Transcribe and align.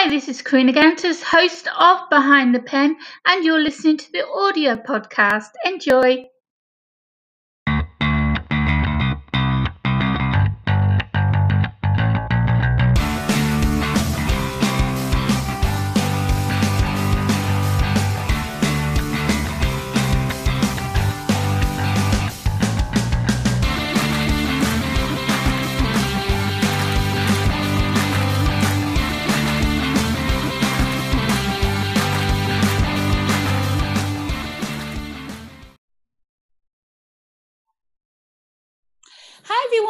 Hi, 0.00 0.08
this 0.08 0.28
is 0.28 0.42
Karina 0.42 0.72
Gantus, 0.72 1.24
host 1.24 1.66
of 1.76 2.08
Behind 2.08 2.54
the 2.54 2.60
Pen, 2.60 2.96
and 3.26 3.44
you're 3.44 3.60
listening 3.60 3.96
to 3.96 4.12
the 4.12 4.24
audio 4.28 4.76
podcast. 4.76 5.50
Enjoy. 5.64 6.28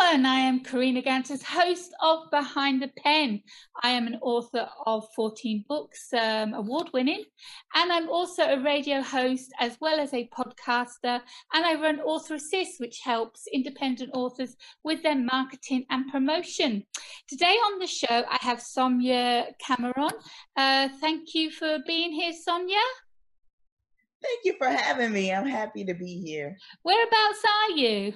Everyone, 0.01 0.27
I 0.27 0.39
am 0.41 0.61
Karina 0.61 1.03
Gantus, 1.03 1.43
host 1.43 1.93
of 2.01 2.31
Behind 2.31 2.81
the 2.81 2.89
Pen. 2.89 3.43
I 3.83 3.91
am 3.91 4.07
an 4.07 4.19
author 4.23 4.69
of 4.87 5.05
14 5.17 5.65
books, 5.69 6.13
um, 6.13 6.55
award 6.55 6.91
winning, 6.93 7.25
and 7.75 7.91
I'm 7.91 8.09
also 8.09 8.45
a 8.45 8.63
radio 8.63 9.03
host 9.03 9.51
as 9.59 9.77
well 9.81 9.99
as 9.99 10.15
a 10.15 10.29
podcaster. 10.29 11.21
And 11.53 11.65
I 11.65 11.75
run 11.81 12.01
Author 12.01 12.35
Assist, 12.35 12.79
which 12.79 13.01
helps 13.03 13.47
independent 13.53 14.11
authors 14.15 14.55
with 14.85 15.03
their 15.03 15.17
marketing 15.17 15.85
and 15.91 16.11
promotion. 16.13 16.85
Today 17.29 17.57
on 17.67 17.81
the 17.81 17.87
show, 17.87 18.25
I 18.31 18.39
have 18.41 18.63
Sonia 18.63 19.47
Cameron. 19.59 20.13
Uh, 20.57 20.89
thank 21.01 21.35
you 21.35 21.51
for 21.51 21.79
being 21.87 22.13
here, 22.13 22.33
Sonia. 22.33 22.77
Thank 24.23 24.41
you 24.45 24.55
for 24.59 24.69
having 24.69 25.13
me. 25.13 25.33
I'm 25.33 25.47
happy 25.47 25.85
to 25.85 25.95
be 25.95 26.21
here. 26.21 26.57
Whereabouts 26.85 27.43
are 27.45 27.77
you? 27.77 28.15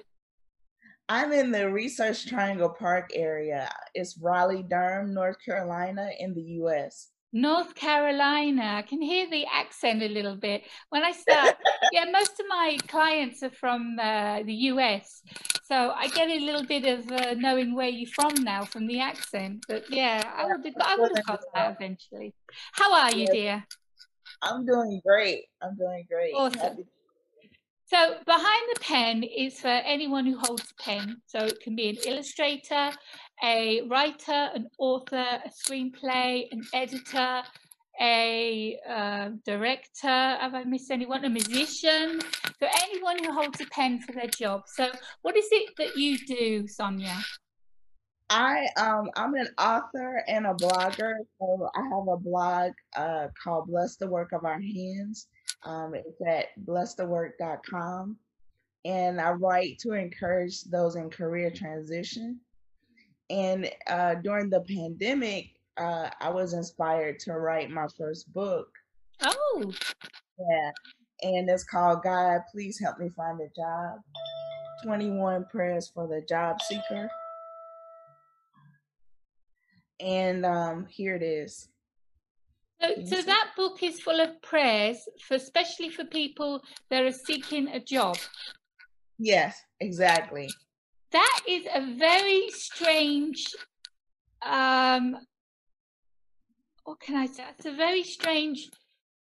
I'm 1.08 1.33
in 1.33 1.50
the 1.50 1.70
Research 1.70 2.27
Triangle 2.27 2.70
Park 2.70 3.11
area. 3.14 3.70
It's 3.95 4.17
Raleigh, 4.19 4.64
Durham, 4.69 5.12
North 5.12 5.36
Carolina, 5.45 6.08
in 6.19 6.34
the 6.34 6.42
U.S. 6.62 7.08
North 7.33 7.75
Carolina. 7.75 8.75
I 8.77 8.83
can 8.83 9.00
hear 9.00 9.28
the 9.28 9.47
accent 9.53 10.03
a 10.03 10.08
little 10.08 10.36
bit. 10.36 10.62
When 10.91 11.03
I 11.03 11.12
start, 11.12 11.56
yeah, 11.92 12.05
most 12.11 12.39
of 12.39 12.47
my 12.48 12.78
clients 12.89 13.42
are 13.42 13.50
from 13.50 13.98
uh, 14.00 14.42
the 14.45 14.55
US. 14.70 15.23
So 15.64 15.91
I 15.91 16.08
get 16.08 16.28
a 16.28 16.39
little 16.41 16.64
bit 16.64 16.84
of 16.86 17.11
uh, 17.11 17.34
knowing 17.34 17.75
where 17.75 17.89
you're 17.89 18.11
from 18.11 18.34
now 18.45 18.64
from 18.64 18.86
the 18.86 19.00
accent. 19.00 19.64
But 19.67 19.84
yeah, 19.91 20.23
I 20.36 20.45
would 20.45 20.64
have, 20.64 20.75
I 20.80 20.97
would 20.97 21.17
have 21.17 21.27
got 21.27 21.41
that 21.55 21.77
eventually. 21.80 22.34
How 22.73 22.95
are 22.95 23.12
you, 23.12 23.27
dear? 23.27 23.64
I'm 24.42 24.67
doing 24.67 25.00
great. 25.05 25.45
I'm 25.62 25.77
doing 25.77 26.05
great. 26.08 26.34
Awesome. 26.34 26.84
So 27.92 28.16
behind 28.24 28.62
the 28.72 28.80
pen 28.80 29.22
is 29.22 29.60
for 29.60 29.68
anyone 29.68 30.24
who 30.24 30.38
holds 30.38 30.72
a 30.72 30.82
pen. 30.82 31.20
So 31.26 31.40
it 31.40 31.60
can 31.60 31.76
be 31.76 31.90
an 31.90 31.96
illustrator, 32.06 32.90
a 33.44 33.82
writer, 33.82 34.48
an 34.54 34.68
author, 34.78 35.26
a 35.44 35.50
screenplay, 35.50 36.46
an 36.52 36.62
editor, 36.72 37.42
a 38.00 38.78
uh, 38.88 39.28
director. 39.44 40.08
Have 40.08 40.54
I 40.54 40.64
missed 40.64 40.90
anyone? 40.90 41.22
A 41.26 41.28
musician. 41.28 42.20
So 42.60 42.66
anyone 42.82 43.22
who 43.22 43.30
holds 43.30 43.60
a 43.60 43.66
pen 43.66 44.00
for 44.00 44.12
their 44.12 44.28
job. 44.28 44.62
So 44.68 44.90
what 45.20 45.36
is 45.36 45.48
it 45.50 45.74
that 45.77 45.94
you 45.94 46.16
do, 46.27 46.66
Sonia? 46.66 47.18
I 48.30 48.68
um 48.78 49.10
I'm 49.14 49.34
an 49.34 49.48
author 49.58 50.24
and 50.27 50.46
a 50.46 50.54
blogger. 50.54 51.12
So 51.38 51.68
I 51.77 51.82
have 51.82 52.08
a 52.08 52.16
blog 52.16 52.72
uh 52.96 53.27
called 53.44 53.66
Bless 53.68 53.96
the 53.96 54.06
Work 54.06 54.32
of 54.32 54.46
Our 54.46 54.58
Hands. 54.58 55.27
Um 55.64 55.94
it's 55.94 56.20
at 56.27 56.46
blessthework.com. 56.66 58.17
And 58.84 59.20
I 59.20 59.30
write 59.30 59.78
to 59.80 59.92
encourage 59.92 60.62
those 60.64 60.96
in 60.96 61.11
career 61.11 61.50
transition. 61.50 62.40
And 63.30 63.70
uh 63.86 64.17
during 64.17 64.50
the 64.50 64.61
pandemic, 64.61 65.50
uh 65.77 66.11
I 66.20 66.30
was 66.30 66.52
inspired 66.52 67.18
to 67.20 67.34
write 67.34 67.70
my 67.70 67.86
first 67.96 68.33
book. 68.33 68.68
Oh, 69.23 69.73
Yeah. 70.39 70.70
And 71.23 71.48
it's 71.48 71.62
called 71.64 72.02
God, 72.02 72.40
Please 72.50 72.80
Help 72.80 72.98
Me 72.98 73.08
Find 73.17 73.40
a 73.40 73.48
Job. 73.55 74.00
21 74.84 75.44
Prayers 75.44 75.90
for 75.94 76.08
the 76.08 76.20
Job 76.29 76.61
Seeker. 76.61 77.08
And 80.00 80.44
um, 80.44 80.86
here 80.86 81.14
it 81.14 81.23
is. 81.23 81.68
So, 82.82 83.04
so 83.04 83.22
that 83.22 83.50
book 83.56 83.82
is 83.82 84.00
full 84.00 84.20
of 84.20 84.40
prayers 84.42 84.98
for 85.26 85.34
especially 85.34 85.88
for 85.88 86.04
people 86.04 86.62
that 86.90 87.04
are 87.04 87.12
seeking 87.12 87.68
a 87.68 87.80
job. 87.80 88.16
Yes, 89.18 89.60
exactly. 89.80 90.48
That 91.12 91.40
is 91.48 91.66
a 91.72 91.94
very 91.96 92.50
strange 92.50 93.46
um 94.44 95.16
what 96.84 96.98
can 96.98 97.14
I 97.14 97.26
say? 97.26 97.44
It's 97.56 97.66
a 97.66 97.72
very 97.72 98.02
strange 98.02 98.68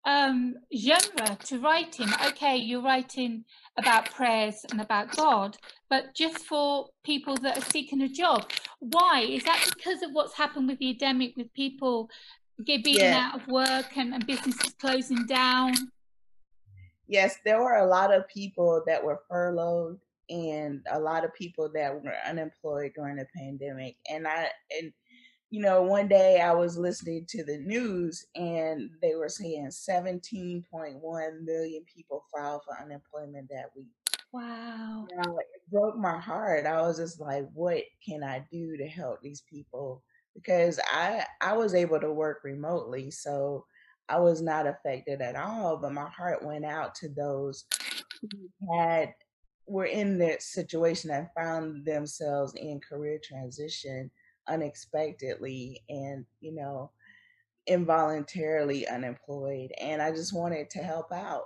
um 0.04 0.56
genre 0.76 1.36
to 1.44 1.60
write 1.60 2.00
in. 2.00 2.08
Okay, 2.26 2.56
you're 2.56 2.82
writing 2.82 3.44
about 3.78 4.10
prayers 4.10 4.64
and 4.70 4.80
about 4.80 5.14
God, 5.16 5.56
but 5.88 6.14
just 6.14 6.38
for 6.38 6.88
people 7.04 7.36
that 7.38 7.58
are 7.58 7.70
seeking 7.70 8.02
a 8.02 8.08
job. 8.08 8.50
Why? 8.80 9.20
Is 9.20 9.44
that 9.44 9.70
because 9.74 10.02
of 10.02 10.10
what's 10.12 10.34
happened 10.34 10.68
with 10.68 10.78
the 10.78 10.90
epidemic 10.90 11.36
with 11.36 11.52
people 11.54 12.10
get 12.64 12.84
being 12.84 12.98
Yeah. 12.98 13.30
out 13.32 13.40
of 13.40 13.48
work 13.48 13.96
and, 13.96 14.14
and 14.14 14.26
businesses 14.26 14.74
closing 14.74 15.26
down? 15.26 15.74
Yes, 17.06 17.38
there 17.44 17.60
were 17.62 17.76
a 17.76 17.86
lot 17.86 18.14
of 18.14 18.26
people 18.28 18.82
that 18.86 19.02
were 19.04 19.20
furloughed 19.28 19.98
and 20.30 20.80
a 20.90 20.98
lot 20.98 21.24
of 21.24 21.34
people 21.34 21.70
that 21.74 22.02
were 22.02 22.14
unemployed 22.26 22.92
during 22.94 23.16
the 23.16 23.26
pandemic. 23.36 23.96
And 24.10 24.26
I 24.26 24.48
and 24.70 24.92
you 25.50 25.60
know, 25.60 25.82
one 25.82 26.08
day 26.08 26.40
I 26.40 26.52
was 26.52 26.76
listening 26.76 27.26
to 27.28 27.44
the 27.44 27.58
news 27.58 28.26
and 28.34 28.90
they 29.00 29.14
were 29.14 29.28
saying 29.28 29.68
17.1 29.68 30.64
million 31.44 31.84
people 31.94 32.24
filed 32.34 32.62
for 32.64 32.82
unemployment 32.82 33.48
that 33.50 33.70
week. 33.76 33.92
Wow. 34.32 35.06
you 35.08 35.16
know, 35.16 35.38
it 35.38 35.70
broke 35.70 35.96
my 35.96 36.18
heart. 36.18 36.66
I 36.66 36.80
was 36.82 36.98
just 36.98 37.20
like, 37.20 37.46
what 37.52 37.84
can 38.04 38.24
I 38.24 38.44
do 38.50 38.76
to 38.76 38.86
help 38.88 39.20
these 39.22 39.42
people? 39.48 40.02
Because 40.34 40.80
I 40.90 41.24
I 41.40 41.54
was 41.54 41.74
able 41.74 42.00
to 42.00 42.12
work 42.12 42.42
remotely, 42.44 43.10
so 43.10 43.66
I 44.08 44.18
was 44.18 44.42
not 44.42 44.66
affected 44.66 45.20
at 45.20 45.36
all. 45.36 45.76
But 45.76 45.92
my 45.92 46.08
heart 46.08 46.44
went 46.44 46.64
out 46.64 46.94
to 46.96 47.08
those 47.08 47.64
mm-hmm. 48.24 48.66
who 48.66 48.78
had 48.78 49.14
were 49.66 49.86
in 49.86 50.18
that 50.18 50.42
situation 50.42 51.10
and 51.10 51.28
found 51.36 51.84
themselves 51.84 52.54
in 52.54 52.80
career 52.80 53.18
transition 53.22 54.10
unexpectedly 54.48 55.80
and 55.88 56.24
you 56.40 56.54
know 56.54 56.90
involuntarily 57.66 58.86
unemployed 58.88 59.70
and 59.80 60.02
i 60.02 60.10
just 60.10 60.34
wanted 60.34 60.68
to 60.68 60.80
help 60.80 61.10
out 61.12 61.44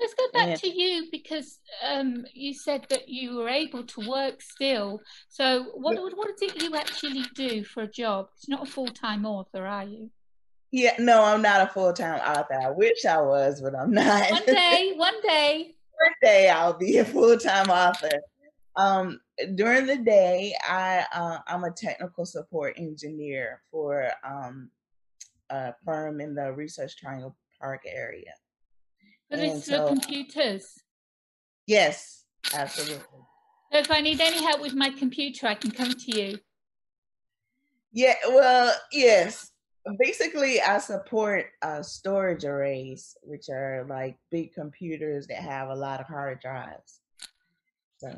Let's 0.00 0.14
go 0.14 0.24
back 0.32 0.48
And- 0.48 0.60
to 0.60 0.68
you 0.68 1.08
because 1.12 1.58
um, 1.86 2.24
you 2.34 2.54
said 2.54 2.86
that 2.90 3.08
you 3.08 3.36
were 3.36 3.48
able 3.48 3.84
to 3.84 4.08
work 4.08 4.40
still. 4.40 5.00
So, 5.28 5.64
what 5.74 5.94
Yeah. 5.94 6.00
what 6.02 6.16
what 6.16 6.30
is 6.30 6.42
it 6.42 6.62
you 6.62 6.74
actually 6.74 7.24
do 7.34 7.64
for 7.64 7.82
a 7.82 7.90
job? 7.90 8.28
You're 8.46 8.58
not 8.58 8.68
a 8.68 8.70
full 8.70 8.88
time 8.88 9.26
author, 9.26 9.66
are 9.66 9.84
you? 9.84 10.10
yeah 10.72 10.94
no 11.00 11.24
i'm 11.24 11.42
not 11.42 11.60
a 11.66 11.72
full-time 11.72 12.20
author 12.20 12.54
i 12.62 12.70
wish 12.70 13.04
i 13.04 13.20
was 13.20 13.60
but 13.60 13.74
i'm 13.74 13.90
not 13.90 14.30
One 14.30 14.46
day, 14.46 14.92
one 15.08 15.20
day. 15.20 15.74
one 16.04 16.14
day 16.22 16.48
I'll 16.48 16.78
be 16.78 16.98
a 16.98 17.04
full 17.04 17.36
time 17.36 17.68
author. 17.70 18.16
Um, 18.76 19.20
during 19.56 19.86
the 19.86 19.96
day, 19.96 20.54
I 20.64 21.04
uh, 21.12 21.38
I'm 21.48 21.64
a 21.64 21.72
technical 21.72 22.24
support 22.24 22.74
engineer 22.78 23.62
for 23.72 24.10
um, 24.24 24.70
a 25.50 25.74
firm 25.84 26.20
in 26.20 26.36
the 26.36 26.52
Research 26.52 26.96
Triangle 26.96 27.34
Park 27.60 27.82
area. 27.86 28.32
But 29.30 29.38
And 29.38 29.52
it's 29.52 29.66
for 29.66 29.76
so- 29.76 29.88
computers. 29.88 30.74
Yes, 31.66 32.24
absolutely. 32.52 33.04
So, 33.72 33.78
if 33.78 33.90
I 33.90 34.00
need 34.00 34.20
any 34.20 34.42
help 34.42 34.60
with 34.60 34.74
my 34.74 34.90
computer, 34.90 35.46
I 35.46 35.54
can 35.54 35.70
come 35.70 35.92
to 35.92 36.20
you. 36.20 36.38
Yeah, 37.92 38.14
well, 38.28 38.74
yes. 38.90 39.50
Basically, 39.98 40.60
I 40.60 40.78
support 40.78 41.46
uh, 41.62 41.82
storage 41.82 42.44
arrays, 42.44 43.16
which 43.22 43.48
are 43.48 43.86
like 43.88 44.16
big 44.30 44.52
computers 44.52 45.26
that 45.28 45.38
have 45.38 45.68
a 45.68 45.74
lot 45.74 46.00
of 46.00 46.06
hard 46.06 46.40
drives. 46.40 47.00
So, 47.98 48.08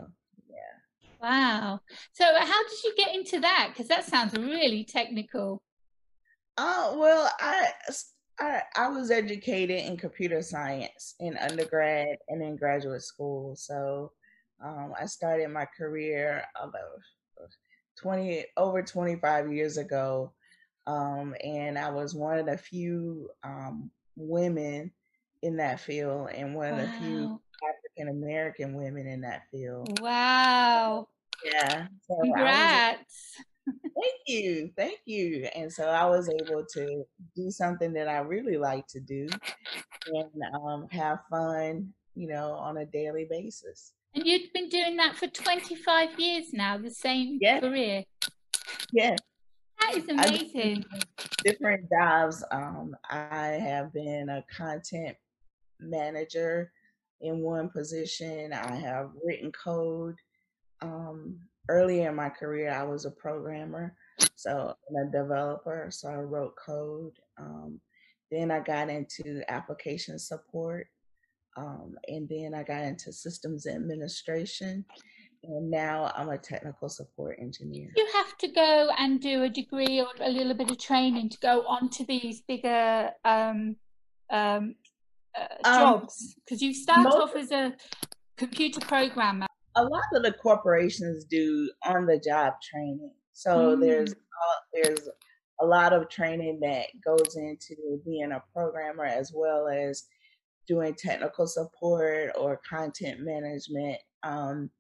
yeah. 0.49 1.19
Wow. 1.20 1.81
So, 2.12 2.25
how 2.25 2.69
did 2.69 2.82
you 2.85 2.94
get 2.97 3.15
into 3.15 3.41
that? 3.41 3.69
Because 3.73 3.88
that 3.88 4.05
sounds 4.06 4.35
really 4.35 4.85
technical. 4.85 5.62
Oh 6.58 6.99
well, 6.99 7.31
I, 7.41 7.69
I 8.38 8.62
I 8.76 8.88
was 8.88 9.11
educated 9.11 9.84
in 9.84 9.96
computer 9.96 10.43
science 10.43 11.14
in 11.20 11.37
undergrad 11.38 12.17
and 12.29 12.43
in 12.43 12.56
graduate 12.56 13.02
school. 13.02 13.56
So 13.56 14.12
um, 14.64 14.93
I 15.00 15.06
started 15.06 15.49
my 15.50 15.67
career 15.67 16.44
about 16.61 17.02
twenty 18.00 18.44
over 18.56 18.82
twenty 18.82 19.17
five 19.17 19.52
years 19.52 19.76
ago 19.76 20.32
Um, 20.87 21.34
and 21.44 21.79
I 21.79 21.90
was 21.90 22.14
one 22.14 22.38
of 22.38 22.46
the 22.46 22.58
few 22.58 23.31
um, 23.44 23.90
women 24.17 24.90
in 25.43 25.56
that 25.56 25.81
field 25.81 26.31
and 26.34 26.55
one 26.55 26.70
of 26.70 26.76
the 26.79 26.88
few 26.99 27.40
African 27.62 28.08
American 28.08 28.75
women 28.75 29.06
in 29.06 29.20
that 29.23 29.43
field. 29.50 30.00
Wow. 30.00 31.08
Yeah. 31.44 31.87
So 32.08 32.17
Congrats. 32.20 33.37
Thank 33.67 34.20
you. 34.26 34.70
Thank 34.76 35.00
you. 35.05 35.49
And 35.55 35.73
so 35.73 35.88
I 35.88 36.06
was 36.06 36.29
able 36.29 36.64
to 36.75 37.05
do 37.37 37.50
something 37.50 37.93
that 37.94 38.09
I 38.09 38.19
really 38.19 38.56
like 38.56 38.87
to 38.88 39.00
do 39.00 39.29
and 40.06 40.31
um, 40.55 40.88
have 40.91 41.20
fun, 41.31 41.93
you 42.14 42.29
know, 42.29 42.53
on 42.53 42.79
a 42.79 42.87
daily 42.87 43.26
basis. 43.29 43.93
And 44.14 44.26
you've 44.26 44.53
been 44.53 44.69
doing 44.69 44.97
that 44.97 45.17
for 45.17 45.26
25 45.26 46.19
years 46.19 46.53
now, 46.53 46.76
the 46.79 46.91
same 46.91 47.38
career. 47.41 48.05
Yeah. 48.93 49.17
That 49.81 49.97
is 49.97 50.08
amazing. 50.08 50.85
Different 51.44 51.88
jobs. 51.91 52.44
Um, 52.50 52.94
I 53.11 53.58
have 53.61 53.93
been 53.93 54.29
a 54.29 54.44
content 54.55 55.17
manager 55.81 56.70
in 57.20 57.41
one 57.41 57.69
position. 57.70 58.53
I 58.53 58.75
have 58.75 59.11
written 59.25 59.50
code. 59.53 60.17
Um, 60.81 61.38
earlier 61.69 62.09
in 62.09 62.17
my 62.17 62.29
career, 62.29 62.70
I 62.70 62.82
was 62.82 63.05
a 63.05 63.11
programmer, 63.11 63.94
so 64.35 64.75
I'm 64.88 65.09
a 65.09 65.11
developer. 65.11 65.88
So 65.91 66.09
I 66.09 66.17
wrote 66.17 66.55
code. 66.56 67.14
Um, 67.38 67.81
then 68.31 68.50
I 68.50 68.61
got 68.61 68.88
into 68.88 69.43
application 69.49 70.19
support. 70.19 70.88
Um, 71.56 71.97
and 72.09 72.29
then 72.29 72.55
I 72.55 72.62
got 72.62 72.82
into 72.82 73.12
systems 73.12 73.67
administration. 73.67 74.85
And 75.44 75.70
now 75.70 76.12
I'm 76.14 76.29
a 76.31 76.38
technical 76.38 76.88
support 76.88 77.37
engineer. 77.41 77.91
You 77.97 78.08
have 78.15 78.38
to 78.38 78.49
go 78.49 78.88
and 78.97 79.20
do 79.20 79.43
a 79.43 79.49
degree 79.49 80.00
or 80.00 80.06
a 80.20 80.31
little 80.31 80.55
bit 80.55 80.70
of 80.70 80.79
training 80.79 81.31
to 81.31 81.38
go 81.41 81.67
on 81.67 81.91
to 81.91 82.05
these 82.06 82.43
bigger 82.43 83.11
um, 83.25 83.76
um, 84.31 84.76
uh, 85.37 85.69
um, 85.69 85.79
jobs 85.79 86.37
because 86.44 86.62
you 86.62 86.73
start 86.73 87.06
off 87.06 87.35
as 87.35 87.50
a 87.50 87.75
computer 88.37 88.81
programmer. 88.81 89.47
A 89.77 89.85
lot 89.85 90.05
of 90.15 90.23
the 90.23 90.33
corporations 90.33 91.25
do 91.25 91.71
on 91.85 92.07
the 92.07 92.19
job 92.19 92.55
training. 92.63 93.13
So 93.33 93.77
mm. 93.77 93.81
there's 93.81 94.15
there's 94.73 95.09
a 95.61 95.67
lot 95.67 95.93
of 95.93 96.09
training 96.09 96.61
that 96.61 96.87
goes 97.05 97.37
into 97.37 98.01
being 98.05 98.33
a 98.33 98.43
programmer 98.53 99.05
as 99.05 99.33
well 99.35 99.69
as 99.69 100.05
doing 100.67 100.95
technical 100.95 101.47
support 101.47 102.33
or 102.39 102.61
content 102.69 103.21
management. 103.21 103.99
Um, 104.23 104.71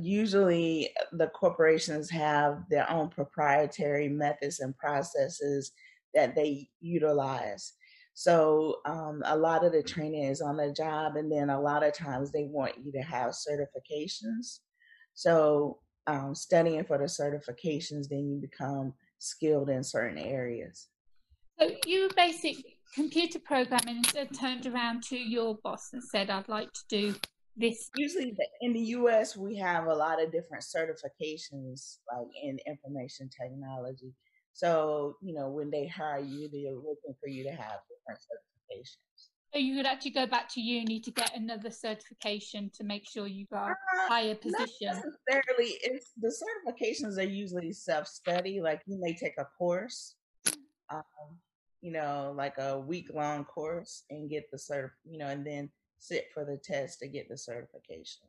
usually, 0.00 0.90
the 1.12 1.28
corporations 1.28 2.10
have 2.10 2.62
their 2.70 2.90
own 2.90 3.08
proprietary 3.08 4.08
methods 4.08 4.60
and 4.60 4.76
processes 4.76 5.72
that 6.14 6.34
they 6.34 6.68
utilize. 6.80 7.72
So, 8.14 8.80
um, 8.84 9.22
a 9.24 9.36
lot 9.36 9.64
of 9.64 9.72
the 9.72 9.82
training 9.82 10.24
is 10.24 10.40
on 10.40 10.56
the 10.56 10.72
job, 10.72 11.16
and 11.16 11.30
then 11.30 11.50
a 11.50 11.60
lot 11.60 11.82
of 11.82 11.94
times 11.94 12.30
they 12.30 12.44
want 12.44 12.74
you 12.84 12.92
to 12.92 13.00
have 13.00 13.30
certifications. 13.30 14.60
So, 15.14 15.78
um, 16.06 16.34
studying 16.34 16.84
for 16.84 16.98
the 16.98 17.04
certifications, 17.04 18.08
then 18.08 18.28
you 18.28 18.40
become 18.40 18.94
skilled 19.18 19.70
in 19.70 19.84
certain 19.84 20.18
areas. 20.18 20.88
So, 21.58 21.70
you 21.86 22.10
basic 22.16 22.56
computer 22.94 23.38
programming 23.38 24.02
and 24.16 24.38
turned 24.38 24.66
around 24.66 25.02
to 25.04 25.16
your 25.16 25.58
boss 25.62 25.90
and 25.92 26.02
said, 26.02 26.30
I'd 26.30 26.48
like 26.48 26.72
to 26.72 26.82
do 26.88 27.14
this? 27.56 27.90
Usually 27.96 28.36
in 28.60 28.72
the 28.72 28.80
US, 28.80 29.36
we 29.36 29.56
have 29.56 29.86
a 29.86 29.94
lot 29.94 30.22
of 30.22 30.32
different 30.32 30.64
certifications, 30.64 31.98
like 32.12 32.26
in 32.42 32.58
information 32.66 33.28
technology. 33.28 34.12
So, 34.52 35.16
you 35.22 35.34
know, 35.34 35.48
when 35.48 35.70
they 35.70 35.86
hire 35.86 36.20
you, 36.20 36.48
they're 36.52 36.74
looking 36.74 37.14
for 37.20 37.28
you 37.28 37.44
to 37.44 37.50
have 37.50 37.80
different 37.88 38.20
certifications. 38.20 39.28
So 39.52 39.58
you 39.58 39.76
could 39.76 39.86
actually 39.86 40.12
go 40.12 40.26
back 40.26 40.48
to 40.50 40.60
uni 40.60 41.00
to 41.00 41.10
get 41.10 41.34
another 41.34 41.70
certification 41.70 42.70
to 42.74 42.84
make 42.84 43.08
sure 43.08 43.26
you 43.26 43.46
got 43.46 43.70
a 43.70 43.72
uh, 43.72 44.08
higher 44.08 44.34
position. 44.36 44.68
Not 44.82 45.02
necessarily, 45.28 45.74
it's 45.82 46.12
the 46.20 46.28
certifications 46.28 47.18
are 47.18 47.28
usually 47.28 47.72
self-study. 47.72 48.60
Like 48.60 48.82
you 48.86 49.00
may 49.00 49.14
take 49.14 49.34
a 49.38 49.46
course, 49.58 50.14
um, 50.88 51.02
you 51.80 51.90
know, 51.90 52.32
like 52.36 52.58
a 52.58 52.78
week 52.78 53.10
long 53.12 53.44
course 53.44 54.04
and 54.10 54.30
get 54.30 54.48
the 54.52 54.56
cert, 54.56 54.90
you 55.04 55.18
know, 55.18 55.26
and 55.26 55.44
then 55.44 55.68
sit 55.98 56.26
for 56.32 56.44
the 56.44 56.58
test 56.62 57.00
to 57.00 57.08
get 57.08 57.28
the 57.28 57.36
certification. 57.36 58.22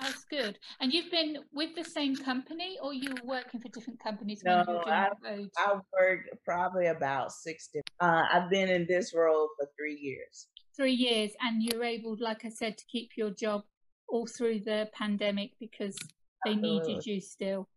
That's 0.00 0.24
good. 0.24 0.58
And 0.80 0.92
you've 0.92 1.10
been 1.10 1.38
with 1.52 1.74
the 1.74 1.84
same 1.84 2.16
company 2.16 2.78
or 2.82 2.92
you 2.94 3.10
were 3.10 3.28
working 3.28 3.60
for 3.60 3.68
different 3.68 4.00
companies? 4.00 4.42
No, 4.44 4.82
I've, 4.86 5.12
I've 5.24 5.80
worked 5.92 6.30
probably 6.44 6.86
about 6.86 7.32
six 7.32 7.68
different, 7.68 7.90
uh, 8.00 8.24
I've 8.32 8.50
been 8.50 8.68
in 8.68 8.86
this 8.88 9.12
role 9.14 9.48
for 9.58 9.68
three 9.78 9.98
years. 10.00 10.48
Three 10.76 10.92
years. 10.92 11.32
And 11.40 11.62
you're 11.62 11.84
able, 11.84 12.16
like 12.18 12.44
I 12.44 12.48
said, 12.48 12.78
to 12.78 12.84
keep 12.86 13.10
your 13.16 13.30
job 13.30 13.62
all 14.08 14.26
through 14.26 14.60
the 14.60 14.88
pandemic 14.92 15.52
because 15.58 15.96
they 16.44 16.52
Absolutely. 16.52 16.94
needed 16.94 17.06
you 17.06 17.20
still. 17.20 17.68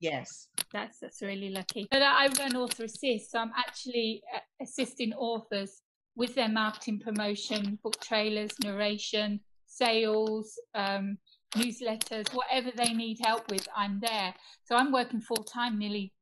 Yes. 0.00 0.48
That's 0.72 0.98
that's 0.98 1.20
really 1.20 1.50
lucky. 1.50 1.86
But 1.90 2.02
I 2.02 2.28
run 2.38 2.56
Author 2.56 2.84
Assist, 2.84 3.30
so 3.30 3.38
I'm 3.38 3.52
actually 3.56 4.22
uh, 4.34 4.38
assisting 4.62 5.12
authors 5.12 5.82
with 6.16 6.34
their 6.34 6.48
marketing 6.48 7.00
promotion, 7.00 7.78
book 7.82 8.00
trailers, 8.00 8.50
narration, 8.62 9.40
sales, 9.80 10.58
um, 10.74 11.18
newsletters, 11.56 12.32
whatever 12.34 12.70
they 12.76 12.92
need 12.92 13.18
help 13.24 13.50
with, 13.50 13.66
I'm 13.76 14.00
there. 14.00 14.34
So 14.64 14.76
I'm 14.76 14.92
working 14.92 15.20
full 15.20 15.44
time, 15.44 15.78
nearly 15.78 16.12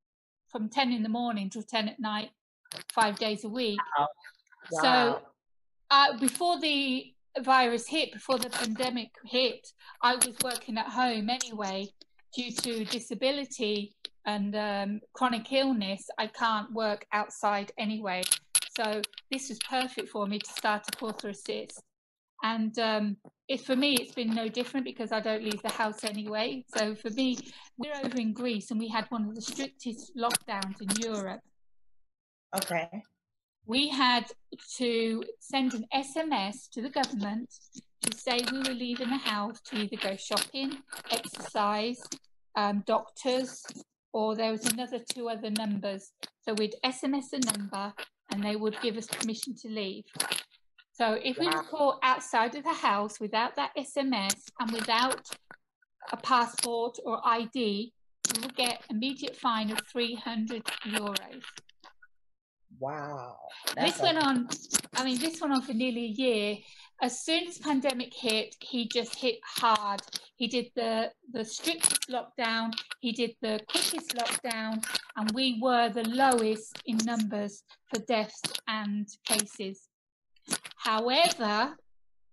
from 0.48 0.68
10 0.68 0.92
in 0.92 1.02
the 1.02 1.08
morning 1.08 1.50
till 1.50 1.62
10 1.62 1.88
at 1.88 2.00
night, 2.00 2.30
five 2.92 3.18
days 3.18 3.44
a 3.44 3.48
week. 3.48 3.78
Wow. 3.98 4.08
Wow. 4.70 4.82
So 4.82 5.22
uh, 5.90 6.18
before 6.18 6.60
the 6.60 7.12
virus 7.40 7.86
hit, 7.86 8.12
before 8.12 8.38
the 8.38 8.50
pandemic 8.50 9.10
hit, 9.24 9.68
I 10.02 10.14
was 10.16 10.34
working 10.42 10.78
at 10.78 10.86
home 10.86 11.28
anyway 11.30 11.88
due 12.34 12.52
to 12.52 12.84
disability 12.84 13.94
and 14.26 14.54
um, 14.56 15.00
chronic 15.14 15.50
illness, 15.52 16.06
I 16.18 16.26
can't 16.26 16.70
work 16.72 17.06
outside 17.12 17.72
anyway. 17.78 18.22
So 18.76 19.00
this 19.30 19.48
was 19.48 19.58
perfect 19.68 20.10
for 20.10 20.26
me 20.26 20.38
to 20.38 20.50
start 20.50 20.84
a 20.86 21.04
author 21.04 21.30
assist. 21.30 21.82
And 22.42 22.78
um, 22.78 23.16
it, 23.48 23.62
for 23.62 23.74
me, 23.74 23.94
it's 23.94 24.12
been 24.12 24.34
no 24.34 24.48
different 24.48 24.84
because 24.84 25.10
I 25.10 25.20
don't 25.20 25.42
leave 25.42 25.62
the 25.62 25.70
house 25.70 26.04
anyway. 26.04 26.64
So 26.76 26.94
for 26.94 27.10
me, 27.10 27.38
we're 27.78 27.96
over 28.04 28.20
in 28.20 28.34
Greece 28.34 28.70
and 28.70 28.78
we 28.78 28.88
had 28.88 29.06
one 29.08 29.26
of 29.26 29.34
the 29.34 29.42
strictest 29.42 30.14
lockdowns 30.16 30.80
in 30.80 30.88
Europe. 31.02 31.40
Okay. 32.54 32.88
We 33.66 33.88
had 33.88 34.26
to 34.76 35.22
send 35.40 35.74
an 35.74 35.86
SMS 35.94 36.68
to 36.72 36.82
the 36.82 36.90
government 36.90 37.48
to 38.02 38.16
say 38.16 38.40
we 38.52 38.58
were 38.58 38.74
leaving 38.74 39.10
the 39.10 39.16
house 39.16 39.60
to 39.62 39.76
either 39.76 39.96
go 39.96 40.16
shopping, 40.16 40.78
exercise, 41.10 42.00
um, 42.54 42.82
doctors, 42.86 43.62
or 44.12 44.36
there 44.36 44.52
was 44.52 44.66
another 44.66 44.98
two 45.10 45.28
other 45.28 45.50
numbers. 45.50 46.12
So 46.42 46.54
we'd 46.54 46.74
SMS 46.84 47.32
a 47.32 47.58
number 47.58 47.92
and 48.30 48.42
they 48.42 48.56
would 48.56 48.76
give 48.82 48.96
us 48.96 49.06
permission 49.06 49.54
to 49.62 49.68
leave. 49.68 50.04
So 50.98 51.16
if 51.22 51.38
we 51.38 51.46
were 51.46 51.62
caught 51.62 52.00
outside 52.02 52.56
of 52.56 52.64
the 52.64 52.72
house 52.72 53.20
without 53.20 53.54
that 53.54 53.70
SMS 53.78 54.34
and 54.58 54.72
without 54.72 55.30
a 56.10 56.16
passport 56.16 56.98
or 57.04 57.20
ID, 57.24 57.92
we 58.34 58.42
would 58.42 58.56
get 58.56 58.82
immediate 58.90 59.36
fine 59.36 59.70
of 59.70 59.78
300 59.92 60.64
euros. 60.88 61.44
Wow. 62.80 63.36
this 63.76 64.00
went 64.00 64.18
on, 64.18 64.48
I 64.96 65.04
mean, 65.04 65.20
this 65.20 65.40
went 65.40 65.52
on 65.52 65.62
for 65.62 65.72
nearly 65.72 66.04
a 66.06 66.08
year. 66.08 66.56
As 67.00 67.20
soon 67.20 67.46
as 67.46 67.58
pandemic 67.58 68.12
hit, 68.12 68.56
he 68.60 68.88
just 68.88 69.14
hit 69.14 69.36
hard. 69.44 70.02
He 70.34 70.48
did 70.48 70.66
the, 70.74 71.12
the 71.32 71.44
strictest 71.44 72.08
lockdown, 72.08 72.72
he 72.98 73.12
did 73.12 73.36
the 73.40 73.60
quickest 73.68 74.16
lockdown, 74.16 74.84
and 75.16 75.30
we 75.30 75.60
were 75.62 75.90
the 75.90 76.08
lowest 76.08 76.82
in 76.86 76.96
numbers 77.04 77.62
for 77.86 78.00
deaths 78.00 78.42
and 78.66 79.06
cases. 79.24 79.87
However, 80.78 81.76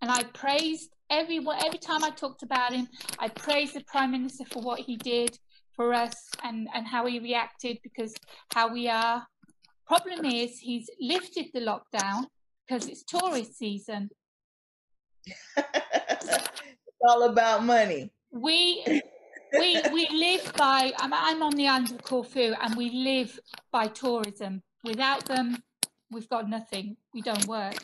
and 0.02 0.12
I 0.12 0.24
praised 0.34 0.90
everyone 1.10 1.58
every 1.66 1.80
time 1.80 2.04
I 2.04 2.10
talked 2.10 2.44
about 2.44 2.74
him, 2.74 2.88
I 3.20 3.30
praised 3.30 3.76
the 3.76 3.84
Prime 3.86 4.12
Minister 4.12 4.46
for 4.46 4.62
what 4.62 4.80
he 4.80 4.96
did 4.98 5.38
for 5.76 5.94
us 5.94 6.16
and, 6.44 6.68
and 6.74 6.88
how 6.88 7.06
he 7.06 7.20
reacted 7.20 7.80
because 7.84 8.14
how 8.54 8.72
we 8.72 8.88
are 8.88 9.26
Problem 9.88 10.26
is, 10.26 10.58
he's 10.58 10.90
lifted 11.00 11.46
the 11.54 11.60
lockdown 11.60 12.26
because 12.68 12.88
it's 12.88 13.04
tourist 13.04 13.56
season. 13.56 14.10
it's 15.58 16.40
all 17.08 17.24
about 17.24 17.64
money. 17.64 18.12
We 18.32 18.84
we 19.54 19.82
we 19.94 20.08
live 20.12 20.54
by. 20.58 20.92
I'm, 20.98 21.14
I'm 21.14 21.44
on 21.44 21.56
the 21.56 21.68
island 21.68 21.92
of 21.92 22.04
Corfu, 22.04 22.56
and 22.60 22.76
we 22.76 22.90
live 22.90 23.40
by 23.72 23.88
tourism. 23.88 24.64
Without 24.84 25.26
them, 25.26 25.58
we've 26.12 26.30
got 26.30 26.50
nothing. 26.50 26.98
We 27.14 27.22
don't 27.22 27.46
work. 27.46 27.76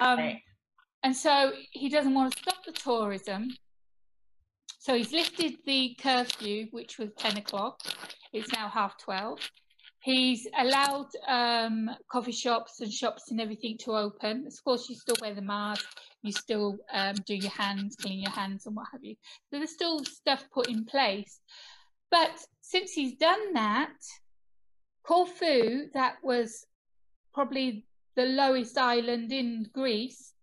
Um, 0.00 0.18
right. 0.18 0.40
And 1.02 1.14
so 1.14 1.52
he 1.72 1.88
doesn't 1.88 2.14
want 2.14 2.32
to 2.32 2.38
stop 2.38 2.64
the 2.64 2.72
tourism. 2.72 3.48
So 4.78 4.94
he's 4.94 5.12
lifted 5.12 5.56
the 5.64 5.96
curfew, 6.00 6.66
which 6.70 6.98
was 6.98 7.10
10 7.18 7.38
o'clock. 7.38 7.80
It's 8.32 8.52
now 8.52 8.68
half 8.68 8.98
12 8.98 9.38
He's 10.04 10.46
allowed 10.58 11.08
um, 11.26 11.88
coffee 12.12 12.30
shops 12.30 12.80
and 12.80 12.92
shops 12.92 13.30
and 13.30 13.40
everything 13.40 13.78
to 13.84 13.92
open. 13.92 14.46
Of 14.46 14.52
course, 14.62 14.86
you 14.90 14.96
still 14.96 15.16
wear 15.22 15.34
the 15.34 15.40
mask, 15.40 15.86
you 16.20 16.30
still 16.30 16.76
um, 16.92 17.14
do 17.24 17.34
your 17.34 17.50
hands, 17.50 17.96
clean 17.96 18.20
your 18.20 18.30
hands, 18.30 18.66
and 18.66 18.76
what 18.76 18.84
have 18.92 19.02
you. 19.02 19.14
So 19.48 19.56
there's 19.56 19.72
still 19.72 20.04
stuff 20.04 20.44
put 20.52 20.68
in 20.68 20.84
place. 20.84 21.40
But 22.10 22.32
since 22.60 22.92
he's 22.92 23.14
done 23.14 23.54
that, 23.54 23.94
Corfu, 25.04 25.86
that 25.94 26.16
was 26.22 26.66
probably 27.32 27.86
the 28.16 28.26
lowest 28.26 28.78
island 28.78 29.32
in 29.32 29.68
Greece, 29.72 30.34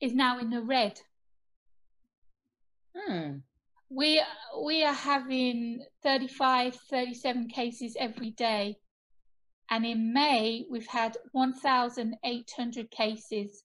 is 0.00 0.14
now 0.14 0.38
in 0.38 0.50
the 0.50 0.62
red. 0.62 1.00
Hmm. 2.96 3.38
We 3.90 4.22
we 4.62 4.84
are 4.84 4.92
having 4.94 5.84
35, 6.02 6.74
37 6.74 7.48
cases 7.48 7.96
every 7.98 8.30
day. 8.30 8.76
And 9.70 9.84
in 9.84 10.12
May, 10.12 10.64
we've 10.70 10.86
had 10.86 11.16
1,800 11.32 12.90
cases, 12.90 13.64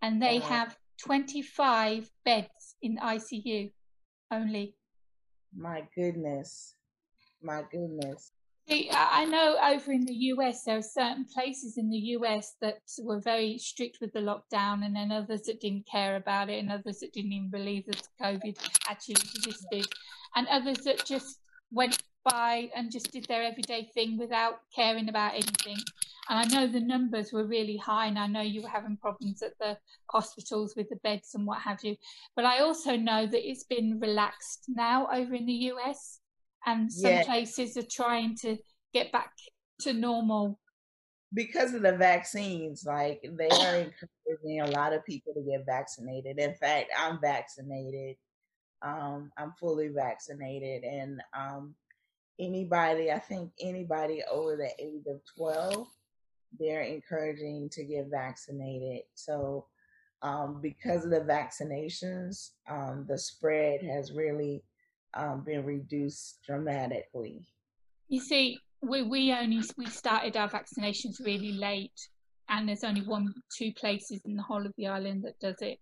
and 0.00 0.22
they 0.22 0.38
Wow. 0.38 0.46
have 0.46 0.78
25 0.98 2.10
beds 2.24 2.76
in 2.82 2.98
ICU 2.98 3.72
only. 4.30 4.76
My 5.56 5.88
goodness. 5.96 6.76
My 7.42 7.62
goodness. 7.70 8.32
I 8.68 9.26
know 9.26 9.56
over 9.62 9.92
in 9.92 10.04
the 10.06 10.14
US, 10.14 10.64
there 10.64 10.78
are 10.78 10.82
certain 10.82 11.26
places 11.26 11.76
in 11.76 11.90
the 11.90 11.98
US 12.18 12.54
that 12.60 12.78
were 13.00 13.20
very 13.20 13.58
strict 13.58 13.98
with 14.00 14.12
the 14.12 14.20
lockdown, 14.20 14.84
and 14.84 14.96
then 14.96 15.12
others 15.12 15.42
that 15.42 15.60
didn't 15.60 15.86
care 15.86 16.16
about 16.16 16.48
it, 16.48 16.58
and 16.58 16.72
others 16.72 17.00
that 17.00 17.12
didn't 17.12 17.32
even 17.32 17.50
believe 17.50 17.84
that 17.86 18.08
COVID 18.22 18.56
actually 18.88 19.14
existed, 19.14 19.86
and 20.34 20.46
others 20.48 20.78
that 20.78 21.04
just 21.04 21.40
went 21.70 22.02
by 22.24 22.70
and 22.74 22.90
just 22.90 23.12
did 23.12 23.26
their 23.26 23.42
everyday 23.42 23.84
thing 23.94 24.16
without 24.16 24.60
caring 24.74 25.08
about 25.10 25.34
anything. 25.34 25.76
And 26.30 26.38
I 26.38 26.44
know 26.44 26.66
the 26.66 26.80
numbers 26.80 27.32
were 27.32 27.46
really 27.46 27.76
high, 27.76 28.06
and 28.06 28.18
I 28.18 28.26
know 28.26 28.40
you 28.40 28.62
were 28.62 28.68
having 28.68 28.96
problems 28.96 29.42
at 29.42 29.58
the 29.58 29.76
hospitals 30.10 30.74
with 30.74 30.88
the 30.88 30.96
beds 30.96 31.34
and 31.34 31.46
what 31.46 31.60
have 31.60 31.84
you. 31.84 31.96
But 32.34 32.46
I 32.46 32.60
also 32.60 32.96
know 32.96 33.26
that 33.26 33.48
it's 33.48 33.64
been 33.64 34.00
relaxed 34.00 34.64
now 34.68 35.06
over 35.12 35.34
in 35.34 35.44
the 35.44 35.70
US, 35.72 36.20
and 36.66 36.92
some 36.92 37.10
Yeah. 37.10 37.24
places 37.24 37.76
are 37.76 37.86
trying 37.90 38.36
to 38.36 38.56
get 38.92 39.12
back 39.12 39.32
to 39.80 39.92
normal. 39.92 40.58
because 41.32 41.74
of 41.74 41.82
the 41.82 41.96
vaccines, 41.96 42.84
like 42.86 43.20
they 43.22 43.48
are 43.48 43.74
encouraging 43.74 44.60
a 44.60 44.70
lot 44.70 44.92
of 44.92 45.04
people 45.04 45.34
to 45.34 45.42
get 45.42 45.66
vaccinated. 45.66 46.38
In 46.38 46.54
fact, 46.54 46.92
I'm 46.96 47.20
vaccinated. 47.20 48.16
Um, 48.82 49.32
I'm 49.36 49.52
fully 49.58 49.88
vaccinated, 49.88 50.84
and 50.84 51.20
um, 51.36 51.74
anybody, 52.38 53.10
I 53.10 53.18
think 53.18 53.50
anybody 53.60 54.22
over 54.30 54.56
the 54.56 54.70
age 54.78 55.06
of 55.08 55.24
12, 55.36 55.88
they're 56.60 56.82
encouraging 56.82 57.68
to 57.70 57.82
get 57.82 58.06
vaccinated. 58.06 59.02
So, 59.14 59.66
um, 60.22 60.60
because 60.62 61.04
of 61.04 61.10
the 61.10 61.20
vaccinations, 61.20 62.50
um, 62.68 63.06
the 63.08 63.18
spread 63.18 63.82
has 63.82 64.12
really 64.12 64.62
um, 65.16 65.42
been 65.44 65.64
reduced 65.64 66.40
dramatically. 66.46 67.46
You 68.08 68.20
see, 68.20 68.58
we, 68.82 69.02
we 69.02 69.32
only 69.32 69.62
we 69.76 69.86
started 69.86 70.36
our 70.36 70.48
vaccinations 70.48 71.24
really 71.24 71.52
late, 71.52 72.08
and 72.48 72.68
there's 72.68 72.84
only 72.84 73.02
one 73.02 73.32
two 73.56 73.72
places 73.72 74.22
in 74.24 74.36
the 74.36 74.42
whole 74.42 74.64
of 74.64 74.72
the 74.76 74.86
island 74.86 75.24
that 75.24 75.38
does 75.40 75.60
it, 75.60 75.78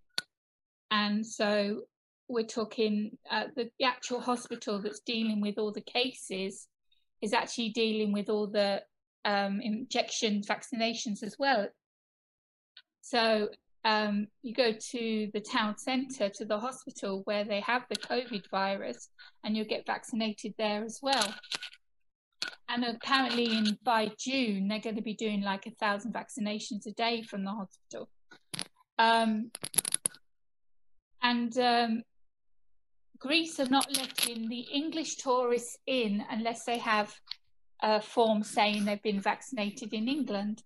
and 0.90 1.26
so 1.26 1.82
we're 2.28 2.44
talking 2.44 3.16
uh, 3.30 3.44
the, 3.56 3.68
the 3.78 3.84
actual 3.84 4.20
hospital 4.20 4.80
that's 4.80 5.00
dealing 5.00 5.40
with 5.40 5.58
all 5.58 5.72
the 5.72 5.82
cases 5.82 6.68
is 7.20 7.32
actually 7.32 7.70
dealing 7.70 8.12
with 8.12 8.28
all 8.30 8.46
the 8.46 8.82
um, 9.24 9.60
injections, 9.60 10.46
vaccinations 10.46 11.22
as 11.22 11.36
well. 11.38 11.68
So 13.02 13.48
um, 13.84 14.28
you 14.42 14.54
go 14.54 14.72
to 14.72 15.30
the 15.32 15.40
town 15.40 15.76
centre, 15.76 16.28
to 16.28 16.44
the 16.44 16.58
hospital 16.58 17.22
where 17.24 17.44
they 17.44 17.60
have 17.60 17.82
the 17.88 17.96
COVID 17.96 18.48
virus, 18.50 19.08
and 19.44 19.56
you'll 19.56 19.66
get 19.66 19.86
vaccinated 19.86 20.54
there 20.56 20.84
as 20.84 21.00
well. 21.02 21.34
And 22.68 22.84
apparently, 22.84 23.56
in 23.56 23.78
by 23.82 24.12
June, 24.18 24.68
they're 24.68 24.78
going 24.78 24.96
to 24.96 25.02
be 25.02 25.14
doing 25.14 25.42
like 25.42 25.66
a 25.66 25.72
thousand 25.72 26.14
vaccinations 26.14 26.86
a 26.86 26.92
day 26.92 27.22
from 27.22 27.44
the 27.44 27.50
hospital. 27.50 28.08
Um, 28.98 29.50
and 31.22 31.56
um, 31.58 32.02
Greece 33.18 33.60
are 33.60 33.68
not 33.68 33.94
letting 33.96 34.48
the 34.48 34.60
English 34.72 35.16
tourists 35.16 35.76
in 35.86 36.24
unless 36.30 36.64
they 36.64 36.78
have 36.78 37.14
a 37.82 38.00
form 38.00 38.42
saying 38.42 38.84
they've 38.84 39.02
been 39.02 39.20
vaccinated 39.20 39.92
in 39.92 40.08
England, 40.08 40.62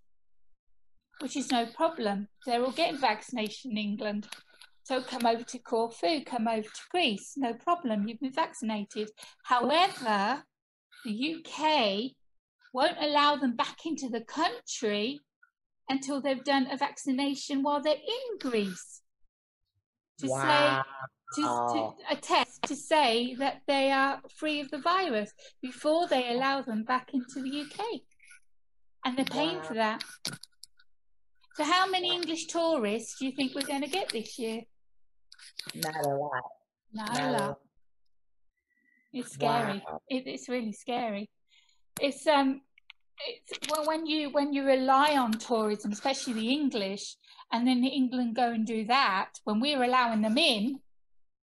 which 1.20 1.36
is 1.36 1.50
no 1.50 1.66
problem. 1.66 2.28
They're 2.44 2.62
all 2.62 2.72
getting 2.72 3.00
vaccination 3.00 3.72
in 3.72 3.78
England. 3.78 4.26
So 4.82 5.02
come 5.02 5.26
over 5.26 5.42
to 5.42 5.58
Corfu, 5.58 6.22
come 6.24 6.46
over 6.46 6.62
to 6.62 6.82
Greece, 6.90 7.32
no 7.36 7.54
problem. 7.54 8.06
You've 8.06 8.20
been 8.20 8.32
vaccinated. 8.32 9.10
However, 9.44 10.44
the 11.04 11.36
UK 11.36 12.12
won't 12.72 12.96
allow 13.00 13.36
them 13.36 13.56
back 13.56 13.78
into 13.84 14.08
the 14.08 14.20
country 14.20 15.20
until 15.88 16.20
they've 16.20 16.44
done 16.44 16.68
a 16.70 16.76
vaccination 16.76 17.62
while 17.62 17.80
they're 17.80 17.94
in 17.94 18.38
Greece. 18.50 19.02
To 20.20 20.28
wow. 20.28 20.82
say 21.34 21.42
to, 21.42 21.42
to 21.42 21.92
a 22.10 22.16
test 22.16 22.62
to 22.62 22.76
say 22.76 23.34
that 23.34 23.62
they 23.66 23.90
are 23.90 24.20
free 24.34 24.60
of 24.60 24.70
the 24.70 24.78
virus 24.78 25.32
before 25.60 26.06
they 26.06 26.30
allow 26.30 26.62
them 26.62 26.84
back 26.84 27.10
into 27.12 27.42
the 27.42 27.62
UK. 27.62 28.00
And 29.04 29.16
they're 29.16 29.24
paying 29.24 29.58
Wow. 29.58 29.62
for 29.62 29.74
that. 29.74 30.04
So 31.56 31.64
how 31.64 31.88
many 31.88 32.14
English 32.14 32.48
tourists 32.48 33.18
do 33.18 33.24
you 33.24 33.32
think 33.32 33.54
we're 33.54 33.62
going 33.62 33.80
to 33.80 33.88
get 33.88 34.10
this 34.10 34.38
year? 34.38 34.60
Not 35.74 36.04
a 36.04 36.08
lot. 36.08 36.42
Not 36.92 37.14
Not 37.14 37.20
a 37.20 37.30
lot. 37.32 37.58
It's 39.14 39.32
scary. 39.32 39.82
Wow. 39.88 40.02
It, 40.10 40.26
it's 40.26 40.50
really 40.50 40.72
scary. 40.72 41.30
It's 41.98 42.26
um, 42.26 42.60
it's 43.26 43.58
well 43.70 43.86
when 43.86 44.04
you 44.04 44.28
when 44.28 44.52
you 44.52 44.64
rely 44.64 45.16
on 45.16 45.32
tourism, 45.32 45.92
especially 45.92 46.34
the 46.34 46.52
English, 46.52 47.16
and 47.50 47.66
then 47.66 47.82
England 47.84 48.36
go 48.36 48.52
and 48.52 48.66
do 48.66 48.84
that 48.84 49.30
when 49.44 49.58
we're 49.58 49.82
allowing 49.82 50.20
them 50.20 50.36
in, 50.36 50.80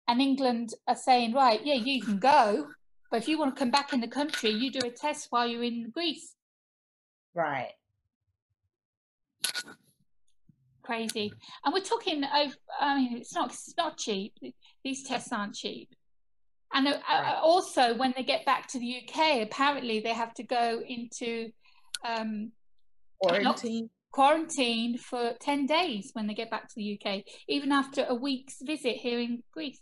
and 0.08 0.20
England 0.20 0.70
are 0.88 0.96
saying, 0.96 1.34
right, 1.34 1.64
yeah, 1.64 1.74
you 1.74 2.02
can 2.02 2.18
go, 2.18 2.66
but 3.12 3.18
if 3.18 3.28
you 3.28 3.38
want 3.38 3.54
to 3.54 3.58
come 3.58 3.70
back 3.70 3.92
in 3.92 4.00
the 4.00 4.08
country, 4.08 4.50
you 4.50 4.72
do 4.72 4.84
a 4.84 4.90
test 4.90 5.28
while 5.30 5.46
you're 5.46 5.62
in 5.62 5.90
Greece. 5.94 6.34
Right. 7.32 7.74
Crazy, 10.82 11.32
and 11.64 11.72
we're 11.74 11.80
talking 11.80 12.24
over. 12.24 12.54
I 12.80 12.96
mean, 12.96 13.18
it's 13.18 13.34
not 13.34 13.50
it's 13.50 13.74
not 13.76 13.98
cheap. 13.98 14.34
These 14.84 15.06
tests 15.06 15.32
aren't 15.32 15.54
cheap. 15.54 15.88
And 16.72 16.86
uh, 16.86 16.90
Right. 17.08 17.34
uh, 17.36 17.40
also, 17.42 17.94
when 17.96 18.12
they 18.16 18.22
get 18.22 18.44
back 18.46 18.68
to 18.68 18.78
the 18.78 19.02
UK, 19.02 19.42
apparently 19.42 20.00
they 20.00 20.12
have 20.14 20.32
to 20.34 20.44
go 20.44 20.80
into 20.86 21.50
um, 22.06 22.52
Quarantine. 23.20 23.90
quarantine 24.12 24.96
for 24.96 25.34
10 25.40 25.66
days 25.66 26.10
when 26.14 26.26
they 26.28 26.34
get 26.34 26.50
back 26.50 26.68
to 26.68 26.74
the 26.76 26.98
UK, 27.04 27.24
even 27.48 27.72
after 27.72 28.04
a 28.08 28.14
week's 28.14 28.56
visit 28.62 28.96
here 28.96 29.18
in 29.18 29.42
Greece. 29.52 29.80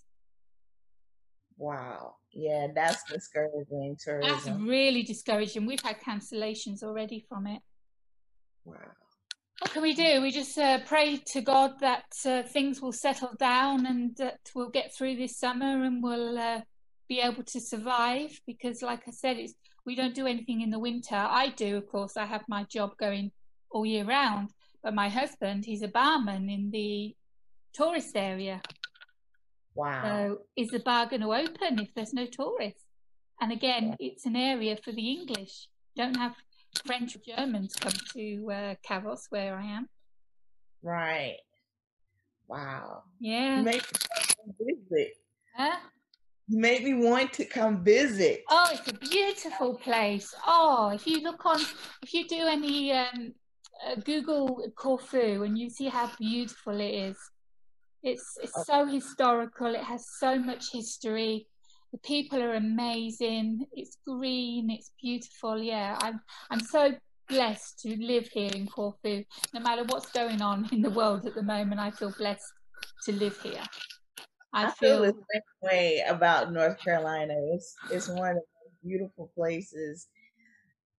Wow. 1.59 2.14
Yeah, 2.33 2.69
that's 2.75 3.02
discouraging 3.05 3.97
Tourism. 4.02 4.28
That's 4.28 4.49
really 4.61 5.02
discouraging. 5.02 5.67
We've 5.67 5.83
had 5.83 6.00
cancellations 6.00 6.83
already 6.83 7.25
from 7.28 7.47
it. 7.47 7.61
Wow. 8.64 8.76
What 9.61 9.73
can 9.73 9.83
we 9.83 9.95
do? 9.95 10.23
We 10.23 10.31
just 10.31 10.57
uh, 10.57 10.79
pray 10.87 11.17
to 11.33 11.41
God 11.41 11.81
that 11.81 12.12
uh, 12.25 12.43
things 12.45 12.81
will 12.81 12.93
settle 12.93 13.33
down 13.38 13.87
and 13.87 14.17
that 14.17 14.38
we'll 14.55 14.71
get 14.71 14.95
through 14.97 15.17
this 15.17 15.37
summer 15.38 15.85
and 15.85 16.03
we'll 16.03 16.38
uh, 16.38 16.61
be 17.09 17.21
able 17.21 17.43
to 17.43 17.61
survive. 17.61 18.31
Because, 18.47 18.83
like 18.83 19.03
I 19.09 19.11
said, 19.11 19.37
it's 19.37 19.55
we 19.85 19.97
don't 19.97 20.15
do 20.15 20.27
anything 20.27 20.61
in 20.61 20.71
the 20.71 20.79
winter. 20.79 21.17
I 21.17 21.49
do, 21.49 21.77
of 21.79 21.88
course. 21.88 22.17
I 22.17 22.27
have 22.27 22.45
my 22.47 22.65
job 22.65 22.91
going 23.00 23.33
all 23.71 23.87
year 23.87 24.05
round, 24.05 24.50
but 24.83 24.95
my 24.95 25.09
husband, 25.09 25.65
he's 25.65 25.83
a 25.83 25.88
barman 25.88 26.49
in 26.50 26.71
the 26.71 27.17
tourist 27.73 28.15
area. 28.15 28.61
Wow. 29.75 30.03
So, 30.05 30.38
is 30.57 30.69
the 30.69 30.81
bar 30.81 31.07
going 31.07 31.23
to 31.23 31.33
open 31.33 31.81
if 31.81 31.95
there's 31.95 32.12
no 32.12 32.27
tourists? 32.27 32.85
And 33.41 33.50
again, 33.50 33.97
it's 33.99 34.27
an 34.27 34.37
area 34.37 34.77
for 34.77 34.93
the 34.93 35.11
English. 35.11 35.69
Don't 35.97 36.17
have 36.17 36.35
French 36.85 37.16
or 37.16 37.20
Germans 37.37 37.75
come 37.76 37.92
to 38.12 38.50
uh, 38.50 38.75
Kavos, 38.88 39.26
where 39.30 39.56
I 39.56 39.64
am. 39.64 39.88
Right. 40.82 41.37
Wow. 42.49 43.02
Yeah. 43.20 43.62
Make 43.62 43.82
me 43.82 43.99
want 44.08 44.28
to 44.28 44.37
come 44.37 44.54
visit. 44.90 45.14
Huh? 45.56 45.76
You 46.49 46.58
make 46.61 46.85
me 46.85 46.94
want 46.94 47.32
to 47.35 47.44
come 47.44 47.85
visit. 47.85 48.44
Oh, 48.49 48.70
it's 48.73 48.88
a 48.88 48.94
beautiful 48.94 49.75
place. 49.75 50.35
Oh, 50.47 50.90
if 50.94 51.06
you 51.06 51.20
look 51.20 51.44
on, 51.44 51.61
if 52.02 52.14
you 52.14 52.26
do 52.26 52.47
any 52.47 52.92
um, 52.92 53.35
uh, 53.87 53.97
Google 53.97 54.62
Corfu 54.75 55.42
and 55.42 55.58
you 55.58 55.68
see 55.68 55.88
how 55.88 56.11
beautiful 56.18 56.80
it 56.80 56.94
is, 57.11 57.18
it's 58.02 58.38
it's 58.42 58.66
so 58.66 58.87
historical. 58.87 59.75
It 59.75 59.82
has 59.82 60.06
so 60.18 60.38
much 60.38 60.73
history. 60.73 61.47
The 61.92 61.99
people 61.99 62.42
are 62.42 62.54
amazing. 62.54 63.66
It's 63.73 63.99
green. 64.07 64.71
It's 64.71 64.92
beautiful. 65.00 65.59
Yeah, 65.59 65.99
I'm 66.02 66.21
I'm 66.50 66.61
so 66.61 66.95
blessed 67.28 67.80
to 67.80 67.97
live 67.97 68.28
here 68.28 68.50
in 68.54 68.66
Corfu. 68.66 69.25
No 69.54 69.61
matter 69.61 69.85
what's 69.85 70.11
going 70.12 70.42
on 70.42 70.68
in 70.73 70.83
the 70.83 70.90
world 70.90 71.26
at 71.26 71.35
the 71.35 71.42
moment, 71.42 71.80
I 71.80 71.90
feel 71.90 72.12
blessed 72.16 72.52
to 73.04 73.12
live 73.12 73.40
here. 73.42 73.62
I, 74.52 74.66
I 74.66 74.71
feel, 74.71 75.02
feel, 75.02 75.02
the 75.02 75.12
same 75.12 75.42
way 75.62 76.04
about 76.09 76.52
North 76.52 76.78
Carolina. 76.83 77.35
It's 77.52 77.75
it's 77.90 78.09
one 78.09 78.30
of 78.30 78.37
the 78.37 78.88
beautiful 78.88 79.30
places 79.35 80.09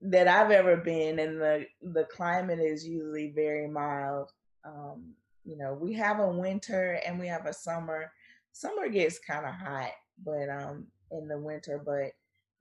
that 0.02 0.28
I've 0.28 0.52
ever 0.52 0.78
been, 0.78 1.20
and 1.20 1.42
the 1.42 1.66
the 1.82 2.06
climate 2.06 2.60
is 2.60 2.86
usually 2.86 3.32
very 3.36 3.68
mild. 3.68 4.32
Um, 4.66 5.14
you 5.46 5.58
know, 5.58 5.74
we 5.74 5.94
have 5.94 6.20
a 6.20 6.28
winter 6.28 7.00
and 7.06 7.20
we 7.20 7.28
have 7.28 7.46
a 7.46 7.54
summer. 7.54 8.12
Summer 8.52 8.90
gets 8.90 9.20
kind 9.20 9.46
of 9.46 9.54
hot, 9.54 9.92
but 10.24 10.50
um, 10.50 10.88
in 11.12 11.28
the 11.28 11.38
winter, 11.38 11.82
but 11.84 12.12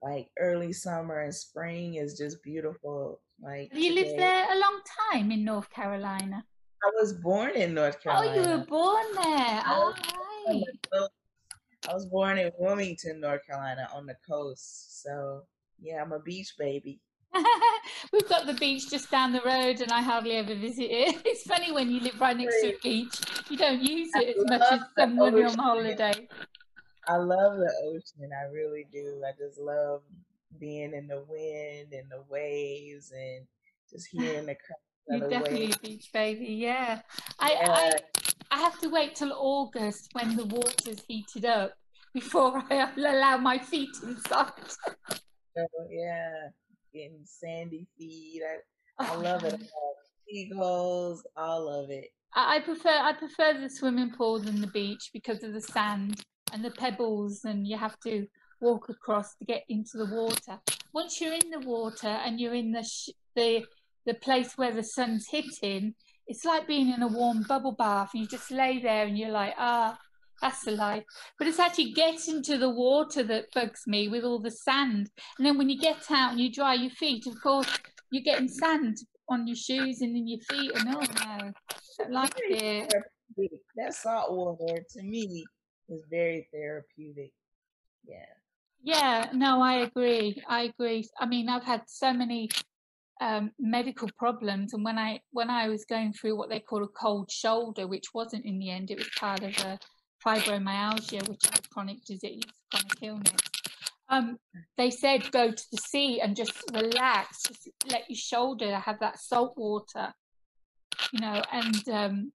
like 0.01 0.29
early 0.39 0.73
summer 0.73 1.21
and 1.21 1.33
spring 1.33 1.95
is 1.95 2.17
just 2.17 2.41
beautiful. 2.43 3.21
Like 3.41 3.69
you 3.73 3.93
lived 3.93 4.17
there 4.17 4.45
a 4.45 4.59
long 4.59 4.81
time 5.11 5.31
in 5.31 5.43
North 5.43 5.69
Carolina. 5.69 6.43
I 6.83 6.91
was 6.99 7.13
born 7.13 7.55
in 7.55 7.73
North 7.73 8.01
Carolina. 8.01 8.31
Oh, 8.31 8.41
you 8.41 8.57
were 8.57 8.65
born 8.65 9.05
there. 9.15 9.63
All 9.67 9.93
right. 10.47 11.09
I 11.89 11.93
was 11.93 12.05
born 12.05 12.37
in 12.37 12.51
Wilmington, 12.57 13.19
North 13.19 13.45
Carolina, 13.45 13.87
on 13.93 14.05
the 14.05 14.15
coast. 14.29 15.01
So 15.03 15.43
yeah, 15.81 16.01
I'm 16.01 16.11
a 16.11 16.19
beach 16.19 16.55
baby. 16.57 16.99
We've 18.13 18.27
got 18.27 18.47
the 18.47 18.53
beach 18.53 18.89
just 18.89 19.11
down 19.11 19.33
the 19.33 19.41
road, 19.41 19.81
and 19.81 19.91
I 19.91 20.01
hardly 20.01 20.31
ever 20.31 20.55
visit 20.55 20.89
it. 20.89 21.21
It's 21.25 21.43
funny 21.43 21.71
when 21.71 21.91
you 21.91 21.99
live 21.99 22.19
right 22.19 22.35
next 22.35 22.61
to 22.61 22.75
a 22.75 22.79
beach, 22.81 23.15
you 23.49 23.57
don't 23.57 23.81
use 23.81 24.09
it 24.15 24.35
as 24.37 24.45
much 24.45 24.71
as 24.71 24.79
someone 24.97 25.43
on 25.43 25.55
holiday. 25.55 26.27
I 27.09 27.17
love 27.17 27.57
the 27.57 27.73
ocean. 27.85 28.29
I 28.31 28.51
really 28.53 28.85
do. 28.93 29.23
I 29.27 29.31
just 29.31 29.59
love 29.59 30.01
being 30.59 30.93
in 30.93 31.07
the 31.07 31.25
wind 31.27 31.91
and 31.91 32.09
the 32.09 32.23
waves 32.29 33.11
and 33.11 33.47
just 33.89 34.07
hearing 34.11 34.45
the 34.45 34.55
You're 35.07 35.27
definitely 35.27 35.65
waves. 35.65 35.77
a 35.77 35.79
beach 35.79 36.09
baby, 36.13 36.45
yeah. 36.45 37.01
I, 37.39 37.51
yeah. 37.51 37.71
I 37.71 37.93
I 38.51 38.59
have 38.59 38.79
to 38.81 38.89
wait 38.89 39.15
till 39.15 39.33
August 39.33 40.09
when 40.13 40.35
the 40.35 40.45
water's 40.45 41.03
heated 41.07 41.45
up 41.45 41.73
before 42.13 42.63
I 42.69 42.91
allow 42.95 43.37
my 43.37 43.57
feet 43.57 43.95
inside. 44.03 44.51
Yeah, 45.89 46.49
getting 46.93 47.21
sandy 47.25 47.87
feet. 47.97 48.43
I, 48.99 49.03
I 49.03 49.15
oh, 49.15 49.19
love 49.19 49.43
it. 49.45 49.59
Seagulls, 50.27 51.25
all 51.35 51.67
of 51.67 51.89
it. 51.89 52.09
I 52.35 52.59
prefer 52.59 52.89
I 52.89 53.13
prefer 53.13 53.59
the 53.59 53.69
swimming 53.69 54.11
pool 54.11 54.39
than 54.39 54.61
the 54.61 54.67
beach 54.67 55.09
because 55.11 55.43
of 55.43 55.53
the 55.53 55.61
sand 55.61 56.23
and 56.53 56.63
the 56.63 56.71
pebbles, 56.71 57.45
and 57.45 57.67
you 57.67 57.77
have 57.77 57.99
to 58.01 58.27
walk 58.61 58.89
across 58.89 59.35
to 59.35 59.45
get 59.45 59.63
into 59.69 59.97
the 59.97 60.05
water. 60.05 60.59
Once 60.93 61.21
you're 61.21 61.33
in 61.33 61.49
the 61.49 61.59
water 61.59 62.07
and 62.07 62.39
you're 62.39 62.55
in 62.55 62.71
the 62.71 62.83
sh- 62.83 63.09
the 63.35 63.63
the 64.05 64.13
place 64.15 64.57
where 64.57 64.71
the 64.71 64.83
sun's 64.83 65.27
hitting, 65.29 65.93
it's 66.27 66.45
like 66.45 66.67
being 66.67 66.91
in 66.91 67.03
a 67.03 67.07
warm 67.07 67.43
bubble 67.47 67.73
bath. 67.73 68.11
And 68.13 68.21
you 68.21 68.27
just 68.27 68.49
lay 68.49 68.79
there 68.79 69.05
and 69.05 69.17
you're 69.17 69.29
like, 69.29 69.53
ah, 69.57 69.97
that's 70.41 70.63
the 70.63 70.71
life. 70.71 71.03
But 71.37 71.47
it's 71.47 71.59
actually 71.59 71.91
getting 71.91 72.41
to 72.43 72.57
the 72.57 72.69
water 72.69 73.23
that 73.23 73.51
bugs 73.53 73.83
me 73.85 74.07
with 74.07 74.23
all 74.23 74.39
the 74.39 74.51
sand. 74.51 75.09
And 75.37 75.45
then 75.45 75.57
when 75.57 75.69
you 75.69 75.77
get 75.77 76.09
out 76.09 76.31
and 76.31 76.39
you 76.39 76.51
dry 76.51 76.73
your 76.75 76.91
feet, 76.91 77.27
of 77.27 77.39
course, 77.41 77.67
you're 78.11 78.23
getting 78.23 78.47
sand 78.47 78.97
on 79.27 79.47
your 79.47 79.55
shoes 79.55 80.01
and 80.01 80.15
in 80.15 80.27
your 80.27 80.39
feet. 80.49 80.71
And 80.75 80.95
oh 80.95 81.01
no, 81.01 81.51
I 81.99 82.09
like 82.09 82.33
it. 82.37 82.93
That 83.75 83.93
salt 83.93 84.31
water 84.31 84.83
to 84.91 85.03
me 85.03 85.45
is 85.89 86.03
very 86.09 86.47
therapeutic. 86.53 87.31
Yeah. 88.05 88.25
Yeah, 88.81 89.29
no, 89.33 89.61
I 89.61 89.81
agree. 89.81 90.41
I 90.47 90.63
agree. 90.63 91.07
I 91.19 91.25
mean, 91.25 91.49
I've 91.49 91.65
had 91.65 91.81
so 91.87 92.13
many 92.13 92.49
um, 93.19 93.51
medical 93.59 94.09
problems, 94.17 94.73
and 94.73 94.85
when 94.85 94.97
I 94.97 95.19
when 95.31 95.49
I 95.49 95.67
was 95.67 95.83
going 95.83 96.13
through 96.13 96.37
what 96.37 96.49
they 96.49 96.61
call 96.61 96.83
a 96.83 96.87
cold 96.87 97.29
shoulder, 97.29 97.87
which 97.87 98.13
wasn't 98.13 98.45
in 98.45 98.57
the 98.57 98.69
end, 98.69 98.89
it 98.89 98.97
was 98.97 99.09
part 99.19 99.43
of 99.43 99.53
a 99.65 99.77
fibromyalgia, 100.25 101.27
which 101.27 101.45
is 101.45 101.59
a 101.59 101.73
chronic 101.73 102.03
disease, 102.05 102.43
chronic 102.71 102.97
illness. 103.01 103.41
Um, 104.07 104.37
they 104.77 104.89
said 104.89 105.29
go 105.31 105.51
to 105.51 105.63
the 105.71 105.77
sea 105.77 106.21
and 106.21 106.35
just 106.35 106.53
relax, 106.73 107.43
just 107.43 107.69
let 107.91 108.09
your 108.09 108.17
shoulder 108.17 108.77
have 108.79 108.99
that 109.01 109.19
salt 109.19 109.53
water, 109.57 110.13
you 111.11 111.19
know, 111.19 111.41
and 111.51 111.89
um, 111.89 112.31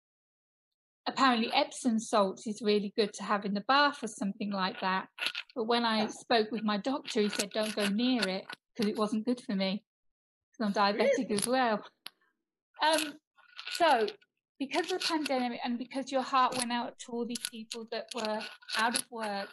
apparently 1.06 1.52
Epsom 1.52 1.98
salts 1.98 2.46
is 2.46 2.62
really 2.62 2.92
good 2.96 3.12
to 3.14 3.22
have 3.22 3.44
in 3.44 3.54
the 3.54 3.64
bath 3.68 4.02
or 4.02 4.08
something 4.08 4.50
like 4.50 4.80
that. 4.80 5.08
But 5.54 5.64
when 5.64 5.84
I 5.84 6.06
spoke 6.06 6.50
with 6.50 6.64
my 6.64 6.78
doctor, 6.78 7.20
he 7.20 7.28
said 7.28 7.50
don't 7.50 7.74
go 7.74 7.88
near 7.88 8.26
it 8.28 8.44
because 8.74 8.90
it 8.90 8.98
wasn't 8.98 9.26
good 9.26 9.40
for 9.40 9.54
me 9.54 9.84
because 10.58 10.76
I'm 10.76 10.96
diabetic 10.96 11.30
as 11.30 11.46
well. 11.46 11.84
Um, 12.82 13.14
so 13.72 14.06
because 14.58 14.92
of 14.92 15.00
the 15.00 15.06
pandemic 15.06 15.60
and 15.64 15.78
because 15.78 16.10
your 16.10 16.22
heart 16.22 16.56
went 16.56 16.72
out 16.72 16.98
to 17.00 17.12
all 17.12 17.26
these 17.26 17.42
people 17.50 17.86
that 17.90 18.06
were 18.14 18.40
out 18.78 18.96
of 18.96 19.04
work, 19.10 19.48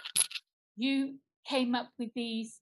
you 0.75 1.15
came 1.47 1.75
up 1.75 1.89
with 1.99 2.09
these. 2.15 2.59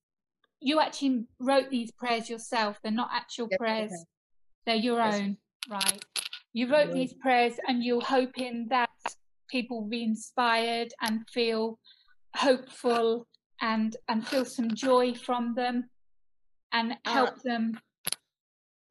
You 0.62 0.82
actually 0.82 1.25
wrote 1.39 1.69
these 1.69 1.91
prayers 1.91 2.30
yourself. 2.30 2.80
They're 2.84 2.91
not 2.91 3.10
actual 3.13 3.47
yes, 3.49 3.58
prayers; 3.58 4.06
they're 4.65 4.75
your 4.75 4.97
yes. 4.97 5.15
own, 5.15 5.38
right? 5.69 6.04
You 6.60 6.69
wrote 6.69 6.91
these 6.91 7.13
prayers 7.13 7.54
and 7.69 7.82
you're 7.82 8.02
hoping 8.02 8.67
that 8.69 8.89
people 9.50 9.80
will 9.80 9.88
be 9.88 10.04
inspired 10.04 10.89
and 11.02 11.22
feel 11.30 11.80
hopeful 12.36 13.28
and 13.62 13.95
and 14.10 14.28
feel 14.28 14.43
some 14.43 14.76
joy 14.76 15.13
from 15.13 15.56
them 15.56 15.89
and 16.74 16.91
uh, 16.91 17.13
help 17.13 17.30
uh, 17.30 17.43
them 17.45 17.80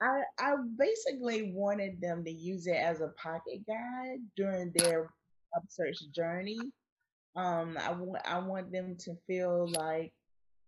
I 0.00 0.22
I 0.38 0.54
basically 0.78 1.52
wanted 1.52 2.00
them 2.00 2.24
to 2.24 2.30
use 2.30 2.66
it 2.66 2.78
as 2.90 3.02
a 3.02 3.12
pocket 3.22 3.66
guide 3.66 4.20
during 4.34 4.72
their 4.74 5.10
search 5.68 5.98
journey. 6.16 6.58
Um, 7.36 7.76
I 7.78 7.92
want 7.92 8.22
I 8.26 8.38
want 8.38 8.72
them 8.72 8.96
to 9.00 9.12
feel 9.26 9.70
like 9.72 10.14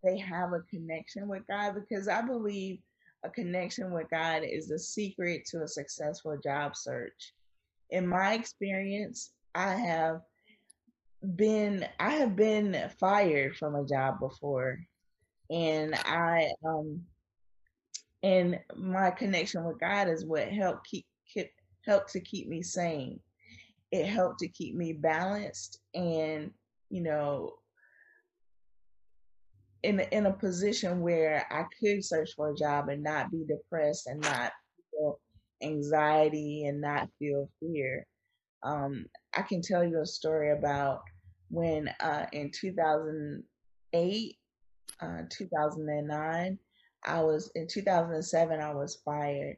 they 0.05 0.19
have 0.19 0.53
a 0.53 0.61
connection 0.69 1.29
with 1.29 1.47
God 1.49 1.77
because 1.77 2.09
I 2.09 2.21
believe 2.21 2.81
a 3.23 3.31
connection 3.31 3.93
with 3.93 4.09
God 4.11 4.43
is 4.45 4.69
the 4.69 4.79
secret 4.79 5.45
to 5.47 5.63
a 5.63 5.69
successful 5.69 6.39
job 6.43 6.77
search. 6.77 7.33
In 7.91 8.07
my 8.07 8.35
experience, 8.35 9.33
I 9.55 9.75
have 9.75 10.21
been 11.37 11.87
I 11.99 12.11
have 12.11 12.35
been 12.35 12.91
fired 12.99 13.57
from 13.57 13.75
a 13.75 13.85
job 13.85 14.21
before 14.21 14.79
and 15.51 15.95
I 15.95 16.51
um 16.67 17.03
and 18.23 18.59
my 18.77 19.11
connection 19.11 19.65
with 19.65 19.79
God 19.81 20.09
is 20.09 20.25
what 20.25 20.49
helped 20.49 20.87
keep, 20.87 21.07
keep 21.33 21.51
helped 21.87 22.13
to 22.13 22.21
keep 22.21 22.49
me 22.49 22.63
sane. 22.63 23.21
It 23.91 24.07
helped 24.07 24.39
to 24.41 24.49
keep 24.49 24.75
me 24.75 24.93
balanced 24.93 25.81
and 25.95 26.53
you 26.91 27.03
know 27.03 27.55
in 29.83 30.01
in 30.01 30.27
a 30.27 30.33
position 30.33 31.01
where 31.01 31.47
I 31.51 31.65
could 31.79 32.05
search 32.05 32.31
for 32.37 32.51
a 32.51 32.55
job 32.55 32.89
and 32.89 33.03
not 33.03 33.31
be 33.31 33.45
depressed 33.47 34.07
and 34.07 34.21
not 34.21 34.53
feel 34.91 35.19
anxiety 35.63 36.67
and 36.67 36.81
not 36.81 37.09
feel 37.19 37.49
fear. 37.61 38.07
Um, 38.63 39.07
I 39.37 39.43
can 39.43 39.63
tell 39.63 39.85
you 39.85 40.01
a 40.01 40.07
story 40.07 40.53
about 40.53 41.03
when 41.49 41.89
uh, 42.01 42.27
in 42.33 42.51
2008, 42.53 44.37
uh, 45.01 45.23
2009, 45.31 46.59
I 47.07 47.21
was 47.23 47.51
in 47.55 47.67
2007, 47.67 48.61
I 48.61 48.75
was 48.75 49.01
fired 49.05 49.57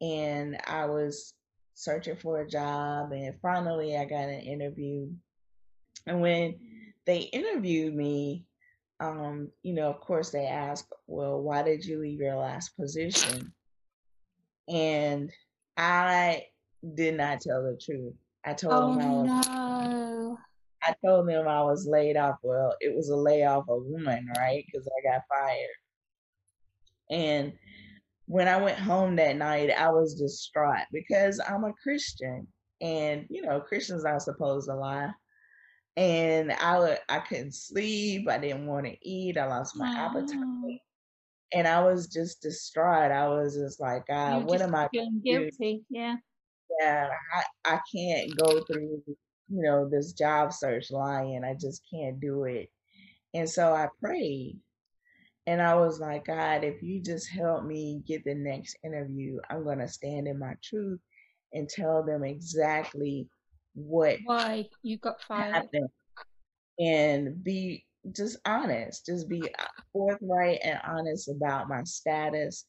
and 0.00 0.58
I 0.66 0.86
was 0.86 1.34
searching 1.74 2.16
for 2.16 2.40
a 2.40 2.48
job. 2.48 3.12
And 3.12 3.34
finally, 3.40 3.96
I 3.96 4.04
got 4.04 4.28
an 4.28 4.40
interview. 4.40 5.08
And 6.06 6.20
when 6.20 6.54
they 7.06 7.20
interviewed 7.20 7.94
me, 7.94 8.44
um, 9.00 9.48
you 9.62 9.74
know, 9.74 9.88
of 9.88 10.00
course, 10.00 10.30
they 10.30 10.46
ask, 10.46 10.86
Well, 11.06 11.40
why 11.40 11.62
did 11.62 11.84
you 11.84 12.00
leave 12.00 12.20
your 12.20 12.36
last 12.36 12.76
position? 12.76 13.52
And 14.68 15.30
I 15.76 16.46
did 16.94 17.16
not 17.16 17.40
tell 17.40 17.62
the 17.62 17.78
truth. 17.80 18.14
I 18.44 18.54
told 18.54 18.74
oh, 18.74 18.94
them 18.94 19.00
I 19.00 19.10
was. 19.10 19.46
No. 19.46 20.38
I 20.82 20.94
told 21.04 21.28
them 21.28 21.48
I 21.48 21.62
was 21.62 21.86
laid 21.86 22.16
off. 22.16 22.36
Well, 22.42 22.74
it 22.80 22.94
was 22.94 23.08
a 23.08 23.16
layoff 23.16 23.68
of 23.68 23.84
woman, 23.84 24.28
right? 24.36 24.64
Because 24.66 24.86
I 24.86 25.08
got 25.08 25.22
fired. 25.28 25.68
And 27.10 27.52
when 28.26 28.48
I 28.48 28.60
went 28.60 28.78
home 28.78 29.16
that 29.16 29.36
night, 29.36 29.70
I 29.70 29.90
was 29.90 30.14
distraught 30.14 30.86
because 30.92 31.40
I'm 31.40 31.64
a 31.64 31.72
Christian, 31.82 32.46
and 32.80 33.26
you 33.30 33.42
know 33.42 33.60
Christians 33.60 34.04
are 34.04 34.20
supposed 34.20 34.68
to 34.68 34.74
lie. 34.74 35.10
And 35.98 36.52
I 36.52 36.98
I 37.10 37.20
couldn't 37.20 37.54
sleep. 37.56 38.28
I 38.30 38.38
didn't 38.38 38.66
want 38.66 38.86
to 38.86 38.96
eat. 39.08 39.38
I 39.38 39.46
lost 39.46 39.76
my 39.76 39.90
appetite, 39.96 40.38
and 41.52 41.68
I 41.68 41.82
was 41.82 42.08
just 42.08 42.42
distraught. 42.42 43.12
I 43.12 43.28
was 43.28 43.56
just 43.56 43.80
like, 43.80 44.06
God, 44.06 44.44
what 44.44 44.62
am 44.62 44.74
I 44.74 44.88
feeling 44.88 45.22
guilty? 45.28 45.50
Yeah, 45.90 46.16
yeah. 46.80 47.08
I 47.34 47.44
I 47.76 47.80
can't 47.94 48.36
go 48.36 48.62
through 48.64 49.02
you 49.06 49.16
know 49.62 49.88
this 49.90 50.12
job 50.14 50.52
search 50.52 50.90
lying. 50.90 51.44
I 51.44 51.54
just 51.54 51.82
can't 51.92 52.20
do 52.20 52.44
it. 52.44 52.70
And 53.34 53.50
so 53.50 53.74
I 53.74 53.88
prayed. 54.00 54.60
And 55.46 55.62
I 55.62 55.76
was 55.76 56.00
like, 56.00 56.26
God, 56.26 56.64
if 56.64 56.82
you 56.82 57.02
just 57.02 57.30
help 57.30 57.64
me 57.64 58.02
get 58.06 58.24
the 58.24 58.34
next 58.34 58.76
interview, 58.84 59.40
I'm 59.50 59.64
going 59.64 59.80
to 59.80 59.88
stand 59.88 60.28
in 60.28 60.38
my 60.38 60.54
truth 60.62 61.00
and 61.54 61.68
tell 61.68 62.04
them 62.04 62.24
exactly 62.24 63.28
what 63.78 64.18
why 64.24 64.68
you 64.82 64.96
got 64.96 65.20
fired 65.22 65.54
happened 65.54 65.88
and 66.78 67.42
be 67.42 67.84
just 68.12 68.38
honest, 68.46 69.06
just 69.06 69.28
be 69.28 69.42
uh, 69.42 69.64
forthright 69.92 70.60
and 70.62 70.78
honest 70.86 71.28
about 71.28 71.68
my 71.68 71.82
status 71.84 72.64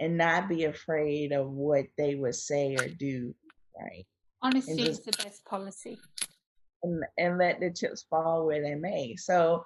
and 0.00 0.16
not 0.16 0.48
be 0.48 0.64
afraid 0.64 1.32
of 1.32 1.48
what 1.50 1.84
they 1.96 2.14
would 2.14 2.34
say 2.34 2.74
or 2.74 2.88
do, 2.88 3.34
right? 3.78 4.04
Honesty 4.42 4.76
just, 4.76 5.00
is 5.00 5.04
the 5.06 5.22
best 5.22 5.44
policy. 5.44 5.98
And, 6.82 7.04
and 7.16 7.38
let 7.38 7.60
the 7.60 7.72
chips 7.72 8.04
fall 8.10 8.46
where 8.46 8.62
they 8.62 8.74
may. 8.74 9.14
So, 9.16 9.64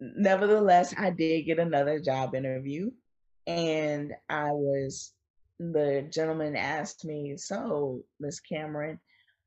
nevertheless, 0.00 0.92
I 0.98 1.10
did 1.10 1.42
get 1.42 1.60
another 1.60 2.00
job 2.00 2.34
interview, 2.34 2.90
and 3.46 4.12
I 4.28 4.50
was 4.50 5.12
the 5.60 6.08
gentleman 6.10 6.56
asked 6.56 7.04
me, 7.04 7.36
"So, 7.36 8.02
Miss 8.18 8.40
Cameron, 8.40 8.98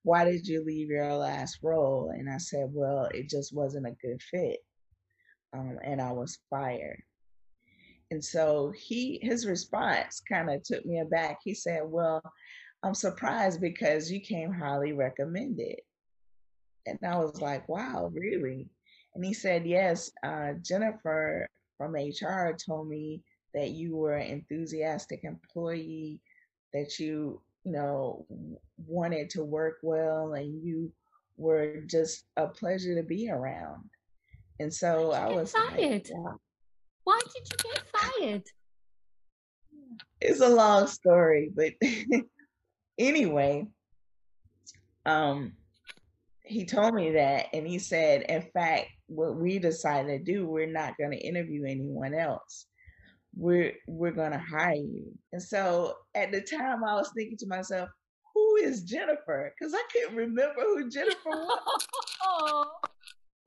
why 0.03 0.25
did 0.25 0.47
you 0.47 0.63
leave 0.63 0.89
your 0.89 1.13
last 1.15 1.59
role?" 1.63 2.09
And 2.09 2.29
I 2.29 2.37
said, 2.37 2.69
"Well, 2.73 3.05
it 3.13 3.29
just 3.29 3.53
wasn't 3.53 3.87
a 3.87 3.97
good 4.01 4.21
fit, 4.21 4.59
um, 5.53 5.79
and 5.83 6.01
I 6.01 6.11
was 6.11 6.39
fired." 6.49 7.01
And 8.11 8.23
so 8.23 8.71
he 8.71 9.19
his 9.21 9.47
response 9.47 10.21
kind 10.21 10.49
of 10.49 10.63
took 10.63 10.85
me 10.85 10.99
aback. 10.99 11.39
He 11.43 11.53
said, 11.55 11.81
"Well, 11.85 12.21
I'm 12.83 12.93
surprised 12.93 13.61
because 13.61 14.11
you 14.11 14.19
came 14.21 14.51
highly 14.51 14.93
recommended." 14.93 15.79
And 16.85 16.99
I 17.03 17.17
was 17.17 17.41
like, 17.41 17.67
"Wow, 17.69 18.11
really?" 18.13 18.69
And 19.15 19.23
he 19.25 19.33
said, 19.33 19.65
"Yes, 19.65 20.11
uh, 20.23 20.53
Jennifer 20.61 21.47
from 21.77 21.95
HR 21.95 22.53
told 22.53 22.89
me 22.89 23.23
that 23.53 23.71
you 23.71 23.95
were 23.95 24.15
an 24.15 24.27
enthusiastic 24.27 25.23
employee, 25.23 26.21
that 26.73 26.99
you, 26.99 27.41
you 27.63 27.71
know, 27.71 28.25
wanted 28.85 29.29
to 29.31 29.43
work 29.43 29.77
well, 29.83 30.33
and 30.33 30.63
you 30.63 30.91
were 31.37 31.81
just 31.87 32.25
a 32.37 32.47
pleasure 32.47 32.95
to 32.95 33.03
be 33.03 33.29
around." 33.29 33.89
And 34.59 34.73
so 34.73 35.11
I 35.11 35.29
was 35.29 35.51
fired. 35.51 36.09
Like, 36.09 36.11
wow. 36.11 36.39
Why 37.03 37.19
did 37.33 37.49
you 37.49 37.71
get 37.71 37.83
fired? 37.87 38.43
It's 40.21 40.41
a 40.41 40.49
long 40.49 40.87
story, 40.87 41.51
but 41.53 41.73
anyway, 42.97 43.67
um, 45.05 45.53
he 46.45 46.65
told 46.65 46.93
me 46.93 47.11
that, 47.11 47.47
and 47.53 47.67
he 47.67 47.79
said, 47.79 48.23
in 48.23 48.41
fact, 48.53 48.87
what 49.07 49.35
we 49.35 49.59
decided 49.59 50.25
to 50.25 50.31
do, 50.31 50.45
we're 50.47 50.67
not 50.67 50.97
going 50.97 51.11
to 51.11 51.17
interview 51.17 51.65
anyone 51.65 52.13
else. 52.13 52.67
We're 53.35 53.73
we're 53.87 54.11
going 54.11 54.31
to 54.31 54.37
hire 54.37 54.75
you. 54.75 55.11
And 55.31 55.41
so 55.41 55.95
at 56.15 56.31
the 56.31 56.41
time, 56.41 56.83
I 56.83 56.95
was 56.95 57.11
thinking 57.15 57.37
to 57.39 57.47
myself, 57.47 57.89
who 58.33 58.55
is 58.57 58.83
Jennifer? 58.83 59.53
Because 59.57 59.73
I 59.73 59.83
couldn't 59.91 60.15
remember 60.15 60.61
who 60.61 60.89
Jennifer 60.89 61.29
was. 61.29 61.87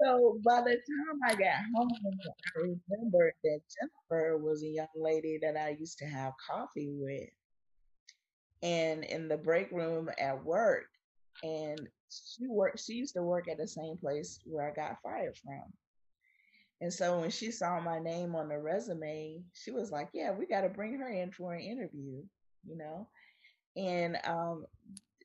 So 0.03 0.39
by 0.45 0.61
the 0.61 0.73
time 0.73 1.21
I 1.25 1.35
got 1.35 1.57
home, 1.75 1.89
I 1.91 2.61
remembered 2.61 3.33
that 3.45 3.61
Jennifer 3.81 4.37
was 4.37 4.63
a 4.63 4.67
young 4.67 4.87
lady 4.95 5.39
that 5.41 5.57
I 5.57 5.77
used 5.79 5.99
to 5.99 6.05
have 6.05 6.35
coffee 6.51 6.91
with. 6.93 7.31
And 8.63 9.05
in 9.05 9.29
the 9.29 9.39
break 9.39 9.71
room 9.71 10.11
at 10.19 10.45
work, 10.45 10.85
and 11.43 11.89
she 12.11 12.47
worked 12.47 12.81
she 12.81 12.95
used 12.95 13.15
to 13.15 13.23
work 13.23 13.49
at 13.49 13.59
the 13.59 13.69
same 13.69 13.97
place 13.97 14.39
where 14.45 14.71
I 14.71 14.75
got 14.75 14.97
fired 15.03 15.37
from. 15.43 15.63
And 16.81 16.93
so 16.93 17.21
when 17.21 17.31
she 17.31 17.51
saw 17.51 17.81
my 17.81 17.99
name 17.99 18.35
on 18.35 18.49
the 18.49 18.59
resume, 18.59 19.43
she 19.55 19.71
was 19.71 19.91
like, 19.91 20.09
Yeah, 20.13 20.33
we 20.33 20.47
gotta 20.47 20.69
bring 20.69 20.99
her 20.99 21.09
in 21.09 21.31
for 21.33 21.55
an 21.55 21.63
interview, 21.63 22.23
you 22.67 22.77
know? 22.77 23.09
And 23.77 24.19
um 24.25 24.67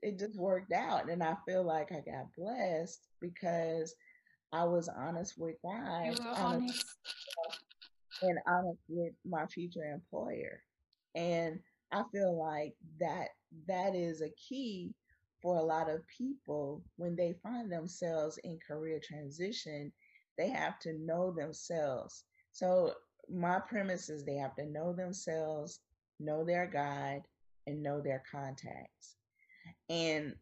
it 0.01 0.17
just 0.17 0.37
worked 0.37 0.71
out. 0.71 1.09
And 1.09 1.21
I 1.23 1.35
feel 1.47 1.63
like 1.63 1.91
I 1.91 1.99
got 1.99 2.33
blessed 2.37 3.07
because 3.19 3.93
I 4.51 4.63
was 4.63 4.89
honest 4.89 5.35
with 5.37 5.55
God. 5.63 6.19
Were 6.19 6.27
honest. 6.35 6.85
And 8.23 8.37
honest 8.45 8.77
with 8.87 9.13
my 9.25 9.47
future 9.47 9.83
employer. 9.83 10.61
And 11.15 11.59
I 11.91 12.03
feel 12.11 12.37
like 12.37 12.75
that 12.99 13.29
that 13.67 13.95
is 13.95 14.21
a 14.21 14.29
key 14.29 14.93
for 15.41 15.57
a 15.57 15.63
lot 15.63 15.89
of 15.89 16.07
people 16.07 16.83
when 16.97 17.15
they 17.15 17.33
find 17.41 17.71
themselves 17.71 18.37
in 18.43 18.59
career 18.65 18.99
transition, 19.03 19.91
they 20.41 20.49
have 20.49 20.79
to 20.79 20.93
know 20.93 21.31
themselves. 21.31 22.23
So 22.51 22.93
my 23.29 23.59
premise 23.59 24.09
is 24.09 24.25
they 24.25 24.37
have 24.37 24.55
to 24.55 24.65
know 24.65 24.91
themselves, 24.91 25.81
know 26.19 26.43
their 26.43 26.65
guide, 26.65 27.21
and 27.67 27.83
know 27.83 28.01
their 28.01 28.23
contacts. 28.31 29.17
And 29.89 30.33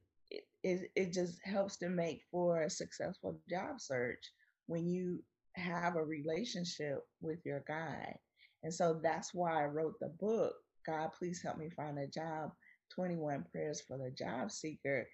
it, 0.64 0.92
it 0.96 1.12
just 1.12 1.40
helps 1.44 1.76
to 1.78 1.90
make 1.90 2.22
for 2.32 2.62
a 2.62 2.70
successful 2.70 3.42
job 3.50 3.82
search 3.82 4.24
when 4.68 4.88
you 4.88 5.22
have 5.56 5.98
a 5.98 6.04
relationship 6.04 7.00
with 7.22 7.40
your 7.46 7.64
guide. 7.68 8.18
And 8.64 8.74
so 8.74 9.00
that's 9.04 9.34
why 9.34 9.62
I 9.62 9.66
wrote 9.66 10.00
the 10.00 10.14
book, 10.20 10.54
God, 10.86 11.10
please 11.18 11.42
help 11.42 11.58
me 11.58 11.70
find 11.76 12.00
a 12.00 12.08
job 12.08 12.52
21 12.96 13.46
prayers 13.52 13.82
for 13.86 13.98
the 13.98 14.12
job 14.12 14.50
seeker 14.50 15.08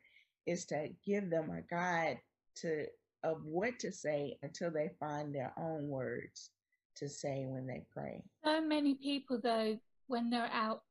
is 0.46 0.66
to 0.66 0.90
give 1.06 1.32
them 1.32 1.50
a 1.50 1.62
guide 1.74 2.20
to 2.58 2.86
of 3.26 3.44
what 3.44 3.80
to 3.80 3.92
say 3.92 4.38
until 4.44 4.72
they 4.72 4.92
find 5.00 5.34
their 5.34 5.54
own 5.58 5.90
words 5.90 6.52
to 6.98 7.10
say 7.10 7.46
when 7.48 7.68
they 7.68 7.84
pray. 7.92 8.24
So 8.44 8.62
many 8.62 8.96
people 8.96 9.40
though 9.42 9.78
when 10.08 10.30
they're 10.30 10.50
out 10.54 10.84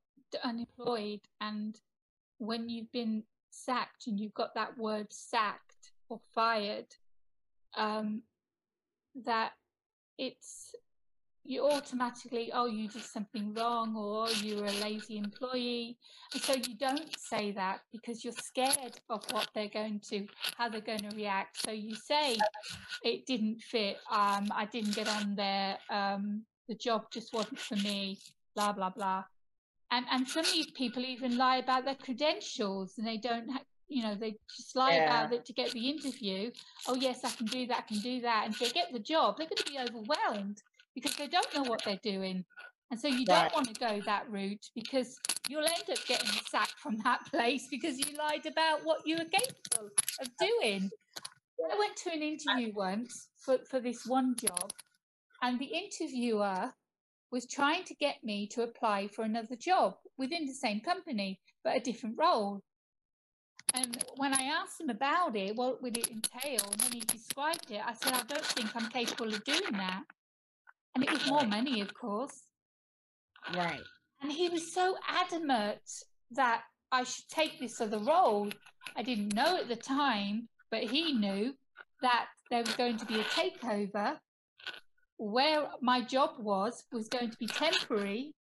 unemployed 0.43 1.21
and 1.41 1.79
when 2.39 2.69
you've 2.69 2.91
been 2.93 3.23
sacked 3.51 4.07
and 4.07 4.19
you've 4.19 4.35
got 4.35 4.55
that 4.55 4.77
word 4.77 5.07
sacked 5.11 5.93
or 6.09 6.19
fired, 6.35 6.87
um, 7.77 8.23
that 9.25 9.53
it's 10.19 10.75
you 11.45 11.69
automatically, 11.69 12.51
oh, 12.53 12.67
you 12.67 12.89
did 12.89 13.03
something 13.03 13.53
wrong 13.55 13.95
or 13.97 14.29
you 14.31 14.57
were 14.57 14.67
a 14.67 14.81
lazy 14.81 15.19
employee. 15.19 15.99
And 16.33 16.43
so 16.43 16.55
you 16.55 16.75
don't 16.79 17.15
say 17.19 17.53
that 17.53 17.81
because 17.93 18.25
you're 18.25 18.33
scared 18.33 18.99
of 19.11 19.23
what 19.31 19.49
they're 19.55 19.69
going 19.69 20.01
to, 20.11 20.27
how 20.57 20.69
they're 20.69 20.81
going 20.81 21.09
to 21.11 21.15
react. 21.15 21.61
So 21.61 21.71
you 21.71 21.95
say, 21.95 22.37
it 23.03 23.27
didn't 23.27 23.61
fit, 23.61 23.99
um, 24.11 24.49
I 24.55 24.67
didn't 24.73 24.95
get 24.95 25.09
on 25.09 25.35
there, 25.35 25.79
um, 25.91 26.43
the 26.69 26.75
job 26.75 27.11
just 27.13 27.35
wasn't 27.35 27.59
for 27.59 27.77
me, 27.77 28.19
blah, 28.55 28.73
blah, 28.73 28.91
blah 28.91 29.25
and 29.95 30.07
and 30.11 30.27
some 30.27 30.45
people 30.75 31.05
even 31.05 31.37
lie 31.37 31.59
about 31.59 31.85
their 31.85 31.95
credentials 31.95 32.95
and 32.99 33.07
they 33.07 33.17
don't 33.17 33.51
ha- 33.51 33.63
you 33.89 34.03
know 34.03 34.15
they 34.15 34.35
just 34.57 34.75
lie 34.75 34.95
yeah. 34.95 35.05
about 35.05 35.33
it 35.33 35.45
to 35.45 35.53
get 35.53 35.71
the 35.73 35.89
interview 35.89 36.51
oh 36.89 36.95
yes 36.95 37.21
i 37.25 37.31
can 37.31 37.47
do 37.47 37.67
that 37.67 37.79
i 37.79 37.83
can 37.83 37.99
do 37.99 38.21
that 38.21 38.45
and 38.45 38.55
if 38.55 38.61
they 38.61 38.71
get 38.71 38.93
the 38.93 38.99
job 38.99 39.37
they're 39.37 39.47
going 39.47 39.57
to 39.57 39.71
be 39.71 39.79
overwhelmed 39.79 40.63
because 40.95 41.15
they 41.17 41.29
don't 41.29 41.55
know 41.55 41.63
what 41.63 41.83
they're 41.85 42.01
doing 42.03 42.45
and 42.91 43.01
so 43.01 43.09
you 43.09 43.25
right. 43.29 43.51
don't 43.51 43.55
want 43.55 43.73
to 43.73 43.81
go 43.81 44.01
that 44.05 44.31
route 44.31 44.67
because 44.75 45.19
you'll 45.49 45.65
end 45.65 45.91
up 45.91 46.07
getting 46.07 46.31
sacked 46.49 46.79
from 46.79 46.97
that 47.05 47.21
place 47.31 47.67
because 47.71 47.99
you 47.99 48.17
lied 48.17 48.47
about 48.47 48.81
what 48.85 48.99
you 49.05 49.17
were 49.17 49.25
capable 49.25 49.91
of 50.21 50.29
doing 50.39 50.91
i 51.73 51.79
went 51.79 51.97
to 51.97 52.11
an 52.11 52.23
interview 52.23 52.73
once 52.75 53.29
for, 53.39 53.59
for 53.69 53.81
this 53.81 54.07
one 54.07 54.35
job 54.37 54.71
and 55.43 55.59
the 55.59 55.67
interviewer 55.67 56.73
was 57.35 57.47
trying 57.47 57.83
to 57.85 57.95
get 57.97 58.23
me 58.23 58.47
to 58.47 58.63
apply 58.63 59.09
for 59.09 59.25
another 59.25 59.57
job 59.57 59.95
within 60.17 60.47
the 60.47 60.55
same 60.55 60.81
company, 60.81 61.41
but 61.65 61.77
a 61.77 61.81
different 61.81 62.17
role. 62.17 62.63
And 63.75 64.05
when 64.17 64.33
I 64.33 64.45
asked 64.45 64.81
him 64.81 64.89
about 64.89 65.35
it, 65.35 65.57
what 65.57 65.83
would 65.83 65.99
it 65.99 66.11
entail? 66.11 66.61
And 66.71 66.81
when 66.81 66.93
he 66.93 67.01
described 67.01 67.73
it, 67.73 67.81
I 67.85 67.93
said, 67.95 68.13
I 68.13 68.23
don't 68.29 68.45
think 68.45 68.71
I'm 68.77 68.89
capable 68.89 69.35
of 69.35 69.45
doing 69.45 69.73
that. 69.73 70.05
And 70.95 71.05
it 71.05 71.11
was 71.11 71.27
more 71.27 71.45
money, 71.45 71.81
of 71.81 71.93
course. 71.95 72.43
Right. 73.55 73.81
And 74.23 74.33
he 74.33 74.49
was 74.49 74.73
so 74.73 74.97
adamant 75.09 75.81
that 76.31 76.63
I 76.93 77.05
should 77.05 77.29
take 77.29 77.59
this 77.59 77.81
other 77.81 77.99
role. 77.99 78.49
I 78.97 79.03
didn't 79.03 79.35
know 79.35 79.57
at 79.57 79.69
the 79.69 79.77
time, 79.77 80.49
but 80.71 80.85
he 80.85 81.13
knew 81.13 81.55
that 82.03 82.27
there 82.51 82.63
was 82.63 82.75
going 82.75 82.97
to 82.99 83.07
be 83.07 83.21
a 83.21 83.25
takeover 83.25 84.19
where 85.17 85.69
my 85.81 86.03
job 86.03 86.31
was 86.39 86.85
was 86.93 87.09
going 87.09 87.31
to 87.31 87.37
be 87.39 87.47
temporary 87.47 88.35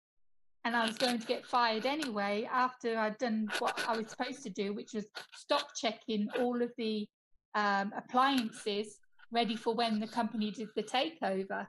and 0.66 0.76
I 0.76 0.86
was 0.86 0.98
going 0.98 1.20
to 1.20 1.28
get 1.28 1.46
fired 1.46 1.86
anyway 1.86 2.48
after 2.52 2.98
I'd 2.98 3.18
done 3.18 3.48
what 3.60 3.84
I 3.88 3.98
was 3.98 4.10
supposed 4.10 4.44
to 4.44 4.50
do, 4.50 4.74
which 4.74 4.94
was 4.94 5.06
stock 5.36 5.76
checking 5.76 6.28
all 6.40 6.62
of 6.62 6.72
the 6.78 7.08
um, 7.56 7.92
appliances 7.98 8.98
ready 9.32 9.56
for 9.56 9.74
when 9.74 10.00
the 10.00 10.08
company 10.08 10.52
did 10.52 10.70
the 10.76 10.84
takeover. 10.84 11.68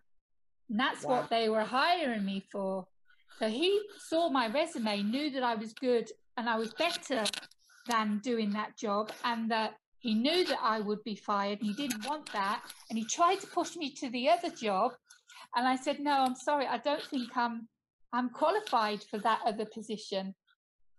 And 0.69 0.79
that's 0.79 1.05
wow. 1.05 1.11
what 1.11 1.31
they 1.31 1.49
were 1.49 1.63
hiring 1.63 2.25
me 2.25 2.43
for. 2.51 2.87
So 3.39 3.49
he 3.49 3.81
saw 3.99 4.31
my 4.31 4.49
resume, 4.49 5.03
knew 5.03 5.31
that 5.31 5.43
I 5.43 5.55
was 5.55 5.73
good 5.73 6.11
and 6.37 6.49
I 6.49 6.57
was 6.57 6.73
better 6.75 7.25
than 7.89 8.21
doing 8.25 8.51
that 8.53 8.77
job, 8.79 9.13
and 9.25 9.51
that 9.51 9.75
He 10.05 10.13
knew 10.13 10.45
that 10.45 10.59
I 10.63 10.81
would 10.81 11.03
be 11.03 11.17
fired 11.17 11.61
and 11.61 11.69
he 11.69 11.73
didn't 11.73 12.07
want 12.07 12.31
that. 12.35 12.61
And 12.91 12.99
he 12.99 13.07
tried 13.07 13.41
to 13.41 13.47
push 13.47 13.75
me 13.75 13.89
to 13.93 14.11
the 14.11 14.29
other 14.29 14.51
job. 14.51 14.93
And 15.57 15.67
I 15.67 15.77
said, 15.77 15.99
no, 15.99 16.13
I'm 16.13 16.35
sorry. 16.35 16.67
I 16.67 16.77
don't 16.77 17.03
think 17.05 17.35
I'm, 17.35 17.67
I'm 18.13 18.29
qualified 18.29 19.03
for 19.03 19.19
that 19.21 19.41
other 19.47 19.65
position. 19.65 20.35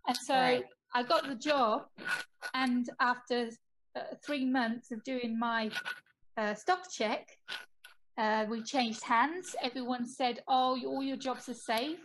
And 0.08 0.16
so 0.16 0.34
right. 0.34 0.64
I 0.92 1.04
got 1.04 1.28
the 1.28 1.36
job. 1.36 1.84
And 2.54 2.90
after 2.98 3.50
uh, 3.94 4.00
three 4.24 4.44
months 4.44 4.90
of 4.90 5.04
doing 5.04 5.38
my 5.38 5.70
uh, 6.36 6.54
stock 6.54 6.90
check, 6.90 7.28
uh, 8.18 8.46
we 8.48 8.62
changed 8.62 9.02
hands. 9.02 9.54
Everyone 9.62 10.06
said, 10.06 10.40
"Oh, 10.48 10.78
all 10.86 11.02
your 11.02 11.16
jobs 11.16 11.48
are 11.48 11.54
safe." 11.54 12.00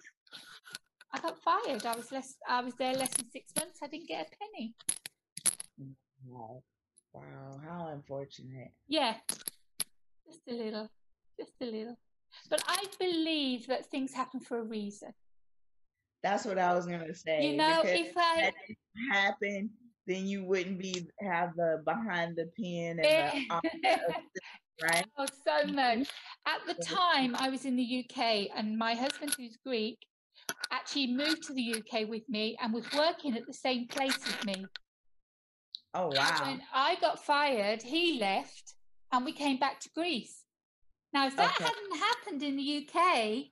I 1.14 1.20
got 1.20 1.38
fired. 1.42 1.86
I 1.86 1.96
was 1.96 2.12
less. 2.12 2.36
I 2.48 2.62
was 2.62 2.74
there 2.76 2.94
less 2.94 3.12
than 3.12 3.30
six 3.32 3.52
months. 3.58 3.80
I 3.84 3.88
didn't 3.88 4.08
get 4.08 4.28
a 4.28 4.30
penny. 4.38 4.76
Wow! 6.26 6.64
Wow! 7.14 7.60
How 7.64 7.88
unfortunate. 7.88 8.72
Yeah, 8.88 9.16
just 10.28 10.42
a 10.50 10.54
little, 10.54 10.90
just 11.40 11.54
a 11.62 11.66
little. 11.66 11.98
But 12.50 12.64
I 12.68 12.86
believe 13.00 13.68
that 13.68 13.88
things 13.88 14.14
happen 14.14 14.40
for 14.40 14.60
a 14.60 14.64
reason. 14.64 15.14
That's 16.24 16.46
what 16.46 16.60
I 16.60 16.74
was 16.74 16.86
gonna 16.86 17.16
say. 17.16 17.48
You 17.48 17.58
know, 17.58 17.82
if 17.84 18.16
I 18.16 18.52
happen, 19.12 19.70
then 20.08 20.28
you 20.28 20.44
wouldn't 20.44 20.80
be 20.80 21.08
have 21.22 21.56
the 21.56 21.82
behind 21.86 22.36
the 22.36 22.50
pen 22.58 23.00
and 23.00 23.34
the 23.52 24.12
right? 24.84 25.06
Oh, 25.18 25.26
so 25.46 25.68
much. 25.68 26.00
Mm-hmm. 26.00 26.48
At 26.48 26.66
the 26.66 26.74
mm-hmm. 26.74 26.96
time, 26.96 27.36
I 27.38 27.50
was 27.50 27.66
in 27.66 27.76
the 27.76 28.06
UK, 28.06 28.48
and 28.56 28.78
my 28.78 28.94
husband, 28.94 29.36
who's 29.38 29.58
Greek, 29.66 29.98
actually 30.72 31.08
moved 31.08 31.44
to 31.44 31.54
the 31.54 31.76
UK 31.76 32.08
with 32.08 32.28
me 32.28 32.58
and 32.62 32.74
was 32.74 32.86
working 32.96 33.36
at 33.36 33.46
the 33.46 33.54
same 33.54 33.88
place 33.88 34.18
as 34.28 34.46
me. 34.46 34.66
Oh, 35.94 36.08
wow. 36.08 36.42
When 36.46 36.62
I 36.74 36.96
got 37.02 37.24
fired, 37.24 37.82
he 37.82 38.20
left 38.20 38.76
and 39.12 39.26
we 39.26 39.34
came 39.34 39.58
back 39.58 39.80
to 39.82 39.90
Greece. 39.94 40.46
Now, 41.14 41.28
if 41.28 41.36
that 41.36 41.56
okay. 41.56 41.66
hadn't 41.66 42.00
happened 42.00 42.44
in 42.44 42.56
the 42.56 42.88
UK, 42.88 43.48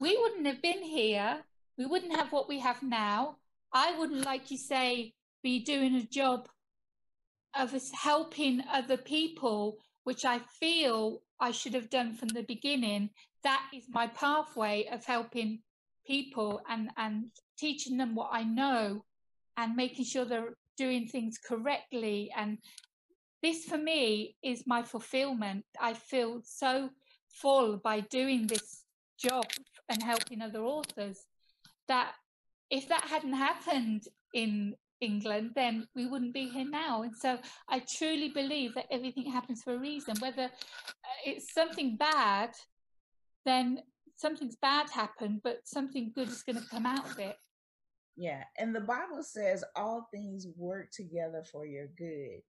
we 0.00 0.16
wouldn't 0.16 0.46
have 0.46 0.62
been 0.62 0.82
here. 0.82 1.44
We 1.76 1.86
wouldn't 1.86 2.14
have 2.14 2.30
what 2.30 2.48
we 2.48 2.60
have 2.60 2.82
now. 2.82 3.38
I 3.72 3.98
wouldn't, 3.98 4.24
like 4.24 4.52
you 4.52 4.58
say, 4.58 5.14
be 5.42 5.64
doing 5.64 5.96
a 5.96 6.02
job 6.02 6.48
of 7.56 7.74
helping 7.92 8.62
other 8.72 8.96
people, 8.96 9.78
which 10.04 10.24
I 10.24 10.40
feel 10.60 11.22
I 11.40 11.50
should 11.50 11.74
have 11.74 11.90
done 11.90 12.14
from 12.14 12.28
the 12.28 12.42
beginning. 12.42 13.10
That 13.42 13.62
is 13.74 13.84
my 13.88 14.06
pathway 14.06 14.88
of 14.90 15.04
helping 15.04 15.60
people 16.06 16.60
and, 16.68 16.90
and 16.96 17.26
teaching 17.58 17.96
them 17.96 18.14
what 18.14 18.30
I 18.32 18.44
know 18.44 19.04
and 19.56 19.76
making 19.76 20.04
sure 20.04 20.24
they're 20.24 20.56
doing 20.76 21.06
things 21.06 21.38
correctly. 21.38 22.30
And 22.36 22.58
this 23.42 23.64
for 23.64 23.78
me 23.78 24.36
is 24.42 24.66
my 24.66 24.82
fulfillment. 24.82 25.64
I 25.80 25.94
feel 25.94 26.40
so 26.44 26.90
full 27.28 27.78
by 27.78 28.00
doing 28.00 28.46
this 28.46 28.84
job 29.18 29.44
and 29.88 30.02
helping 30.02 30.40
other 30.40 30.64
authors 30.64 31.24
that 31.88 32.12
if 32.70 32.88
that 32.88 33.04
hadn't 33.04 33.34
happened 33.34 34.04
in 34.32 34.74
England, 35.04 35.52
then 35.54 35.86
we 35.94 36.06
wouldn't 36.06 36.34
be 36.34 36.48
here 36.48 36.68
now. 36.68 37.02
And 37.02 37.14
so 37.16 37.38
I 37.68 37.82
truly 37.96 38.30
believe 38.30 38.74
that 38.74 38.86
everything 38.90 39.30
happens 39.30 39.62
for 39.62 39.74
a 39.74 39.78
reason. 39.78 40.14
Whether 40.18 40.44
uh, 40.44 41.20
it's 41.24 41.52
something 41.52 41.96
bad, 41.96 42.50
then 43.44 43.80
something's 44.16 44.56
bad 44.56 44.86
happened, 44.90 45.40
but 45.44 45.58
something 45.64 46.12
good 46.14 46.28
is 46.28 46.42
going 46.42 46.60
to 46.60 46.68
come 46.68 46.86
out 46.86 47.10
of 47.10 47.18
it. 47.18 47.36
Yeah. 48.16 48.44
And 48.58 48.74
the 48.74 48.80
Bible 48.80 49.22
says 49.22 49.64
all 49.76 50.08
things 50.12 50.46
work 50.56 50.90
together 50.92 51.44
for 51.50 51.66
your 51.66 51.88
good. 51.98 52.40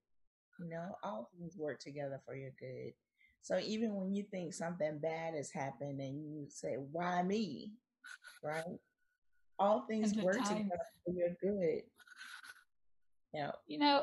You 0.59 0.69
know, 0.69 0.95
all 1.03 1.29
things 1.37 1.57
work 1.57 1.79
together 1.79 2.21
for 2.25 2.35
your 2.35 2.51
good. 2.59 2.93
So 3.41 3.59
even 3.59 3.93
when 3.95 4.13
you 4.13 4.23
think 4.31 4.53
something 4.53 4.99
bad 4.99 5.35
has 5.35 5.51
happened 5.51 5.99
and 5.99 6.15
you 6.23 6.47
say, 6.49 6.77
why 6.91 7.21
me? 7.21 7.73
Right? 8.43 8.79
All 9.59 9.85
things 9.87 10.15
work 10.15 10.37
time. 10.37 10.57
together 10.57 10.81
for 11.05 11.13
your 11.13 11.29
good. 11.41 11.83
You 13.35 13.41
know, 13.43 13.51
you 13.67 13.79
know 13.79 14.01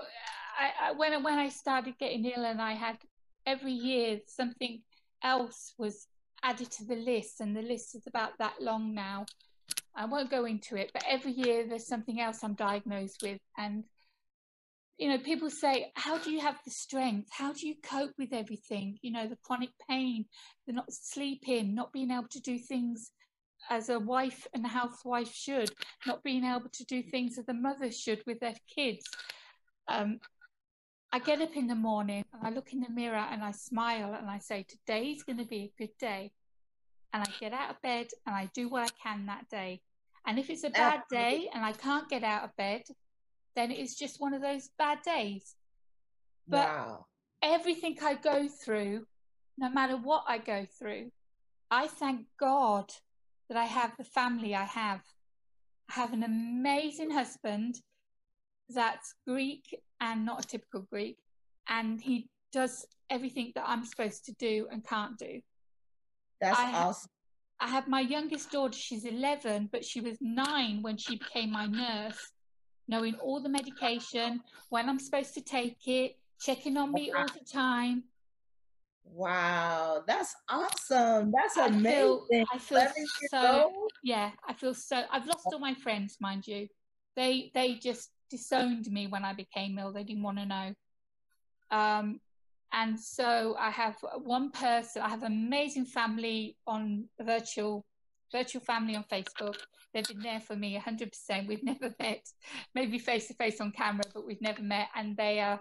I, 0.59 0.89
I, 0.89 0.93
when, 0.93 1.23
when 1.23 1.39
I 1.39 1.49
started 1.49 1.99
getting 1.99 2.25
ill 2.27 2.45
and 2.45 2.61
I 2.61 2.73
had 2.73 2.99
every 3.47 3.73
year 3.73 4.21
something 4.27 4.83
else 5.23 5.75
was 5.79 6.07
added 6.43 6.71
to 6.73 6.85
the 6.85 6.97
list, 6.97 7.41
and 7.41 7.57
the 7.57 7.63
list 7.63 7.95
is 7.95 8.07
about 8.07 8.33
that 8.39 8.55
long 8.61 8.95
now. 8.95 9.25
I 9.95 10.07
won't 10.07 10.31
go 10.31 10.45
into 10.45 10.77
it, 10.77 10.91
but 10.93 11.05
every 11.09 11.33
year 11.33 11.67
there's 11.69 11.87
something 11.87 12.21
else 12.21 12.43
I'm 12.43 12.55
diagnosed 12.55 13.23
with. 13.23 13.39
And, 13.57 13.85
you 14.99 15.09
know, 15.09 15.19
people 15.19 15.51
say, 15.51 15.93
How 15.95 16.19
do 16.19 16.31
you 16.31 16.41
have 16.41 16.59
the 16.65 16.71
strength? 16.71 17.29
How 17.31 17.53
do 17.53 17.67
you 17.67 17.75
cope 17.83 18.13
with 18.19 18.33
everything? 18.33 18.99
You 19.03 19.13
know, 19.13 19.29
the 19.29 19.39
chronic 19.45 19.71
pain, 19.89 20.25
the 20.67 20.73
not 20.73 20.91
sleeping, 20.91 21.75
not 21.75 21.93
being 21.93 22.11
able 22.11 22.29
to 22.31 22.41
do 22.41 22.59
things 22.59 23.13
as 23.71 23.89
a 23.89 23.99
wife 23.99 24.47
and 24.55 24.67
housewife 24.67 25.33
should, 25.33 25.71
not 26.07 26.23
being 26.23 26.45
able 26.45 26.69
to 26.73 26.85
do 26.85 27.03
things 27.03 27.39
as 27.39 27.49
a 27.49 27.55
mother 27.55 27.91
should 27.91 28.23
with 28.27 28.41
their 28.41 28.55
kids. 28.75 29.05
Um, 29.89 30.21
I 31.13 31.19
get 31.19 31.43
up 31.43 31.57
in 31.57 31.67
the 31.67 31.75
morning 31.75 32.25
and 32.33 32.47
I 32.47 32.51
look 32.51 32.73
in 32.73 32.81
the 32.81 32.91
mirror 32.91 33.27
and 33.31 33.43
I 33.43 33.51
smile 33.51 34.15
and 34.15 34.31
I 34.31 34.39
say, 34.39 34.65
Today's 34.67 35.23
going 35.23 35.39
to 35.39 35.45
be 35.45 35.65
a 35.65 35.73
good 35.79 35.97
day. 35.99 36.33
And 37.13 37.23
I 37.23 37.31
get 37.41 37.53
out 37.53 37.71
of 37.71 37.83
bed 37.83 38.07
and 38.27 38.35
I 38.35 38.49
do 38.55 38.71
what 38.71 38.85
I 38.85 38.89
can 39.03 39.27
that 39.27 39.49
day. 39.51 39.83
And 40.27 40.39
if 40.39 40.49
it's 40.49 40.65
a 40.65 40.71
bad 40.71 41.03
day 41.11 41.51
and 41.53 41.65
I 41.65 41.73
can't 41.73 42.09
get 42.09 42.25
out 42.25 42.45
of 42.45 42.57
bed, 42.57 42.83
then 43.55 43.71
it's 43.71 43.95
just 43.95 44.21
one 44.21 44.33
of 44.33 44.41
those 44.41 44.71
bad 44.79 45.03
days. 45.03 45.55
But 46.49 46.69
wow. 46.69 47.07
everything 47.43 47.99
I 48.03 48.15
go 48.15 48.49
through, 48.49 49.07
no 49.59 49.69
matter 49.69 49.97
what 49.97 50.25
I 50.27 50.39
go 50.39 50.67
through, 50.79 51.11
I 51.71 51.89
thank 51.89 52.27
God 52.39 52.91
that 53.53 53.61
I 53.61 53.67
have 53.67 53.93
the 53.99 54.05
family 54.05 54.55
I 54.55 54.65
have. 54.65 55.03
I 55.91 56.01
have 56.01 56.15
an 56.15 56.23
amazing 56.23 57.11
husband 57.11 57.75
that's 58.71 59.15
Greek 59.27 59.79
and 60.01 60.25
not 60.25 60.43
a 60.43 60.49
typical 60.49 60.87
Greek, 60.91 61.19
and 61.69 62.01
he 62.01 62.31
does 62.51 62.87
everything 63.11 63.53
that 63.55 63.65
I'm 63.67 63.85
supposed 63.85 64.25
to 64.25 64.33
do 64.39 64.69
and 64.73 64.83
can't 64.83 65.19
do. 65.19 65.43
That's 66.41 66.59
I 66.59 66.73
awesome. 66.73 67.11
Have, 67.61 67.69
I 67.69 67.75
have 67.75 67.89
my 67.89 68.01
youngest 68.01 68.51
daughter, 68.51 68.73
she's 68.73 69.05
11, 69.05 69.69
but 69.71 69.85
she 69.85 70.01
was 70.01 70.17
nine 70.23 70.81
when 70.81 70.97
she 70.97 71.19
became 71.19 71.53
my 71.53 71.67
nurse, 71.67 72.33
knowing 72.89 73.17
all 73.17 73.43
the 73.43 73.51
medication, 73.51 74.41
when 74.71 74.89
I'm 74.89 74.99
supposed 74.99 75.35
to 75.35 75.43
take 75.43 75.77
it, 75.87 76.17
checking 76.41 76.79
on 76.79 76.91
me 76.91 77.13
all 77.13 77.27
the 77.27 77.45
time. 77.45 78.05
Wow, 79.05 80.05
that's 80.07 80.35
awesome. 80.49 81.33
That's 81.33 81.57
I 81.57 81.67
amazing. 81.67 82.25
Feel, 82.31 82.47
I 82.53 82.59
feel 82.59 82.87
so 83.29 83.73
yeah, 84.03 84.31
I 84.49 84.55
feel 84.55 84.75
so 84.75 85.03
I've 85.11 85.27
lost 85.27 85.47
all 85.53 85.59
my 85.59 85.75
friends, 85.75 86.17
mind 86.21 86.47
you. 86.47 86.69
They 87.17 87.51
they 87.55 87.75
just 87.75 88.11
disowned 88.31 88.87
me 88.91 89.07
when 89.07 89.25
I 89.25 89.35
became 89.35 89.79
ill. 89.79 89.93
They 89.93 90.05
didn't 90.05 90.23
want 90.23 90.39
to 90.39 90.47
know. 90.47 90.75
Um, 91.71 92.21
and 92.73 92.99
so 92.99 93.55
I 93.59 93.71
have 93.71 93.97
one 94.23 94.51
person. 94.51 95.03
I 95.03 95.09
have 95.09 95.23
an 95.23 95.33
amazing 95.33 95.85
family 95.85 96.57
on 96.67 97.09
virtual 97.21 97.85
virtual 98.33 98.63
family 98.63 98.97
on 98.97 99.05
Facebook. 99.05 99.57
They've 99.93 100.09
been 100.09 100.23
there 100.23 100.41
for 100.41 100.57
me 100.57 100.81
100%. 100.81 101.47
We've 101.47 101.63
never 101.73 101.95
met, 102.01 102.27
maybe 102.75 102.99
face 102.99 103.29
to 103.29 103.35
face 103.35 103.61
on 103.61 103.73
camera, 103.73 104.05
but 104.15 104.27
we've 104.27 104.41
never 104.41 104.63
met, 104.63 104.89
and 104.97 105.17
they 105.17 105.41
are 105.41 105.61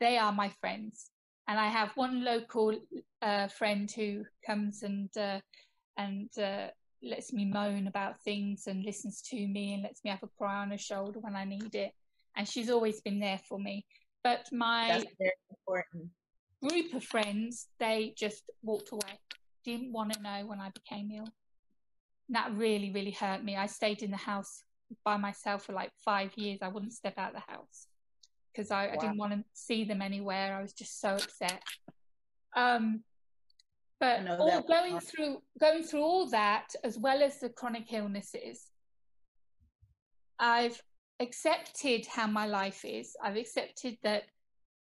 they 0.00 0.18
are 0.18 0.32
my 0.32 0.48
friends. 0.60 1.11
And 1.48 1.58
I 1.58 1.68
have 1.68 1.90
one 1.96 2.24
local 2.24 2.78
uh, 3.20 3.48
friend 3.48 3.90
who 3.90 4.24
comes 4.46 4.82
and 4.82 5.10
uh, 5.16 5.40
and 5.96 6.30
uh, 6.38 6.68
lets 7.02 7.32
me 7.32 7.44
moan 7.44 7.86
about 7.88 8.20
things 8.22 8.66
and 8.66 8.84
listens 8.84 9.20
to 9.22 9.36
me 9.48 9.74
and 9.74 9.82
lets 9.82 10.02
me 10.04 10.10
have 10.10 10.22
a 10.22 10.28
cry 10.38 10.62
on 10.62 10.70
her 10.70 10.78
shoulder 10.78 11.18
when 11.20 11.36
I 11.36 11.44
need 11.44 11.74
it. 11.74 11.92
And 12.36 12.48
she's 12.48 12.70
always 12.70 13.00
been 13.00 13.20
there 13.20 13.40
for 13.48 13.58
me. 13.58 13.84
But 14.24 14.48
my 14.52 15.04
group 16.62 16.94
of 16.94 17.04
friends, 17.04 17.66
they 17.78 18.14
just 18.16 18.44
walked 18.62 18.92
away, 18.92 19.18
didn't 19.64 19.92
want 19.92 20.12
to 20.12 20.22
know 20.22 20.46
when 20.46 20.60
I 20.60 20.70
became 20.70 21.10
ill. 21.10 21.28
And 22.28 22.36
that 22.36 22.52
really, 22.54 22.92
really 22.92 23.10
hurt 23.10 23.44
me. 23.44 23.56
I 23.56 23.66
stayed 23.66 24.02
in 24.02 24.12
the 24.12 24.16
house 24.16 24.62
by 25.04 25.16
myself 25.16 25.64
for 25.64 25.72
like 25.72 25.90
five 26.04 26.30
years. 26.36 26.60
I 26.62 26.68
wouldn't 26.68 26.92
step 26.92 27.18
out 27.18 27.34
of 27.34 27.42
the 27.44 27.52
house 27.52 27.88
because 28.52 28.70
I, 28.70 28.86
wow. 28.86 28.92
I, 28.92 28.96
didn't 28.96 29.18
want 29.18 29.32
to 29.32 29.44
see 29.52 29.84
them 29.84 30.02
anywhere. 30.02 30.54
I 30.56 30.62
was 30.62 30.72
just 30.72 31.00
so 31.00 31.14
upset. 31.14 31.62
Um, 32.54 33.02
but 34.02 34.26
all 34.40 34.62
going 34.62 34.98
through 34.98 35.40
going 35.60 35.84
through 35.84 36.02
all 36.02 36.28
that 36.28 36.74
as 36.82 36.98
well 36.98 37.22
as 37.22 37.38
the 37.38 37.48
chronic 37.48 37.92
illnesses 37.92 38.72
i've 40.40 40.82
accepted 41.20 42.04
how 42.06 42.26
my 42.26 42.46
life 42.46 42.84
is 42.84 43.14
i've 43.22 43.36
accepted 43.36 43.96
that 44.02 44.24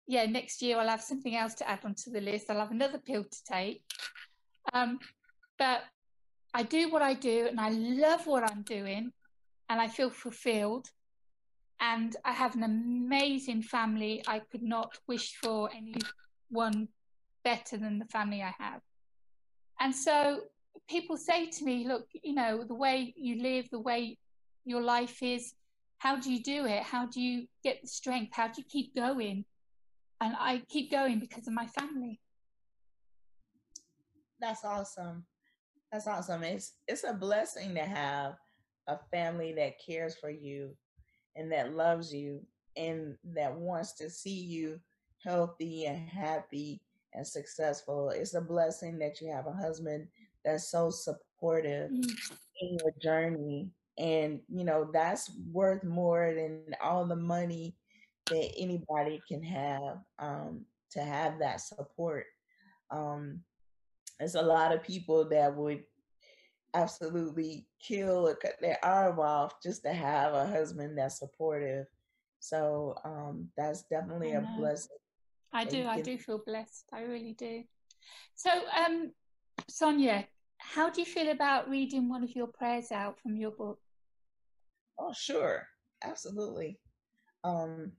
yeah 0.08 0.26
next 0.26 0.62
year 0.62 0.78
i'll 0.78 0.88
have 0.88 1.02
something 1.02 1.36
else 1.36 1.54
to 1.54 1.70
add 1.70 1.84
onto 1.84 2.10
the 2.12 2.22
list 2.22 2.50
i'll 2.50 2.60
have 2.60 2.72
another 2.72 2.98
pill 2.98 3.26
to 3.26 3.44
take 3.44 3.84
um, 4.72 4.98
but 5.58 5.82
i 6.54 6.64
do 6.64 6.90
what 6.90 7.02
i 7.02 7.14
do 7.14 7.46
and 7.50 7.60
i 7.60 7.70
love 7.72 8.26
what 8.26 8.50
i'm 8.50 8.62
doing 8.62 9.12
and 9.68 9.82
i 9.82 9.88
feel 9.88 10.10
fulfilled 10.10 10.88
and 11.82 12.16
I 12.26 12.34
have 12.34 12.56
an 12.56 12.64
amazing 12.64 13.62
family. 13.62 14.22
I 14.28 14.40
could 14.40 14.64
not 14.64 14.98
wish 15.08 15.36
for 15.42 15.70
anyone 15.72 16.90
better 17.44 17.78
than 17.78 18.00
the 18.00 18.06
family 18.06 18.44
I 18.44 18.54
have. 18.60 18.82
And 19.80 19.96
so 19.96 20.42
people 20.90 21.16
say 21.16 21.50
to 21.50 21.64
me, 21.64 21.88
look, 21.88 22.08
you 22.24 22.34
know, 22.34 22.64
the 22.68 22.76
way 22.76 23.14
you 23.18 23.42
live, 23.42 23.70
the 23.72 23.80
way 23.80 24.18
your 24.66 24.82
life 24.82 25.24
is, 25.24 25.54
how 26.00 26.18
do 26.18 26.32
you 26.32 26.42
do 26.42 26.66
it? 26.66 26.84
How 26.84 27.06
do 27.06 27.22
you 27.22 27.48
get 27.64 27.82
the 27.82 27.88
strength? 27.88 28.32
How 28.34 28.48
do 28.48 28.56
you 28.58 28.66
keep 28.70 28.96
going? 28.96 29.46
And 30.22 30.36
I 30.38 30.64
keep 30.70 30.92
going 30.92 31.20
because 31.20 31.48
of 31.48 31.54
my 31.54 31.68
family. 31.68 32.20
That's 34.42 34.64
awesome. 34.66 35.26
That's 35.92 36.08
awesome. 36.08 36.44
It's 36.44 36.74
it's 36.88 37.04
a 37.04 37.14
blessing 37.14 37.74
to 37.76 37.82
have 37.82 38.34
a 38.88 38.98
family 39.12 39.54
that 39.54 39.74
cares 39.86 40.16
for 40.16 40.30
you 40.30 40.76
and 41.36 41.52
that 41.52 41.76
loves 41.76 42.14
you 42.14 42.42
and 42.78 43.16
that 43.34 43.56
wants 43.56 43.94
to 43.94 44.10
see 44.10 44.40
you 44.40 44.80
healthy 45.24 45.86
and 45.86 46.08
happy 46.08 46.82
and 47.14 47.26
successful. 47.26 48.10
It's 48.10 48.36
a 48.36 48.42
blessing 48.42 49.00
that 49.00 49.20
you 49.22 49.32
have 49.32 49.48
a 49.48 49.52
husband 49.52 50.08
that's 50.46 50.72
so 50.72 50.90
supportive 50.90 51.92
mm. 51.92 52.12
in 52.62 52.78
your 52.80 52.94
journey. 53.02 53.70
And, 53.98 54.40
you 54.48 54.64
know, 54.64 54.90
that's 54.94 55.32
worth 55.52 55.84
more 55.84 56.34
than 56.34 56.62
all 56.82 57.06
the 57.06 57.18
money 57.18 57.76
that 58.28 58.54
anybody 58.58 59.22
can 59.28 59.44
have 59.44 59.98
um, 60.20 60.66
to 60.92 61.02
have 61.02 61.40
that 61.40 61.60
support. 61.62 62.26
Um, 62.92 63.42
there's 64.20 64.36
a 64.36 64.42
lot 64.42 64.74
of 64.74 64.84
people 64.84 65.28
that 65.30 65.54
would 65.56 65.84
absolutely 66.74 67.66
kill 67.82 68.28
or 68.28 68.36
cut 68.36 68.56
their 68.62 68.84
arm 68.84 69.20
off 69.20 69.62
just 69.62 69.84
to 69.84 69.94
have 69.94 70.34
a 70.34 70.46
husband 70.46 70.98
that's 70.98 71.20
supportive. 71.20 71.86
So 72.40 72.96
um, 73.04 73.50
that's 73.58 73.84
definitely 73.84 74.34
a 74.34 74.48
blessing. 74.58 74.98
I 75.52 75.66
do. 75.66 75.86
I 75.88 76.02
do 76.02 76.18
feel 76.18 76.42
blessed. 76.46 76.86
I 76.94 77.02
really 77.02 77.34
do. 77.34 77.64
So, 78.36 78.50
um, 78.86 79.12
Sonia, 79.68 80.28
how 80.58 80.90
do 80.90 81.02
you 81.02 81.06
feel 81.06 81.32
about 81.32 81.70
reading 81.70 82.08
one 82.08 82.24
of 82.24 82.36
your 82.36 82.48
prayers 82.48 82.92
out 82.92 83.20
from 83.20 83.36
your 83.36 83.52
book? 83.52 83.80
Oh, 84.98 85.14
sure. 85.14 85.68
Absolutely. 86.04 86.80
Um, 87.44 87.94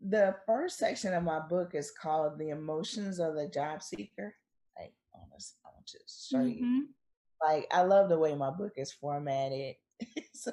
the 0.00 0.36
first 0.46 0.78
section 0.78 1.14
of 1.14 1.24
my 1.24 1.40
book 1.40 1.74
is 1.74 1.90
called 1.90 2.38
The 2.38 2.50
Emotions 2.50 3.18
of 3.18 3.34
the 3.34 3.48
Job 3.48 3.82
Seeker. 3.82 4.34
Like, 4.78 4.92
I 5.14 5.18
want 5.18 5.86
to 5.86 5.98
show 6.06 6.38
mm-hmm. 6.38 6.64
you 6.64 6.88
like 7.44 7.66
I 7.72 7.82
love 7.82 8.08
the 8.08 8.18
way 8.18 8.34
my 8.34 8.50
book 8.50 8.72
is 8.76 8.92
formatted. 8.92 9.76
so 10.34 10.52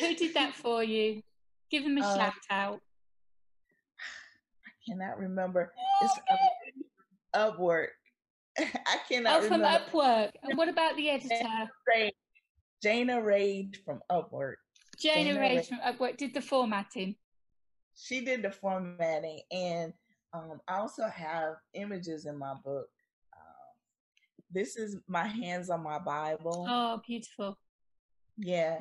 who 0.00 0.14
did 0.14 0.34
that 0.34 0.54
for 0.62 0.82
you? 0.82 1.22
Give 1.70 1.84
him 1.84 1.98
a 1.98 2.04
uh, 2.04 2.16
shout 2.16 2.32
out. 2.50 2.80
I 4.64 4.90
cannot 4.90 5.18
remember. 5.18 5.72
It's 6.02 6.14
um, 6.30 6.38
Upwork. 7.34 7.88
I 8.58 8.96
cannot. 9.08 9.38
Oh, 9.38 9.42
from 9.42 9.60
remember. 9.60 9.84
Upwork. 9.90 10.30
And 10.42 10.56
what 10.56 10.68
about 10.68 10.96
the 10.96 11.10
editor? 11.10 11.70
Jana 12.82 13.20
Raid 13.20 13.76
from 13.84 14.00
Upwork. 14.10 14.54
Jana, 14.98 15.34
Jana 15.34 15.40
Raid 15.40 15.66
from 15.66 15.78
Upwork 15.80 16.16
did 16.16 16.34
the 16.34 16.40
formatting. 16.40 17.16
She 17.96 18.24
did 18.24 18.42
the 18.42 18.50
formatting, 18.50 19.40
and 19.50 19.92
um, 20.32 20.60
I 20.68 20.78
also 20.78 21.08
have 21.08 21.54
images 21.74 22.26
in 22.26 22.38
my 22.38 22.54
book 22.64 22.88
this 24.50 24.76
is 24.76 24.96
my 25.06 25.26
hands 25.26 25.70
on 25.70 25.82
my 25.82 25.98
Bible. 25.98 26.66
Oh, 26.68 27.00
beautiful. 27.06 27.58
Yeah. 28.36 28.80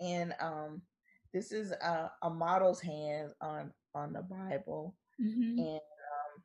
And 0.00 0.34
um 0.40 0.82
this 1.32 1.52
is 1.52 1.72
a, 1.72 2.10
a 2.22 2.30
model's 2.30 2.80
hands 2.80 3.32
on 3.40 3.72
on 3.94 4.12
the 4.12 4.22
Bible. 4.22 4.94
Mm-hmm. 5.20 5.58
And 5.58 5.76
um 5.76 6.42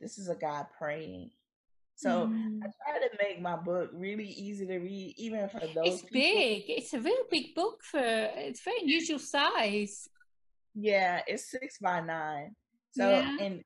this 0.00 0.18
is 0.18 0.28
a 0.28 0.34
guy 0.34 0.64
praying. 0.78 1.30
So 1.96 2.26
mm. 2.26 2.58
I 2.62 2.66
try 2.66 3.06
to 3.06 3.16
make 3.22 3.40
my 3.40 3.56
book 3.56 3.90
really 3.92 4.26
easy 4.26 4.66
to 4.66 4.78
read, 4.78 5.14
even 5.16 5.48
for 5.48 5.60
those. 5.60 5.86
It's 5.86 6.02
people. 6.02 6.20
big. 6.20 6.64
It's 6.66 6.92
a 6.92 7.00
real 7.00 7.24
big 7.30 7.54
book 7.54 7.82
for. 7.82 8.00
It's 8.02 8.62
very 8.64 8.80
unusual 8.82 9.20
size. 9.20 10.08
Yeah, 10.74 11.20
it's 11.26 11.50
six 11.50 11.78
by 11.78 12.00
nine. 12.00 12.56
So 12.90 13.08
yeah. 13.08 13.36
and 13.40 13.62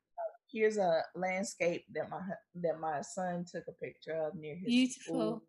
here's 0.51 0.79
a 0.79 1.03
landscape 1.15 1.85
that 1.95 2.11
my 2.11 2.21
that 2.57 2.81
my 2.81 3.01
son 3.03 3.45
took 3.51 3.65
a 3.69 3.73
picture 3.73 4.15
of 4.15 4.35
near 4.35 4.57
his 4.57 4.67
beautiful. 4.67 5.03
School. 5.03 5.43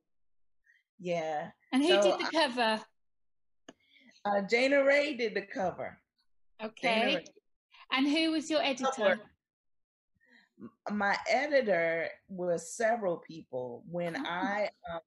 Yeah. 0.99 1.49
And 1.71 1.83
who 1.83 1.89
so 1.89 2.01
did 2.01 2.19
the 2.19 2.31
cover? 2.31 2.81
I, 4.25 4.37
uh, 4.37 4.41
Jana 4.49 4.83
Ray 4.83 5.15
did 5.15 5.33
the 5.33 5.41
cover. 5.41 5.97
Okay. 6.61 7.25
And 7.91 8.07
who 8.07 8.31
was 8.31 8.49
your 8.49 8.61
editor? 8.61 9.19
My 10.91 11.15
editor 11.29 12.09
was 12.27 12.75
several 12.75 13.17
people. 13.17 13.83
When 13.89 14.17
oh. 14.17 14.23
I 14.25 14.69
um, 14.91 14.99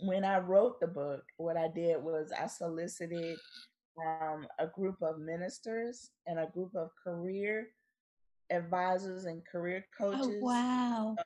when 0.00 0.24
I 0.24 0.38
wrote 0.38 0.80
the 0.80 0.86
book, 0.86 1.22
what 1.38 1.56
I 1.56 1.68
did 1.74 2.02
was 2.02 2.30
I 2.38 2.46
solicited 2.46 3.38
um, 3.98 4.46
a 4.58 4.66
group 4.66 4.96
of 5.02 5.18
ministers 5.18 6.10
and 6.26 6.38
a 6.38 6.46
group 6.52 6.74
of 6.76 6.90
career 7.02 7.68
advisors 8.50 9.24
and 9.24 9.42
career 9.46 9.84
oh, 10.00 10.10
coaches. 10.10 10.26
Oh, 10.26 10.44
wow. 10.44 11.16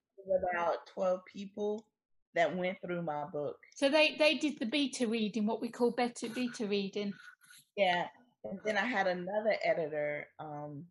About 0.52 0.86
12 0.94 1.20
people 1.24 1.84
that 2.34 2.54
went 2.56 2.78
through 2.84 3.02
my 3.02 3.24
book. 3.26 3.56
So 3.74 3.88
they, 3.88 4.16
they 4.18 4.34
did 4.34 4.58
the 4.58 4.66
beta 4.66 5.06
reading, 5.06 5.46
what 5.46 5.60
we 5.60 5.68
call 5.68 5.90
better 5.90 6.28
beta 6.28 6.66
reading. 6.66 7.12
Yeah. 7.76 8.06
And 8.44 8.58
then 8.64 8.76
I 8.76 8.84
had 8.84 9.06
another 9.06 9.56
editor, 9.62 10.26
um, 10.38 10.84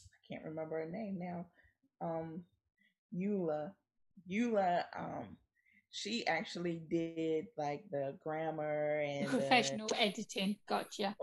I 0.00 0.32
can't 0.32 0.44
remember 0.44 0.78
her 0.78 0.90
name 0.90 1.18
now. 1.18 1.46
Um, 2.00 2.42
Eula. 3.14 3.72
Eula, 4.30 4.84
um, 4.96 5.36
she 5.90 6.26
actually 6.26 6.82
did 6.90 7.46
like 7.56 7.84
the 7.90 8.16
grammar 8.22 9.00
and 9.00 9.26
professional 9.26 9.88
the, 9.88 10.00
editing. 10.00 10.56
Gotcha. 10.68 11.16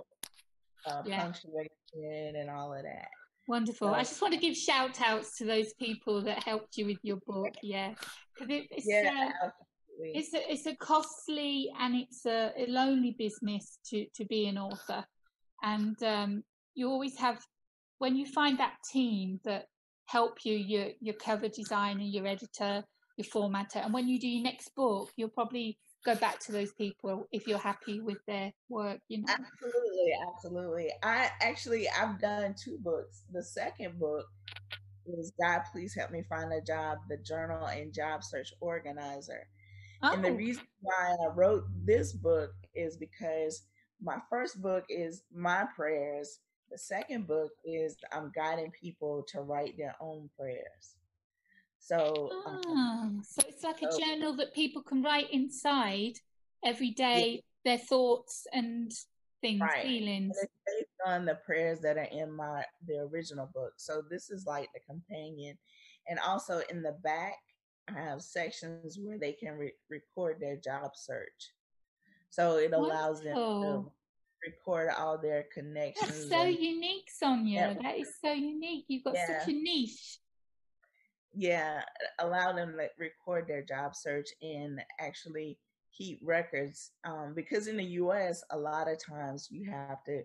Uh, 0.86 1.02
yeah. 1.06 1.22
punctuation 1.22 2.36
and 2.36 2.50
all 2.50 2.74
of 2.74 2.84
that. 2.84 3.08
Wonderful. 3.48 3.90
I 3.90 4.00
just 4.00 4.22
want 4.22 4.34
to 4.34 4.40
give 4.40 4.56
shout 4.56 5.02
outs 5.02 5.38
to 5.38 5.46
those 5.46 5.74
people 5.74 6.22
that 6.24 6.44
helped 6.44 6.78
you 6.78 6.86
with 6.86 7.00
your 7.04 7.18
book. 7.28 7.54
Yeah. 7.64 7.94
It, 8.42 8.68
it's, 8.70 8.86
yeah, 8.86 9.32
uh, 9.44 9.50
it's, 10.00 10.34
a, 10.34 10.52
it's 10.52 10.66
a 10.66 10.76
costly 10.76 11.72
and 11.80 11.96
it's 11.96 12.26
a, 12.26 12.52
a, 12.58 12.66
lonely 12.68 13.16
business 13.18 13.80
to, 13.86 14.06
to 14.16 14.26
be 14.26 14.48
an 14.48 14.58
author. 14.58 15.06
And 15.64 16.02
um, 16.04 16.44
you 16.74 16.90
always 16.90 17.18
have, 17.18 17.42
when 18.00 18.18
you 18.18 18.26
find 18.26 18.60
that 18.60 18.74
team 18.92 19.40
that 19.46 19.68
help 20.08 20.40
you, 20.44 20.54
your, 20.58 20.88
your 21.00 21.16
cover 21.16 21.48
designer, 21.48 22.04
your 22.04 22.28
editor, 22.28 22.84
your 23.18 23.26
formatter, 23.26 23.84
and 23.84 23.94
when 23.94 24.08
you 24.08 24.20
do 24.20 24.28
your 24.28 24.44
next 24.44 24.76
book, 24.76 25.12
you'll 25.16 25.30
probably 25.30 25.78
go 26.06 26.16
back 26.16 26.40
to 26.40 26.52
those 26.52 26.72
people 26.74 27.28
if 27.32 27.48
you're 27.48 27.58
happy 27.58 28.00
with 28.00 28.20
their 28.28 28.54
work 28.70 29.00
you 29.10 29.22
know? 29.22 29.34
Absolutely 29.34 30.14
absolutely. 30.36 30.90
I 31.04 31.30
actually 31.42 31.88
i've 31.90 32.20
done 32.22 32.56
two 32.64 32.78
books. 32.82 33.24
The 33.34 33.44
second 33.44 34.00
book 34.00 34.26
is 35.08 35.34
god 35.42 35.62
please 35.72 35.96
help 35.96 36.12
me 36.12 36.24
find 36.30 36.54
a 36.54 36.62
job 36.62 37.00
the 37.10 37.18
journal 37.18 37.66
and 37.66 37.94
job 37.94 38.24
search 38.24 38.54
organizer. 38.62 39.48
Oh. 40.04 40.14
and 40.14 40.24
the 40.24 40.30
oh. 40.30 40.36
reason 40.36 40.64
why 40.82 41.16
i 41.26 41.34
wrote 41.34 41.64
this 41.84 42.14
book 42.14 42.52
is 42.76 42.98
because 42.98 43.64
my 44.02 44.18
first 44.30 44.62
book 44.62 44.84
is 44.90 45.24
my 45.34 45.66
prayers. 45.76 46.40
The 46.70 46.78
second 46.78 47.28
book 47.28 47.52
is 47.64 47.98
i'm 48.14 48.32
guiding 48.36 48.72
people 48.72 49.26
to 49.30 49.42
write 49.42 49.76
their 49.78 49.96
own 50.00 50.30
prayers 50.38 50.96
so, 51.86 52.32
ah, 52.48 53.10
so 53.22 53.42
it's 53.48 53.64
like 53.64 53.78
so, 53.80 53.88
a 53.88 54.00
journal 54.00 54.36
that 54.38 54.56
people 54.56 54.82
can 54.82 55.04
write 55.04 55.30
inside 55.32 56.14
every 56.66 56.90
day 56.90 57.44
yeah. 57.64 57.78
their 57.78 57.86
thoughts 57.86 58.48
and 58.52 58.92
things, 59.42 59.62
right. 59.62 59.86
feelings. 59.86 60.36
Based 60.66 60.90
on 61.06 61.26
the 61.26 61.36
prayers 61.46 61.82
that 61.82 61.98
are 61.98 62.10
in 62.12 62.32
my 62.32 62.64
the 62.88 63.08
original 63.14 63.52
book. 63.54 63.74
So 63.78 64.02
this 64.10 64.32
is 64.32 64.48
like 64.48 64.70
the 64.74 64.80
companion, 64.80 65.60
and 66.10 66.18
also 66.26 66.62
in 66.72 66.82
the 66.82 66.94
back, 67.04 67.36
I 67.88 68.00
have 68.02 68.24
sections 68.24 68.98
where 69.00 69.20
they 69.20 69.34
can 69.34 69.54
re- 69.54 69.74
record 69.88 70.38
their 70.40 70.56
job 70.56 70.96
search. 70.96 71.52
So 72.32 72.58
it 72.58 72.74
allows 72.74 73.18
Wonderful. 73.18 73.62
them 73.62 73.84
to 73.84 73.92
record 74.50 74.90
all 74.98 75.20
their 75.20 75.46
connections. 75.54 76.30
That's 76.30 76.30
so 76.30 76.46
unique, 76.46 77.12
Sonia. 77.16 77.78
That 77.80 78.00
is 78.00 78.10
so 78.20 78.32
unique. 78.32 78.86
You've 78.88 79.04
got 79.04 79.14
yeah. 79.14 79.40
such 79.40 79.50
a 79.50 79.52
niche 79.54 80.18
yeah, 81.36 81.82
allow 82.20 82.54
them 82.54 82.74
to 82.78 82.88
record 82.98 83.48
their 83.48 83.64
job 83.64 83.96
search 83.96 84.28
and 84.42 84.82
actually 85.00 85.58
keep 85.96 86.20
records. 86.24 86.92
Um, 87.04 87.34
because 87.36 87.68
in 87.68 87.78
the 87.78 87.84
US, 87.84 88.44
a 88.52 88.58
lot 88.58 88.90
of 88.90 89.04
times 89.04 89.48
you 89.52 89.70
have 89.70 90.04
to 90.06 90.24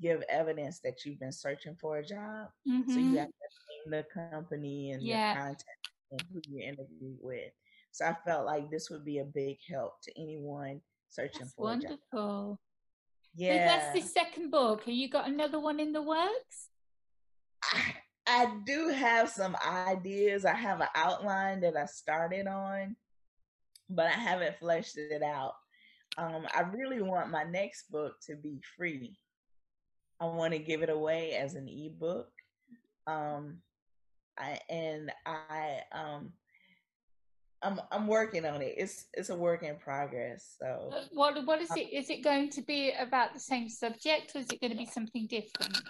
give 0.00 0.22
evidence 0.28 0.80
that 0.80 1.04
you've 1.04 1.20
been 1.20 1.32
searching 1.32 1.76
for 1.80 1.98
a 1.98 2.06
job. 2.06 2.48
Mm-hmm. 2.68 2.90
So 2.90 2.98
you 2.98 3.06
mm-hmm. 3.06 3.16
have 3.16 3.28
to 3.28 3.90
name 3.90 4.04
the 4.14 4.30
company 4.30 4.92
and 4.92 5.02
yeah. 5.02 5.34
the 5.34 5.40
contact 5.40 5.88
and 6.10 6.22
who 6.32 6.40
you 6.48 6.62
interviewed 6.62 7.18
with. 7.20 7.52
So 7.92 8.06
I 8.06 8.16
felt 8.26 8.46
like 8.46 8.70
this 8.70 8.88
would 8.90 9.04
be 9.04 9.18
a 9.18 9.24
big 9.24 9.58
help 9.68 10.00
to 10.04 10.20
anyone 10.20 10.80
searching 11.08 11.40
That's 11.40 11.54
for 11.54 11.64
wonderful. 11.64 11.94
A 11.94 11.96
job. 11.96 12.12
Wonderful. 12.12 12.60
Yeah. 13.34 13.52
So 13.52 13.76
that's 13.76 13.94
the 13.94 14.08
second 14.08 14.50
book. 14.50 14.84
Have 14.84 14.94
you 14.94 15.08
got 15.08 15.28
another 15.28 15.58
one 15.58 15.80
in 15.80 15.92
the 15.92 16.02
works? 16.02 16.68
I, 17.64 17.94
I 18.34 18.46
do 18.64 18.88
have 18.88 19.28
some 19.28 19.54
ideas. 19.62 20.46
I 20.46 20.54
have 20.54 20.80
an 20.80 20.88
outline 20.94 21.60
that 21.60 21.76
I 21.76 21.84
started 21.84 22.46
on, 22.46 22.96
but 23.90 24.06
I 24.06 24.12
haven't 24.12 24.58
fleshed 24.58 24.96
it 24.96 25.22
out. 25.22 25.52
Um, 26.16 26.46
I 26.54 26.62
really 26.62 27.02
want 27.02 27.30
my 27.30 27.42
next 27.44 27.90
book 27.90 28.14
to 28.26 28.36
be 28.36 28.58
free. 28.74 29.18
I 30.18 30.24
want 30.24 30.54
to 30.54 30.58
give 30.58 30.80
it 30.80 30.88
away 30.88 31.32
as 31.32 31.56
an 31.56 31.68
ebook. 31.68 32.30
Um, 33.06 33.58
I, 34.38 34.58
and 34.70 35.12
I 35.26 35.80
um 35.92 36.32
I'm 37.62 37.80
I'm 37.90 38.06
working 38.06 38.44
on 38.44 38.60
it. 38.62 38.74
It's 38.76 39.06
it's 39.14 39.30
a 39.30 39.36
work 39.36 39.62
in 39.62 39.76
progress. 39.76 40.56
So 40.60 40.90
uh, 40.92 41.04
what 41.12 41.46
what 41.46 41.60
is 41.60 41.70
it? 41.76 41.92
Is 41.92 42.10
it 42.10 42.22
going 42.22 42.50
to 42.50 42.62
be 42.62 42.92
about 42.98 43.34
the 43.34 43.40
same 43.40 43.68
subject, 43.68 44.32
or 44.34 44.40
is 44.40 44.50
it 44.50 44.60
going 44.60 44.72
to 44.72 44.76
be 44.76 44.86
something 44.86 45.26
different? 45.26 45.80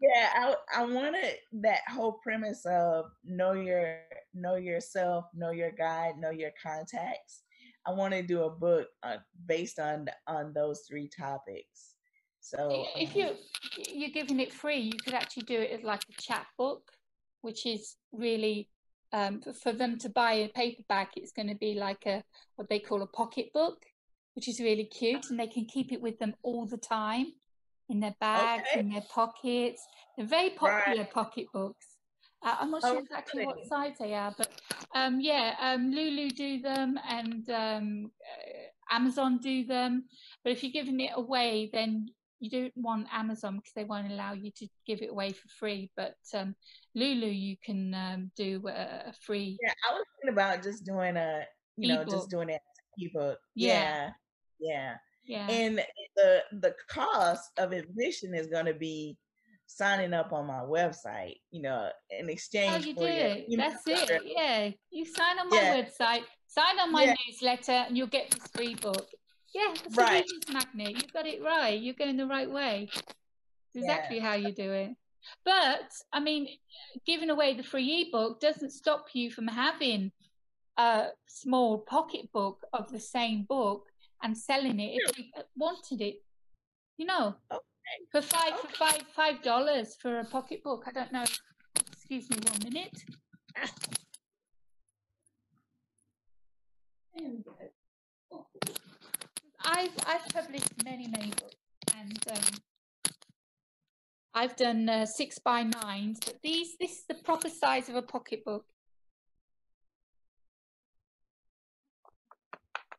Yeah, 0.00 0.30
I 0.34 0.80
I 0.80 0.84
wanted 0.84 1.36
that 1.62 1.80
whole 1.88 2.18
premise 2.24 2.66
of 2.66 3.06
know 3.24 3.52
your 3.52 4.00
know 4.34 4.56
yourself, 4.56 5.26
know 5.34 5.50
your 5.50 5.70
guide, 5.70 6.18
know 6.18 6.30
your 6.30 6.52
contacts. 6.60 7.42
I 7.86 7.92
want 7.92 8.14
to 8.14 8.22
do 8.22 8.42
a 8.42 8.50
book 8.50 8.88
uh, 9.02 9.18
based 9.46 9.78
on 9.78 10.08
on 10.26 10.52
those 10.52 10.82
three 10.88 11.08
topics. 11.08 11.94
So 12.40 12.84
if 12.96 13.10
um, 13.10 13.16
you 13.16 13.30
you're 13.92 14.10
giving 14.10 14.40
it 14.40 14.52
free, 14.52 14.78
you 14.78 14.98
could 15.04 15.14
actually 15.14 15.44
do 15.44 15.60
it 15.60 15.70
as 15.70 15.84
like 15.84 16.02
a 16.10 16.20
chat 16.20 16.46
book, 16.58 16.90
which 17.42 17.64
is 17.64 17.96
really 18.10 18.68
um, 19.12 19.40
for, 19.40 19.52
for, 19.52 19.72
them 19.72 19.98
to 19.98 20.08
buy 20.08 20.32
a 20.32 20.48
paperback, 20.48 21.12
it's 21.16 21.32
going 21.32 21.48
to 21.48 21.54
be 21.54 21.74
like 21.74 22.06
a 22.06 22.22
what 22.56 22.68
they 22.68 22.78
call 22.78 23.02
a 23.02 23.06
pocket 23.06 23.52
book, 23.52 23.84
which 24.34 24.48
is 24.48 24.60
really 24.60 24.84
cute, 24.84 25.26
and 25.30 25.38
they 25.38 25.46
can 25.46 25.64
keep 25.66 25.92
it 25.92 26.00
with 26.00 26.18
them 26.18 26.34
all 26.42 26.66
the 26.66 26.78
time 26.78 27.26
in 27.88 28.00
their 28.00 28.14
bags, 28.20 28.68
okay. 28.70 28.80
in 28.80 28.90
their 28.90 29.04
pockets. 29.10 29.86
They're 30.16 30.26
very 30.26 30.50
popular 30.50 31.02
right. 31.02 31.12
pocket 31.12 31.46
books. 31.52 31.86
Uh, 32.44 32.56
I'm 32.60 32.70
not 32.70 32.82
sure 32.82 32.96
oh, 32.96 32.98
exactly 32.98 33.46
what 33.46 33.64
size 33.68 33.94
they 34.00 34.14
are, 34.14 34.34
but 34.36 34.50
um, 34.94 35.20
yeah, 35.20 35.54
um, 35.60 35.92
Lulu 35.92 36.30
do 36.30 36.60
them 36.60 36.98
and 37.08 37.48
um, 37.50 38.10
uh, 38.20 38.94
Amazon 38.96 39.38
do 39.38 39.64
them. 39.64 40.04
But 40.42 40.52
if 40.52 40.62
you're 40.62 40.72
giving 40.72 41.00
it 41.00 41.12
away, 41.14 41.70
then 41.72 42.08
you 42.42 42.50
don't 42.50 42.72
want 42.76 43.06
Amazon 43.12 43.56
because 43.56 43.72
they 43.76 43.84
won't 43.84 44.10
allow 44.10 44.32
you 44.32 44.50
to 44.56 44.66
give 44.84 45.00
it 45.00 45.10
away 45.10 45.30
for 45.30 45.48
free. 45.60 45.92
But 45.96 46.16
um, 46.34 46.56
Lulu, 46.96 47.28
you 47.28 47.56
can 47.64 47.94
um, 47.94 48.32
do 48.36 48.60
a, 48.66 49.12
free. 49.24 49.56
Yeah, 49.62 49.72
I 49.88 49.94
was 49.94 50.04
thinking 50.20 50.34
about 50.34 50.62
just 50.62 50.84
doing 50.84 51.16
a, 51.16 51.44
you 51.76 51.94
e-book. 51.94 52.08
know, 52.08 52.12
just 52.12 52.30
doing 52.30 52.48
it 52.48 52.60
ebook. 52.98 53.38
Yeah. 53.54 54.10
yeah, 54.58 54.94
yeah, 55.24 55.46
yeah. 55.48 55.54
And 55.54 55.84
the 56.16 56.42
the 56.60 56.74
cost 56.90 57.48
of 57.58 57.70
admission 57.70 58.34
is 58.34 58.48
going 58.48 58.66
to 58.66 58.74
be 58.74 59.16
signing 59.68 60.12
up 60.12 60.32
on 60.32 60.44
my 60.44 60.62
website, 60.62 61.36
you 61.52 61.62
know, 61.62 61.90
in 62.10 62.26
oh, 62.26 62.32
exchange 62.32 62.84
oh, 62.84 62.88
you 62.88 62.94
for 62.94 63.06
do. 63.06 63.12
Your, 63.12 63.36
you 63.46 63.56
That's 63.56 63.82
it. 63.86 64.22
Yeah. 64.24 64.70
You 64.90 65.04
sign 65.04 65.38
on 65.38 65.48
my 65.48 65.56
yeah. 65.56 65.80
website, 65.80 66.24
sign 66.48 66.80
on 66.80 66.90
my 66.90 67.04
yeah. 67.04 67.14
newsletter, 67.28 67.84
and 67.86 67.96
you'll 67.96 68.08
get 68.08 68.32
this 68.32 68.48
free 68.48 68.74
book. 68.74 69.06
Yeah, 69.54 69.74
it's 69.84 69.96
right. 69.96 70.24
a 70.48 70.52
magnet. 70.52 70.90
You 70.90 71.08
got 71.12 71.26
it 71.26 71.42
right. 71.42 71.80
You're 71.80 71.94
going 71.94 72.16
the 72.16 72.26
right 72.26 72.50
way. 72.50 72.88
It's 72.92 73.04
exactly 73.74 74.16
yeah. 74.16 74.22
how 74.24 74.34
you 74.34 74.52
do 74.52 74.72
it. 74.72 74.90
But 75.44 75.92
I 76.12 76.20
mean, 76.20 76.48
giving 77.06 77.30
away 77.30 77.54
the 77.54 77.62
free 77.62 78.08
ebook 78.08 78.40
doesn't 78.40 78.70
stop 78.70 79.08
you 79.12 79.30
from 79.30 79.46
having 79.46 80.10
a 80.76 81.08
small 81.26 81.78
pocket 81.78 82.32
book 82.32 82.64
of 82.72 82.90
the 82.90 83.00
same 83.00 83.44
book 83.48 83.86
and 84.22 84.36
selling 84.36 84.80
it 84.80 85.00
if 85.04 85.18
you 85.18 85.24
wanted 85.56 86.00
it. 86.00 86.22
You 86.96 87.06
know, 87.06 87.34
okay. 87.50 87.60
for 88.10 88.22
five 88.22 88.54
okay. 88.54 88.68
for 88.68 88.74
five 88.76 89.02
five 89.14 89.42
dollars 89.42 89.96
for 90.00 90.20
a 90.20 90.24
pocket 90.24 90.62
book. 90.62 90.84
I 90.86 90.92
don't 90.92 91.12
know. 91.12 91.24
Excuse 91.92 92.28
me 92.30 92.38
one 92.48 92.72
minute. 92.72 93.04
Ah. 93.56 93.70
There 99.72 99.82
we 99.82 99.88
go. 99.88 99.94
I've 100.06 100.06
I've 100.06 100.28
published 100.32 100.84
many 100.84 101.08
many 101.08 101.30
books, 101.30 101.56
and 101.96 102.18
um, 102.30 102.58
I've 104.34 104.56
done 104.56 104.88
uh, 104.88 105.06
six 105.06 105.38
by 105.38 105.62
nines. 105.62 106.20
But 106.24 106.40
these 106.42 106.76
this 106.80 106.92
is 106.92 107.04
the 107.08 107.14
proper 107.14 107.48
size 107.48 107.88
of 107.88 107.96
a 107.96 108.02
pocketbook. 108.02 108.64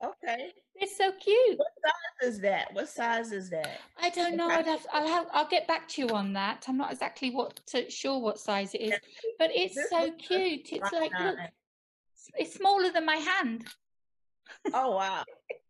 Okay. 0.03 0.51
It's 0.75 0.97
so 0.97 1.11
cute. 1.13 1.57
What 1.57 1.67
size 1.85 2.33
is 2.33 2.41
that? 2.41 2.67
What 2.73 2.89
size 2.89 3.31
is 3.31 3.49
that? 3.51 3.79
I 3.97 4.09
don't 4.09 4.35
know. 4.35 4.49
I'd 4.49 4.65
have, 4.65 4.85
I'll 4.91 5.07
have, 5.07 5.27
I'll 5.31 5.47
get 5.47 5.65
back 5.65 5.87
to 5.89 6.01
you 6.01 6.09
on 6.09 6.33
that. 6.33 6.65
I'm 6.67 6.77
not 6.77 6.91
exactly 6.91 7.29
what 7.29 7.61
to, 7.67 7.89
sure 7.89 8.19
what 8.19 8.37
size 8.39 8.73
it 8.73 8.81
is, 8.81 8.93
but 9.39 9.51
it's 9.53 9.75
so 9.89 10.11
cute. 10.11 10.73
It's 10.73 10.91
like 10.91 11.11
look, 11.21 11.37
it's 12.35 12.55
smaller 12.55 12.91
than 12.91 13.05
my 13.05 13.15
hand. 13.15 13.65
Oh 14.73 14.95
wow. 14.95 15.23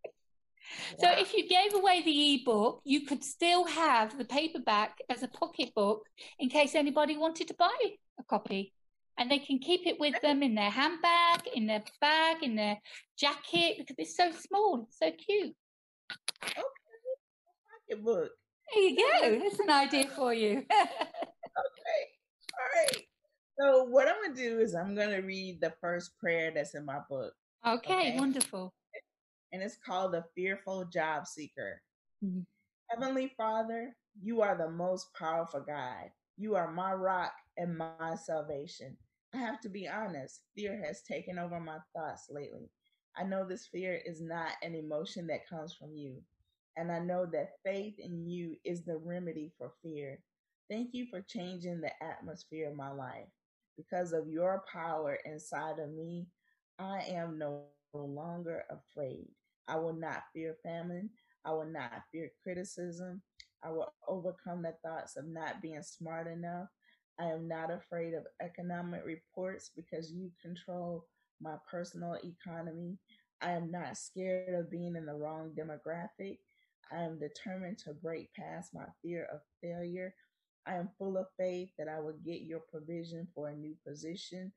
So 0.99 1.07
wow. 1.07 1.15
if 1.17 1.33
you 1.33 1.47
gave 1.47 1.73
away 1.73 2.01
the 2.03 2.35
ebook, 2.35 2.81
you 2.83 3.01
could 3.01 3.23
still 3.23 3.65
have 3.65 4.17
the 4.17 4.25
paperback 4.25 4.99
as 5.09 5.23
a 5.23 5.27
pocketbook 5.27 6.05
in 6.39 6.49
case 6.49 6.75
anybody 6.75 7.17
wanted 7.17 7.47
to 7.47 7.55
buy 7.55 7.77
a 8.19 8.23
copy. 8.23 8.73
And 9.17 9.29
they 9.29 9.39
can 9.39 9.59
keep 9.59 9.85
it 9.85 9.99
with 9.99 10.19
them 10.21 10.41
in 10.41 10.55
their 10.55 10.71
handbag, 10.71 11.47
in 11.53 11.67
their 11.67 11.83
bag, 12.01 12.37
in 12.41 12.55
their 12.55 12.79
jacket 13.17 13.75
because 13.77 13.95
it's 13.99 14.17
so 14.17 14.31
small, 14.31 14.87
so 14.89 15.11
cute. 15.11 15.55
Okay, 16.43 16.61
pocketbook. 17.89 18.31
There 18.73 18.83
you 18.83 18.97
go. 18.97 19.39
That's 19.39 19.59
an 19.59 19.69
idea 19.69 20.07
for 20.07 20.33
you. 20.33 20.57
okay. 20.71 22.01
All 22.53 22.69
right. 22.75 23.03
So 23.59 23.83
what 23.83 24.07
I'm 24.07 24.15
gonna 24.23 24.35
do 24.35 24.59
is 24.59 24.73
I'm 24.73 24.95
gonna 24.95 25.21
read 25.21 25.61
the 25.61 25.73
first 25.79 26.17
prayer 26.17 26.51
that's 26.53 26.73
in 26.73 26.83
my 26.83 26.99
book. 27.07 27.33
Okay, 27.65 27.93
okay? 27.93 28.17
wonderful 28.17 28.73
and 29.53 29.61
it's 29.61 29.77
called 29.77 30.11
The 30.13 30.25
Fearful 30.35 30.85
Job 30.85 31.27
Seeker. 31.27 31.79
Mm-hmm. 32.25 32.41
Heavenly 32.89 33.31
Father, 33.37 33.95
you 34.21 34.41
are 34.41 34.57
the 34.57 34.69
most 34.69 35.13
powerful 35.13 35.61
God. 35.61 36.09
You 36.37 36.55
are 36.55 36.71
my 36.71 36.93
rock 36.93 37.33
and 37.57 37.77
my 37.77 38.15
salvation. 38.15 38.97
I 39.33 39.37
have 39.37 39.61
to 39.61 39.69
be 39.69 39.87
honest, 39.87 40.41
fear 40.55 40.83
has 40.85 41.03
taken 41.03 41.37
over 41.37 41.59
my 41.59 41.77
thoughts 41.95 42.27
lately. 42.31 42.69
I 43.15 43.23
know 43.23 43.45
this 43.45 43.67
fear 43.67 44.01
is 44.03 44.21
not 44.21 44.53
an 44.63 44.73
emotion 44.73 45.27
that 45.27 45.47
comes 45.47 45.73
from 45.73 45.95
you, 45.95 46.17
and 46.75 46.91
I 46.91 46.99
know 46.99 47.27
that 47.31 47.57
faith 47.63 47.93
in 47.99 48.27
you 48.27 48.55
is 48.65 48.83
the 48.83 48.97
remedy 48.97 49.51
for 49.57 49.73
fear. 49.83 50.19
Thank 50.69 50.89
you 50.93 51.05
for 51.11 51.21
changing 51.21 51.81
the 51.81 51.91
atmosphere 52.03 52.69
of 52.69 52.75
my 52.75 52.91
life. 52.91 53.27
Because 53.77 54.13
of 54.13 54.27
your 54.27 54.63
power 54.71 55.19
inside 55.25 55.77
of 55.77 55.91
me, 55.91 56.25
I 56.79 57.01
am 57.09 57.37
no 57.37 57.65
longer 57.93 58.63
afraid. 58.69 59.29
I 59.67 59.77
will 59.77 59.93
not 59.93 60.23
fear 60.33 60.55
famine. 60.63 61.09
I 61.45 61.51
will 61.51 61.65
not 61.65 62.03
fear 62.11 62.31
criticism. 62.41 63.21
I 63.63 63.71
will 63.71 63.93
overcome 64.07 64.61
the 64.61 64.75
thoughts 64.83 65.15
of 65.15 65.25
not 65.27 65.61
being 65.61 65.81
smart 65.83 66.27
enough. 66.27 66.67
I 67.19 67.25
am 67.25 67.47
not 67.47 67.71
afraid 67.71 68.13
of 68.13 68.23
economic 68.41 69.03
reports 69.05 69.71
because 69.75 70.11
you 70.11 70.31
control 70.41 71.05
my 71.41 71.55
personal 71.69 72.17
economy. 72.23 72.97
I 73.41 73.51
am 73.51 73.71
not 73.71 73.97
scared 73.97 74.53
of 74.53 74.71
being 74.71 74.95
in 74.95 75.05
the 75.05 75.13
wrong 75.13 75.53
demographic. 75.57 76.37
I 76.91 77.03
am 77.03 77.19
determined 77.19 77.77
to 77.79 77.93
break 77.93 78.33
past 78.33 78.73
my 78.73 78.85
fear 79.01 79.27
of 79.33 79.41
failure. 79.61 80.13
I 80.65 80.75
am 80.75 80.89
full 80.97 81.17
of 81.17 81.27
faith 81.37 81.69
that 81.77 81.87
I 81.87 81.99
will 81.99 82.17
get 82.25 82.41
your 82.41 82.61
provision 82.71 83.27
for 83.35 83.49
a 83.49 83.55
new 83.55 83.75
position. 83.85 84.51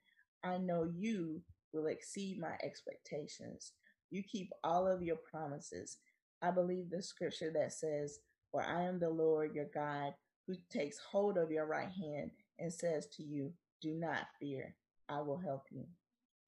I 0.44 0.58
know 0.58 0.88
you 0.96 1.42
will 1.72 1.86
exceed 1.86 2.38
my 2.40 2.56
expectations. 2.62 3.72
You 4.10 4.22
keep 4.22 4.52
all 4.62 4.86
of 4.86 5.02
your 5.02 5.16
promises. 5.16 5.98
I 6.42 6.50
believe 6.50 6.90
the 6.90 7.02
scripture 7.02 7.52
that 7.54 7.72
says, 7.72 8.18
For 8.50 8.62
I 8.62 8.82
am 8.82 8.98
the 8.98 9.10
Lord 9.10 9.54
your 9.54 9.68
God 9.74 10.12
who 10.46 10.54
takes 10.70 10.98
hold 10.98 11.38
of 11.38 11.50
your 11.50 11.66
right 11.66 11.90
hand 11.90 12.30
and 12.58 12.72
says 12.72 13.06
to 13.16 13.22
you, 13.22 13.52
Do 13.82 13.94
not 13.94 14.26
fear, 14.40 14.74
I 15.08 15.20
will 15.20 15.38
help 15.38 15.64
you. 15.70 15.84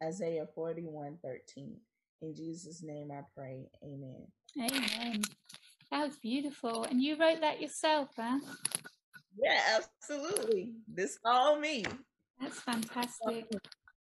Isaiah 0.03 0.47
41 0.55 1.19
13. 1.23 1.77
In 2.23 2.35
Jesus' 2.35 2.83
name 2.83 3.11
I 3.13 3.23
pray. 3.37 3.69
Amen. 3.83 4.27
Amen. 4.59 5.23
That 5.91 6.07
was 6.07 6.17
beautiful. 6.17 6.85
And 6.85 7.03
you 7.03 7.17
wrote 7.19 7.41
that 7.41 7.61
yourself, 7.61 8.11
huh? 8.17 8.39
Yeah, 9.41 9.61
absolutely. 9.77 10.73
This 10.93 11.19
all 11.25 11.59
me. 11.59 11.85
That's 12.41 12.61
fantastic. 12.61 13.47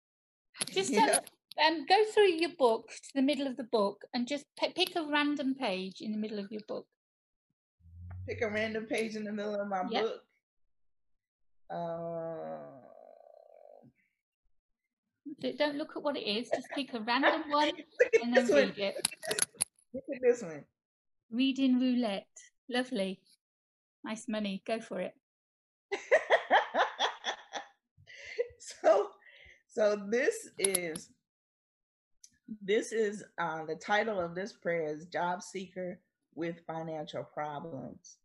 Just 0.72 0.90
yeah 0.90 1.18
um, 1.62 1.86
go 1.86 2.04
through 2.12 2.32
your 2.32 2.50
book 2.58 2.88
to 2.88 3.10
the 3.14 3.22
middle 3.22 3.46
of 3.46 3.56
the 3.56 3.64
book 3.64 4.04
and 4.12 4.26
just 4.26 4.44
p- 4.58 4.72
pick 4.74 4.96
a 4.96 5.04
random 5.04 5.54
page 5.54 6.00
in 6.00 6.12
the 6.12 6.18
middle 6.18 6.38
of 6.38 6.50
your 6.50 6.62
book. 6.66 6.86
Pick 8.28 8.42
a 8.42 8.48
random 8.48 8.86
page 8.86 9.16
in 9.16 9.24
the 9.24 9.32
middle 9.32 9.54
of 9.54 9.68
my 9.68 9.82
yep. 9.90 10.02
book. 10.02 10.22
Uh... 11.70 12.74
Don't 15.58 15.76
look 15.76 15.92
at 15.96 16.02
what 16.02 16.16
it 16.16 16.26
is. 16.26 16.48
Just 16.54 16.68
pick 16.74 16.92
a 16.94 17.00
random 17.06 17.42
one 17.50 17.70
and 18.22 18.34
then 18.34 18.46
read 18.48 18.78
it. 18.78 19.08
Look 19.92 20.04
at 20.14 20.20
this 20.22 20.42
one. 20.42 20.64
Reading 21.30 21.78
roulette. 21.78 22.26
Lovely. 22.68 23.20
Nice 24.04 24.26
money. 24.28 24.62
Go 24.66 24.80
for 24.80 25.00
it. 25.00 25.14
so 28.58 29.08
so 29.68 29.96
this 30.08 30.48
is 30.58 31.10
this 32.62 32.92
is 32.92 33.24
uh, 33.38 33.64
the 33.64 33.76
title 33.76 34.20
of 34.20 34.34
this 34.34 34.52
prayer 34.52 34.86
is 34.86 35.06
job 35.06 35.42
seeker 35.42 35.98
with 36.34 36.64
financial 36.66 37.22
problems 37.22 38.18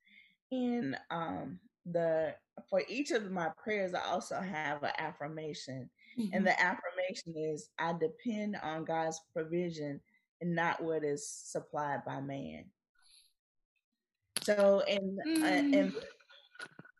and 0.52 0.98
um 1.12 1.60
the 1.92 2.34
for 2.70 2.84
each 2.88 3.12
of 3.12 3.32
my 3.32 3.50
prayers 3.64 3.94
i 3.94 4.02
also 4.10 4.36
have 4.36 4.84
an 4.84 4.92
affirmation 4.98 5.90
mm-hmm. 6.18 6.34
and 6.34 6.46
the 6.46 6.60
affirmation 6.62 7.34
is 7.36 7.70
i 7.80 7.94
depend 7.94 8.58
on 8.64 8.84
god's 8.84 9.22
provision 9.32 10.00
and 10.42 10.54
not 10.54 10.82
what 10.84 11.04
is 11.04 11.28
supplied 11.28 12.04
by 12.06 12.20
man 12.20 12.66
so 14.42 14.84
in 14.88 15.18
mm. 15.28 15.44
uh, 15.44 15.78
in 15.78 15.94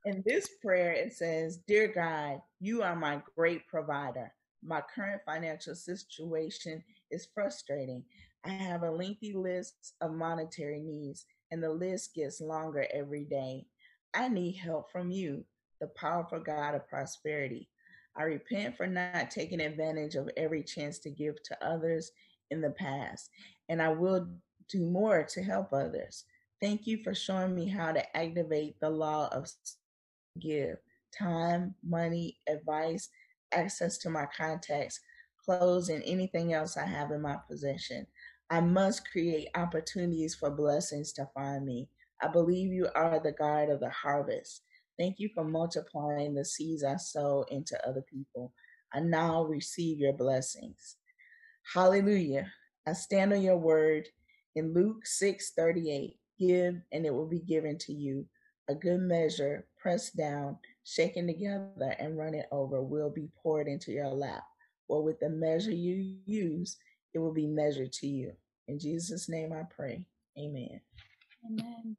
in 0.06 0.24
this 0.26 0.50
prayer 0.62 0.92
it 0.92 1.14
says 1.14 1.60
dear 1.68 1.88
god 1.88 2.40
you 2.60 2.82
are 2.82 2.96
my 2.96 3.22
great 3.36 3.68
provider 3.68 4.32
my 4.64 4.82
current 4.96 5.22
financial 5.26 5.76
situation 5.76 6.84
is 7.12 7.28
frustrating 7.34 8.04
i 8.46 8.50
have 8.50 8.84
a 8.84 8.92
lengthy 8.92 9.34
list 9.34 9.94
of 10.02 10.12
monetary 10.12 10.80
needs 10.80 11.26
and 11.52 11.64
the 11.64 11.70
list 11.70 12.14
gets 12.14 12.42
longer 12.42 12.86
every 12.94 13.26
day 13.26 13.66
I 14.14 14.28
need 14.28 14.54
help 14.54 14.92
from 14.92 15.12
you, 15.12 15.46
the 15.80 15.88
powerful 15.88 16.40
God 16.40 16.76
of 16.76 16.88
prosperity. 16.88 17.70
I 18.18 18.24
repent 18.24 18.76
for 18.76 18.88
not 18.88 19.32
taking 19.32 19.62
advantage 19.62 20.16
of 20.16 20.30
every 20.36 20.64
chance 20.64 21.00
to 21.00 21.10
give 21.10 21.42
to 21.44 21.66
others 21.66 22.12
in 22.52 22.62
the 22.62 22.72
past, 22.72 23.30
and 23.70 23.82
I 23.82 23.90
will 23.90 24.28
do 24.68 24.86
more 24.86 25.24
to 25.24 25.44
help 25.44 25.72
others. 25.74 26.26
Thank 26.62 26.88
you 26.88 27.04
for 27.04 27.14
showing 27.14 27.56
me 27.56 27.68
how 27.68 27.92
to 27.92 28.18
activate 28.18 28.80
the 28.80 28.90
law 28.90 29.30
of 29.32 29.48
give 30.40 30.78
time, 31.18 31.76
money, 31.84 32.38
advice, 32.48 33.10
access 33.54 33.98
to 34.00 34.10
my 34.10 34.28
contacts, 34.36 35.00
clothes, 35.50 35.90
and 35.90 36.04
anything 36.06 36.54
else 36.54 36.78
I 36.78 36.86
have 36.86 37.10
in 37.10 37.22
my 37.22 37.38
possession. 37.50 38.06
I 38.52 38.62
must 38.62 39.10
create 39.10 39.48
opportunities 39.56 40.36
for 40.36 40.52
blessings 40.52 41.12
to 41.14 41.28
find 41.34 41.66
me. 41.66 41.90
I 42.22 42.28
believe 42.28 42.72
you 42.72 42.88
are 42.94 43.20
the 43.20 43.32
God 43.32 43.70
of 43.70 43.80
the 43.80 43.90
harvest. 43.90 44.62
Thank 45.00 45.16
you 45.18 45.30
for 45.34 45.44
multiplying 45.44 46.36
the 46.36 46.46
seeds 46.46 46.84
I 46.84 46.98
sow 46.98 47.46
into 47.50 47.80
other 47.88 48.04
people. 48.08 48.54
I 48.94 49.00
now 49.00 49.44
receive 49.44 49.98
your 49.98 50.14
blessings. 50.14 50.98
Hallelujah. 51.74 52.52
I 52.88 52.94
stand 52.94 53.34
on 53.34 53.42
your 53.42 53.58
word 53.58 54.08
in 54.56 54.74
Luke 54.74 55.06
6 55.06 55.54
38. 55.56 56.16
Give, 56.40 56.76
and 56.92 57.06
it 57.08 57.14
will 57.14 57.28
be 57.28 57.42
given 57.42 57.78
to 57.80 57.94
you. 57.94 58.26
A 58.70 58.76
good 58.76 59.02
measure, 59.02 59.66
pressed 59.80 60.16
down, 60.16 60.60
shaken 60.84 61.26
together, 61.26 61.96
and 61.98 62.18
running 62.18 62.44
over, 62.52 62.84
will 62.84 63.10
be 63.10 63.30
poured 63.42 63.68
into 63.68 63.92
your 63.92 64.10
lap. 64.10 64.44
Or 64.90 65.02
with 65.02 65.20
the 65.22 65.30
measure 65.30 65.72
you 65.72 66.18
use, 66.26 66.78
it 67.14 67.20
will 67.20 67.34
be 67.34 67.48
measured 67.48 67.94
to 67.94 68.08
you. 68.08 68.34
In 68.68 68.78
Jesus' 68.78 69.30
name 69.30 69.54
I 69.54 69.64
pray. 69.74 70.04
Amen. 70.38 70.82
Amen 71.46 71.96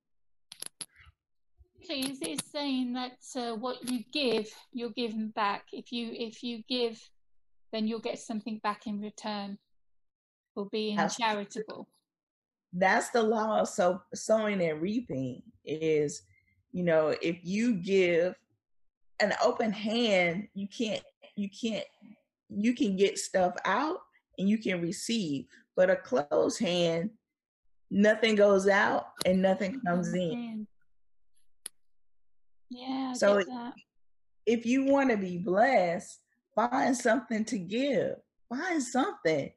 please 1.90 2.20
is 2.22 2.38
saying 2.52 2.92
that 2.92 3.18
uh, 3.36 3.56
what 3.56 3.88
you 3.90 4.04
give, 4.12 4.48
you're 4.72 4.90
given 4.90 5.28
back. 5.30 5.64
If 5.72 5.92
you 5.92 6.10
if 6.12 6.42
you 6.42 6.62
give, 6.68 7.00
then 7.72 7.86
you'll 7.86 8.00
get 8.00 8.18
something 8.18 8.60
back 8.62 8.86
in 8.86 9.00
return 9.00 9.58
for 10.54 10.66
being 10.70 10.96
That's 10.96 11.16
charitable. 11.16 11.88
That's 12.72 13.10
the 13.10 13.22
law 13.22 13.60
of 13.60 13.68
so 13.68 14.02
sowing 14.14 14.62
and 14.62 14.80
reaping. 14.80 15.42
Is 15.64 16.22
you 16.72 16.84
know 16.84 17.14
if 17.20 17.38
you 17.42 17.74
give 17.74 18.34
an 19.20 19.32
open 19.42 19.72
hand, 19.72 20.48
you 20.54 20.68
can't 20.68 21.02
you 21.36 21.48
can't 21.50 21.84
you 22.50 22.74
can 22.74 22.96
get 22.96 23.18
stuff 23.18 23.54
out 23.64 23.98
and 24.38 24.48
you 24.48 24.58
can 24.58 24.80
receive, 24.80 25.46
but 25.76 25.90
a 25.90 25.96
closed 25.96 26.60
hand, 26.60 27.10
nothing 27.90 28.34
goes 28.34 28.68
out 28.68 29.06
and 29.24 29.42
nothing 29.42 29.80
comes 29.86 30.12
in. 30.14 30.66
Yeah. 32.70 33.12
so 33.14 33.42
if 34.46 34.64
you 34.64 34.84
want 34.84 35.10
to 35.10 35.16
be 35.16 35.38
blessed, 35.38 36.20
find 36.54 36.96
something 36.96 37.44
to 37.46 37.58
give. 37.58 38.14
Find 38.48 38.82
something. 38.82 39.50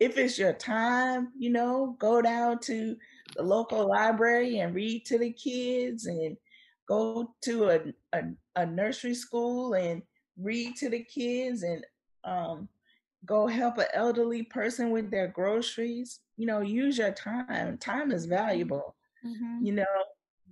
If 0.00 0.18
it's 0.18 0.38
your 0.38 0.52
time, 0.52 1.28
you 1.38 1.50
know, 1.50 1.96
go 1.98 2.20
down 2.20 2.58
to 2.60 2.96
the 3.36 3.42
local 3.42 3.88
library 3.88 4.58
and 4.58 4.74
read 4.74 5.06
to 5.06 5.18
the 5.18 5.32
kids 5.32 6.06
and 6.06 6.36
go 6.88 7.34
to 7.42 7.70
a, 7.70 7.80
a, 8.12 8.22
a 8.56 8.66
nursery 8.66 9.14
school 9.14 9.74
and 9.74 10.02
read 10.36 10.76
to 10.76 10.88
the 10.88 11.04
kids 11.04 11.62
and 11.62 11.84
um, 12.24 12.68
go 13.24 13.46
help 13.46 13.78
an 13.78 13.86
elderly 13.94 14.42
person 14.42 14.90
with 14.90 15.10
their 15.10 15.28
groceries. 15.28 16.20
You 16.36 16.46
know, 16.46 16.60
use 16.60 16.98
your 16.98 17.12
time. 17.12 17.78
Time 17.78 18.10
is 18.10 18.26
valuable. 18.26 18.94
Mm-hmm. 19.24 19.64
You 19.64 19.72
know, 19.72 19.84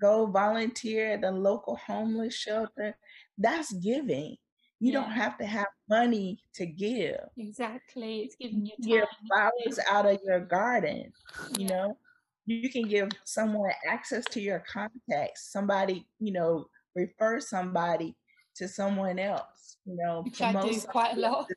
go 0.01 0.27
volunteer 0.27 1.13
at 1.13 1.23
the 1.23 1.31
local 1.31 1.77
homeless 1.77 2.35
shelter. 2.35 2.97
That's 3.39 3.73
giving. 3.73 4.37
You 4.81 4.93
yeah. 4.93 5.01
don't 5.01 5.13
have 5.13 5.39
to 5.39 5.47
have 5.47 5.69
money 5.89 6.43
to 6.55 6.67
give. 6.67 7.21
Exactly. 7.37 8.21
It's 8.21 8.37
giving 8.37 8.67
you 8.67 8.73
time. 8.73 8.89
Give 8.89 9.09
flowers 9.29 9.79
out 9.89 10.07
of 10.07 10.19
your 10.25 10.41
garden. 10.41 11.13
You 11.57 11.67
yeah. 11.67 11.69
know, 11.69 11.99
you 12.47 12.69
can 12.69 12.89
give 12.89 13.11
someone 13.25 13.71
access 13.89 14.25
to 14.33 14.41
your 14.41 14.65
contacts. 14.71 15.53
Somebody, 15.53 16.07
you 16.19 16.33
know, 16.33 16.67
refer 16.97 17.39
somebody 17.41 18.17
to 18.57 18.69
someone 18.69 19.19
else. 19.19 19.77
You 19.85 19.97
know, 19.97 20.23
Which 20.23 20.39
do 20.39 20.81
quite 20.89 21.17
a 21.17 21.21
lot. 21.21 21.49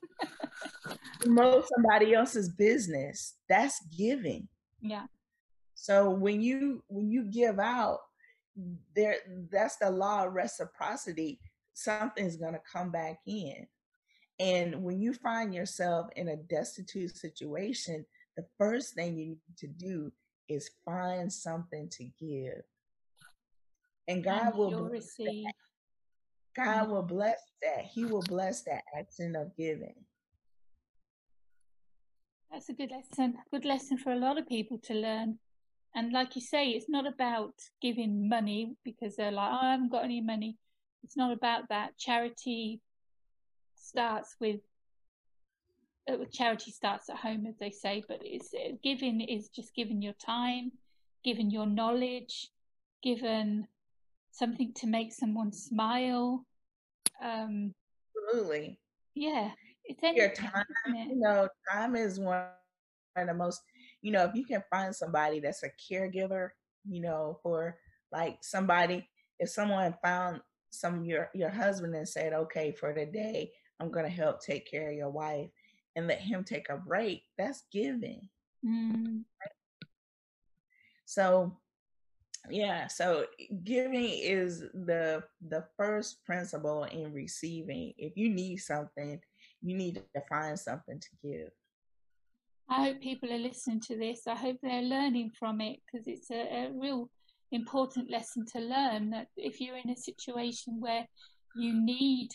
promote 1.19 1.67
somebody 1.67 2.13
else's 2.13 2.49
business. 2.49 3.35
That's 3.47 3.79
giving. 3.97 4.47
Yeah. 4.81 5.05
So 5.75 6.09
when 6.09 6.41
you 6.41 6.83
when 6.87 7.11
you 7.11 7.25
give 7.25 7.59
out, 7.59 7.99
there 8.95 9.17
that's 9.51 9.77
the 9.77 9.89
law 9.89 10.25
of 10.25 10.33
reciprocity 10.33 11.39
something's 11.73 12.37
going 12.37 12.53
to 12.53 12.61
come 12.71 12.89
back 12.89 13.19
in 13.27 13.67
and 14.39 14.81
when 14.81 15.01
you 15.01 15.13
find 15.13 15.53
yourself 15.53 16.07
in 16.15 16.29
a 16.29 16.37
destitute 16.37 17.15
situation 17.15 18.05
the 18.37 18.45
first 18.57 18.93
thing 18.93 19.17
you 19.17 19.25
need 19.27 19.39
to 19.57 19.67
do 19.67 20.11
is 20.47 20.69
find 20.85 21.31
something 21.31 21.89
to 21.89 22.05
give 22.19 22.61
and 24.07 24.23
god 24.23 24.47
and 24.47 24.55
will 24.55 24.85
receive. 24.85 25.43
that. 25.43 25.53
God 26.55 26.83
mm-hmm. 26.83 26.91
will 26.91 27.03
bless 27.03 27.41
that 27.61 27.85
he 27.85 28.05
will 28.05 28.23
bless 28.23 28.63
that 28.63 28.83
action 28.97 29.35
of 29.35 29.55
giving 29.57 29.95
that's 32.51 32.69
a 32.69 32.73
good 32.73 32.91
lesson 32.91 33.35
good 33.51 33.65
lesson 33.65 33.97
for 33.97 34.11
a 34.11 34.19
lot 34.19 34.37
of 34.37 34.47
people 34.47 34.77
to 34.77 34.93
learn 34.93 35.37
and 35.95 36.11
like 36.11 36.35
you 36.35 36.41
say, 36.41 36.71
it's 36.71 36.89
not 36.89 37.07
about 37.07 37.53
giving 37.81 38.27
money 38.27 38.75
because 38.83 39.15
they're 39.15 39.31
like, 39.31 39.49
oh, 39.49 39.59
I 39.61 39.71
haven't 39.71 39.91
got 39.91 40.03
any 40.03 40.19
money. 40.19 40.57
It's 41.03 41.15
not 41.15 41.31
about 41.31 41.69
that. 41.69 41.97
Charity 41.97 42.81
starts 43.75 44.35
with 44.41 44.59
uh, 46.11 46.17
charity 46.31 46.71
starts 46.71 47.09
at 47.09 47.15
home, 47.15 47.45
as 47.47 47.57
they 47.57 47.71
say, 47.71 48.03
but 48.07 48.19
it's 48.21 48.53
uh, 48.53 48.73
giving 48.83 49.21
is 49.21 49.47
just 49.47 49.73
giving 49.73 50.01
your 50.01 50.13
time, 50.13 50.73
giving 51.23 51.49
your 51.49 51.65
knowledge, 51.65 52.49
given 53.01 53.65
something 54.35 54.73
to 54.73 54.87
make 54.87 55.13
someone 55.13 55.51
smile. 55.51 56.45
Um, 57.23 57.73
Absolutely. 58.29 58.79
Yeah, 59.15 59.51
it's 59.85 60.03
your 60.03 60.29
time. 60.29 60.65
You 60.93 61.15
know, 61.15 61.47
time 61.71 61.95
is 61.95 62.19
one 62.19 62.49
of 63.15 63.27
the 63.27 63.33
most 63.33 63.61
you 64.01 64.11
know, 64.11 64.25
if 64.25 64.35
you 64.35 64.45
can 64.45 64.63
find 64.69 64.95
somebody 64.95 65.39
that's 65.39 65.63
a 65.63 65.69
caregiver, 65.81 66.49
you 66.87 67.01
know, 67.01 67.39
for 67.41 67.77
like 68.11 68.37
somebody, 68.43 69.09
if 69.39 69.49
someone 69.49 69.95
found 70.03 70.41
some 70.69 71.03
your 71.03 71.29
your 71.33 71.49
husband 71.49 71.95
and 71.95 72.07
said, 72.07 72.33
okay, 72.33 72.71
for 72.71 72.93
the 72.93 73.05
day, 73.05 73.51
I'm 73.79 73.89
gonna 73.89 74.09
help 74.09 74.41
take 74.41 74.69
care 74.69 74.89
of 74.91 74.95
your 74.95 75.09
wife 75.09 75.49
and 75.95 76.07
let 76.07 76.19
him 76.19 76.43
take 76.43 76.69
a 76.69 76.77
break, 76.77 77.23
that's 77.37 77.63
giving. 77.71 78.27
Mm. 78.63 79.23
So 81.05 81.57
yeah, 82.49 82.87
so 82.87 83.25
giving 83.63 84.09
is 84.09 84.61
the 84.73 85.23
the 85.47 85.65
first 85.77 86.23
principle 86.25 86.83
in 86.83 87.13
receiving. 87.13 87.93
If 87.97 88.13
you 88.15 88.29
need 88.29 88.57
something, 88.57 89.19
you 89.61 89.75
need 89.75 90.01
to 90.13 90.21
find 90.29 90.59
something 90.59 90.99
to 90.99 91.09
give. 91.23 91.49
I 92.69 92.85
hope 92.85 93.01
people 93.01 93.31
are 93.31 93.37
listening 93.37 93.81
to 93.81 93.97
this. 93.97 94.27
I 94.27 94.35
hope 94.35 94.57
they're 94.61 94.81
learning 94.81 95.31
from 95.37 95.61
it 95.61 95.79
because 95.85 96.07
it's 96.07 96.31
a, 96.31 96.65
a, 96.65 96.71
real 96.73 97.09
important 97.51 98.09
lesson 98.09 98.45
to 98.53 98.59
learn 98.59 99.11
that 99.11 99.27
if 99.37 99.61
you're 99.61 99.77
in 99.77 99.91
a 99.91 99.95
situation 99.95 100.79
where 100.79 101.05
you 101.55 101.73
need 101.73 102.29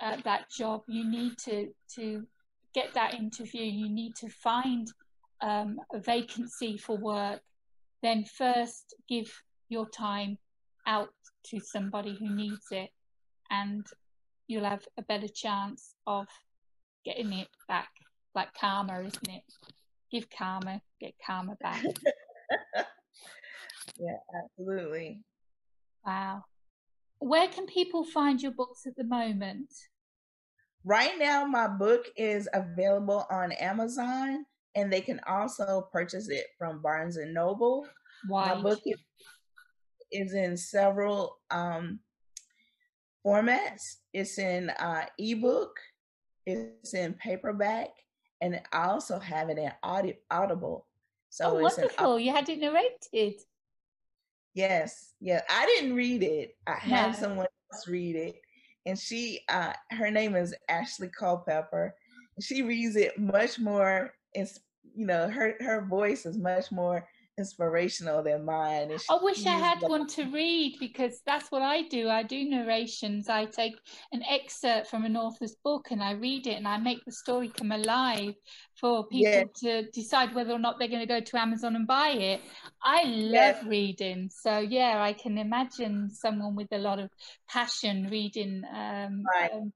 uh, 0.00 0.16
that 0.24 0.50
job, 0.50 0.82
you 0.88 1.08
need 1.08 1.36
to, 1.38 1.68
to 1.96 2.26
get 2.74 2.94
that 2.94 3.14
interview, 3.14 3.64
you 3.64 3.90
need 3.90 4.14
to 4.16 4.28
find 4.30 4.88
um, 5.42 5.78
a 5.92 6.00
vacancy 6.00 6.78
for 6.78 6.96
work, 6.96 7.40
then 8.04 8.22
first 8.22 8.94
give 9.08 9.32
your 9.70 9.88
time 9.88 10.36
out 10.86 11.08
to 11.46 11.58
somebody 11.58 12.14
who 12.14 12.28
needs 12.28 12.66
it 12.70 12.90
and 13.50 13.86
you'll 14.46 14.68
have 14.68 14.86
a 14.98 15.02
better 15.02 15.26
chance 15.26 15.94
of 16.06 16.26
getting 17.04 17.32
it 17.32 17.48
back. 17.66 17.88
Like 18.34 18.52
karma 18.60 19.00
isn't 19.00 19.28
it? 19.28 19.42
Give 20.12 20.28
karma 20.30 20.82
get 21.00 21.14
karma 21.26 21.56
back. 21.60 21.82
Yeah 23.98 24.16
absolutely. 24.42 25.20
Wow. 26.04 26.44
Where 27.18 27.46
can 27.48 27.66
people 27.66 28.02
find 28.02 28.42
your 28.42 28.50
books 28.50 28.86
at 28.86 28.96
the 28.96 29.04
moment? 29.04 29.72
Right 30.84 31.12
now 31.18 31.44
my 31.44 31.68
book 31.68 32.06
is 32.16 32.48
available 32.52 33.26
on 33.30 33.52
amazon 33.52 34.46
and 34.74 34.92
they 34.92 35.00
can 35.00 35.20
also 35.26 35.88
purchase 35.92 36.28
it 36.28 36.46
from 36.58 36.82
barnes 36.82 37.16
and 37.16 37.32
noble 37.32 37.86
Why? 38.26 38.54
my 38.54 38.62
book 38.62 38.80
is, 40.10 40.32
in 40.34 40.56
several 40.56 41.38
um, 41.50 42.00
formats. 43.24 43.96
It's 44.12 44.38
in 44.38 44.70
uh, 44.70 45.06
ebook, 45.18 45.78
it's 46.46 46.94
in 46.94 47.14
paperback, 47.14 47.88
and 48.40 48.60
I 48.72 48.86
also 48.86 49.18
have 49.18 49.48
it 49.48 49.58
in 49.58 49.72
audi- 49.82 50.18
Audible. 50.30 50.86
So 51.30 51.56
oh, 51.56 51.62
wonderful! 51.62 52.18
you 52.18 52.30
had 52.30 52.48
it 52.48 52.60
narrated. 52.60 53.40
Yes, 54.54 55.14
yeah. 55.20 55.40
I 55.50 55.66
didn't 55.66 55.96
read 55.96 56.22
it. 56.22 56.56
I 56.66 56.74
had 56.74 57.16
someone 57.16 57.48
else 57.72 57.88
read 57.88 58.14
it, 58.14 58.36
and 58.86 58.98
she, 58.98 59.40
uh, 59.48 59.72
her 59.90 60.10
name 60.10 60.36
is 60.36 60.54
Ashley 60.68 61.08
Culpepper. 61.08 61.94
She 62.40 62.62
reads 62.62 62.94
it 62.94 63.18
much 63.18 63.58
more. 63.58 64.12
It's 64.32 64.60
you 64.94 65.06
know 65.06 65.28
her 65.28 65.54
her 65.60 65.82
voice 65.82 66.26
is 66.26 66.38
much 66.38 66.70
more 66.70 67.06
inspirational 67.38 68.22
than 68.22 68.44
mine. 68.44 68.96
I 69.10 69.18
wish 69.20 69.44
I 69.46 69.58
had 69.58 69.80
one 69.80 70.06
to 70.08 70.24
read 70.24 70.76
because 70.78 71.20
that's 71.26 71.50
what 71.50 71.62
I 71.62 71.82
do. 71.82 72.08
I 72.08 72.22
do 72.22 72.48
narrations. 72.48 73.28
I 73.28 73.46
take 73.46 73.74
an 74.12 74.22
excerpt 74.28 74.88
from 74.88 75.04
an 75.04 75.16
author's 75.16 75.56
book 75.64 75.88
and 75.90 76.02
I 76.02 76.12
read 76.12 76.46
it 76.46 76.54
and 76.54 76.68
I 76.68 76.76
make 76.78 77.04
the 77.04 77.12
story 77.12 77.48
come 77.48 77.72
alive 77.72 78.34
for 78.80 79.06
people 79.08 79.32
yeah. 79.32 79.44
to 79.62 79.90
decide 79.90 80.34
whether 80.34 80.52
or 80.52 80.58
not 80.58 80.78
they're 80.78 80.88
going 80.88 81.00
to 81.00 81.06
go 81.06 81.20
to 81.20 81.40
Amazon 81.40 81.76
and 81.76 81.86
buy 81.86 82.10
it. 82.10 82.40
I 82.82 83.04
love 83.04 83.56
yeah. 83.62 83.68
reading. 83.68 84.30
So, 84.32 84.58
yeah, 84.58 85.02
I 85.02 85.12
can 85.12 85.38
imagine 85.38 86.10
someone 86.10 86.54
with 86.54 86.68
a 86.72 86.78
lot 86.78 86.98
of 86.98 87.10
passion 87.48 88.08
reading 88.10 88.62
um, 88.72 89.22
right. 89.34 89.50
um, 89.52 89.72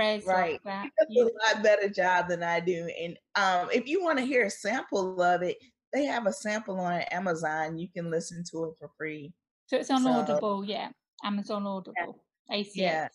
prayers 0.00 0.24
right. 0.26 0.52
like 0.52 0.62
that. 0.64 0.90
You 1.08 1.24
does 1.24 1.32
a 1.32 1.56
lot 1.56 1.62
better 1.62 1.88
job 1.88 2.28
than 2.28 2.42
I 2.42 2.60
do. 2.60 2.88
And 3.00 3.18
um, 3.36 3.68
if 3.72 3.86
you 3.86 4.02
want 4.02 4.18
to 4.18 4.24
hear 4.24 4.46
a 4.46 4.50
sample 4.50 5.20
of 5.20 5.42
it, 5.42 5.58
they 5.92 6.04
have 6.04 6.26
a 6.26 6.32
sample 6.32 6.78
on 6.80 7.02
Amazon. 7.10 7.78
You 7.78 7.88
can 7.88 8.10
listen 8.10 8.44
to 8.50 8.64
it 8.64 8.74
for 8.78 8.90
free. 8.96 9.32
So 9.66 9.76
it's 9.76 9.90
on 9.90 10.02
so, 10.02 10.10
Audible, 10.10 10.64
yeah. 10.64 10.88
Amazon 11.24 11.66
Audible. 11.66 12.24
Yeah. 12.50 12.56
ACX. 12.56 12.70
Yeah. 12.74 13.08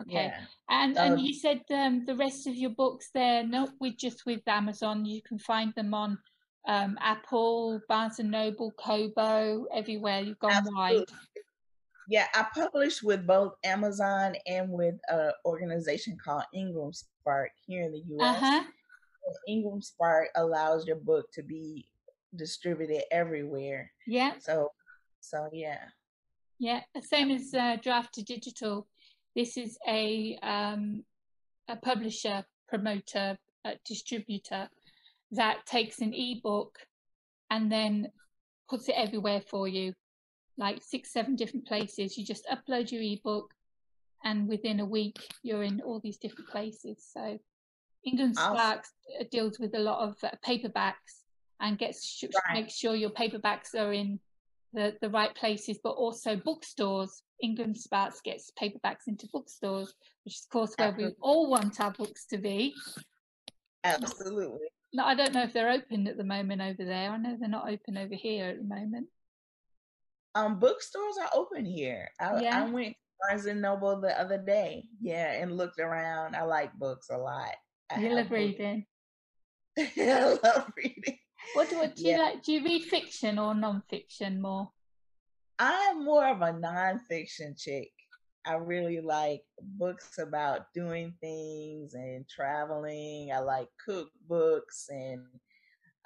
Okay. 0.00 0.12
Yeah. 0.12 0.40
And 0.70 0.96
um, 0.96 1.12
and 1.12 1.20
you 1.20 1.34
said 1.34 1.62
um, 1.70 2.04
the 2.06 2.16
rest 2.16 2.46
of 2.46 2.54
your 2.54 2.70
books 2.70 3.10
there, 3.12 3.46
not 3.46 3.70
with 3.80 3.98
just 3.98 4.24
with 4.24 4.40
Amazon. 4.46 5.04
You 5.04 5.20
can 5.22 5.38
find 5.38 5.74
them 5.74 5.92
on 5.92 6.18
um, 6.66 6.96
Apple, 7.00 7.80
Barnes 7.88 8.18
and 8.18 8.30
Noble, 8.30 8.72
Kobo, 8.78 9.66
everywhere. 9.74 10.20
You've 10.20 10.38
gone 10.38 10.52
absolutely. 10.52 10.98
wide. 10.98 11.04
Yeah, 12.10 12.26
I 12.34 12.44
publish 12.52 13.04
with 13.04 13.24
both 13.24 13.52
Amazon 13.62 14.34
and 14.44 14.68
with 14.68 14.96
an 15.08 15.30
organization 15.44 16.18
called 16.22 16.42
Ingram 16.52 16.92
Spark 16.92 17.52
here 17.64 17.84
in 17.84 17.92
the 17.92 18.02
U.S. 18.16 18.36
Uh-huh. 18.36 18.64
Ingram 19.46 19.80
Spark 19.80 20.26
allows 20.34 20.88
your 20.88 20.96
book 20.96 21.30
to 21.34 21.44
be 21.44 21.86
distributed 22.34 23.04
everywhere. 23.12 23.92
Yeah. 24.08 24.32
So, 24.40 24.72
so 25.20 25.48
yeah. 25.52 25.78
Yeah, 26.58 26.80
same 27.00 27.30
as 27.30 27.54
uh, 27.54 27.76
Draft2Digital. 27.76 28.86
This 29.36 29.56
is 29.56 29.78
a 29.86 30.36
um, 30.42 31.04
a 31.68 31.76
publisher, 31.76 32.44
promoter, 32.68 33.38
distributor 33.86 34.68
that 35.30 35.64
takes 35.64 36.00
an 36.00 36.12
ebook 36.12 36.76
and 37.50 37.70
then 37.70 38.08
puts 38.68 38.88
it 38.88 38.96
everywhere 38.96 39.42
for 39.48 39.68
you, 39.68 39.94
like 40.60 40.80
six, 40.82 41.10
seven 41.10 41.34
different 41.34 41.66
places. 41.66 42.16
You 42.16 42.24
just 42.24 42.46
upload 42.46 42.92
your 42.92 43.02
ebook, 43.02 43.52
and 44.22 44.46
within 44.46 44.78
a 44.80 44.84
week, 44.84 45.16
you're 45.42 45.64
in 45.64 45.80
all 45.80 45.98
these 45.98 46.18
different 46.18 46.50
places. 46.50 47.04
So 47.12 47.40
Ingram 48.04 48.34
Sparks 48.34 48.92
uh, 49.18 49.24
deals 49.30 49.58
with 49.58 49.74
a 49.74 49.78
lot 49.78 50.06
of 50.06 50.16
uh, 50.22 50.30
paperbacks 50.46 51.24
and 51.60 51.78
gets 51.78 52.22
right. 52.22 52.62
makes 52.62 52.74
sure 52.74 52.94
your 52.94 53.10
paperbacks 53.10 53.74
are 53.74 53.92
in 53.92 54.20
the, 54.74 54.94
the 55.00 55.10
right 55.10 55.34
places, 55.34 55.78
but 55.82 55.90
also 55.90 56.36
bookstores. 56.36 57.22
Ingram 57.42 57.74
Sparks 57.74 58.20
gets 58.20 58.52
paperbacks 58.60 59.08
into 59.08 59.26
bookstores, 59.32 59.94
which 60.24 60.34
is, 60.34 60.42
of 60.44 60.50
course, 60.50 60.74
where 60.76 60.88
Absolutely. 60.88 61.16
we 61.16 61.22
all 61.22 61.50
want 61.50 61.80
our 61.80 61.92
books 61.92 62.26
to 62.26 62.36
be. 62.36 62.74
Absolutely. 63.82 64.68
No, 64.92 65.04
I 65.04 65.14
don't 65.14 65.32
know 65.32 65.42
if 65.42 65.54
they're 65.54 65.70
open 65.70 66.06
at 66.06 66.18
the 66.18 66.24
moment 66.24 66.60
over 66.60 66.84
there. 66.84 67.10
I 67.10 67.16
know 67.16 67.36
they're 67.40 67.48
not 67.48 67.70
open 67.70 67.96
over 67.96 68.14
here 68.14 68.46
at 68.46 68.58
the 68.58 68.68
moment. 68.68 69.06
Um, 70.34 70.58
bookstores 70.58 71.16
are 71.20 71.30
open 71.34 71.64
here. 71.64 72.08
I, 72.20 72.40
yeah. 72.40 72.64
I 72.64 72.70
went 72.70 72.92
to 72.92 72.94
Barnes 73.28 73.46
and 73.46 73.60
Noble 73.60 74.00
the 74.00 74.18
other 74.20 74.38
day, 74.38 74.84
yeah, 75.00 75.32
and 75.32 75.56
looked 75.56 75.80
around. 75.80 76.36
I 76.36 76.42
like 76.42 76.72
books 76.74 77.08
a 77.10 77.18
lot. 77.18 77.54
I 77.90 78.00
you 78.00 78.14
love 78.14 78.30
reading. 78.30 78.86
I 79.78 80.38
love 80.42 80.70
reading. 80.76 81.18
What, 81.54 81.72
what 81.72 81.96
do 81.96 82.04
you 82.04 82.10
yeah. 82.10 82.18
like? 82.18 82.42
Do 82.42 82.52
you 82.52 82.64
read 82.64 82.84
fiction 82.84 83.38
or 83.38 83.54
non-fiction 83.54 84.40
more? 84.40 84.70
I'm 85.58 86.04
more 86.04 86.28
of 86.28 86.42
a 86.42 86.52
non-fiction 86.52 87.54
chick. 87.58 87.90
I 88.46 88.54
really 88.54 89.00
like 89.00 89.42
books 89.60 90.18
about 90.18 90.72
doing 90.74 91.12
things 91.20 91.94
and 91.94 92.26
traveling. 92.28 93.30
I 93.34 93.40
like 93.40 93.68
cookbooks 93.86 94.88
and 94.88 95.26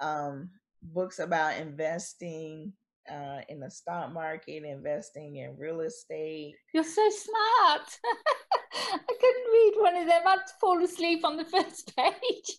um, 0.00 0.50
books 0.82 1.20
about 1.20 1.58
investing 1.58 2.72
uh, 3.10 3.40
in 3.48 3.60
the 3.60 3.70
stock 3.70 4.12
market, 4.12 4.64
investing 4.64 5.36
in 5.36 5.56
real 5.58 5.80
estate. 5.80 6.54
You're 6.72 6.84
so 6.84 7.08
smart. 7.10 7.88
I 8.92 8.98
couldn't 9.20 9.52
read 9.52 9.72
one 9.76 9.96
of 9.96 10.06
them. 10.06 10.22
I'd 10.26 10.38
fall 10.60 10.82
asleep 10.82 11.24
on 11.24 11.36
the 11.36 11.44
first 11.44 11.92
page. 11.96 12.58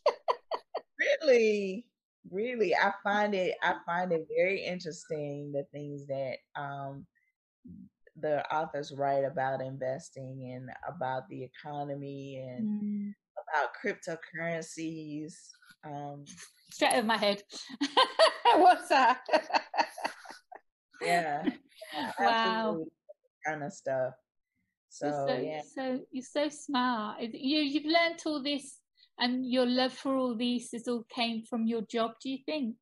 really? 1.22 1.86
Really? 2.32 2.76
I 2.76 2.92
find 3.04 3.36
it 3.36 3.56
I 3.62 3.76
find 3.86 4.12
it 4.12 4.28
very 4.36 4.64
interesting 4.64 5.52
the 5.52 5.64
things 5.72 6.08
that 6.08 6.38
um 6.56 7.06
the 8.20 8.44
authors 8.54 8.94
write 8.96 9.26
about 9.26 9.62
investing 9.62 10.54
and 10.56 10.70
about 10.88 11.28
the 11.30 11.44
economy 11.44 12.38
and 12.38 12.82
mm. 12.82 13.14
about 13.44 13.70
cryptocurrencies. 13.84 15.34
Um, 15.84 16.26
Straight 16.72 16.94
over 16.94 17.06
my 17.06 17.18
head. 17.18 17.44
What's 18.56 18.90
that? 18.90 19.20
Yeah. 21.02 21.44
Wow. 22.20 22.86
Kind 23.46 23.64
of 23.64 23.74
stuff. 23.74 24.14
So, 24.90 25.26
so 25.28 25.36
yeah. 25.36 25.62
So 25.76 26.00
you're 26.12 26.24
so 26.24 26.50
smart. 26.50 27.22
You 27.22 27.60
you've 27.60 27.86
learned 27.86 28.22
all 28.26 28.42
this, 28.42 28.80
and 29.20 29.46
your 29.46 29.66
love 29.66 29.94
for 29.94 30.16
all 30.16 30.36
these 30.36 30.74
is 30.74 30.88
all 30.88 31.04
came 31.10 31.44
from 31.44 31.68
your 31.68 31.82
job. 31.82 32.14
Do 32.22 32.30
you 32.30 32.40
think? 32.46 32.76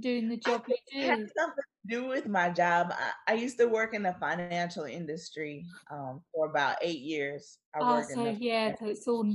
Doing 0.00 0.30
the 0.30 0.38
job 0.38 0.64
you 0.66 0.76
do. 0.90 1.06
Something 1.06 1.28
to 1.36 2.00
do 2.00 2.08
with 2.08 2.26
my 2.26 2.48
job. 2.48 2.94
I, 2.96 3.32
I, 3.32 3.34
used 3.34 3.58
to 3.58 3.66
work 3.66 3.92
in 3.92 4.02
the 4.02 4.14
financial 4.14 4.84
industry 4.84 5.66
um, 5.92 6.22
for 6.32 6.48
about 6.48 6.76
eight 6.80 7.00
years. 7.00 7.58
I 7.74 7.80
oh, 7.82 8.02
so 8.02 8.34
yeah, 8.40 8.74
so 8.80 8.86
it's 8.86 9.06
all 9.06 9.30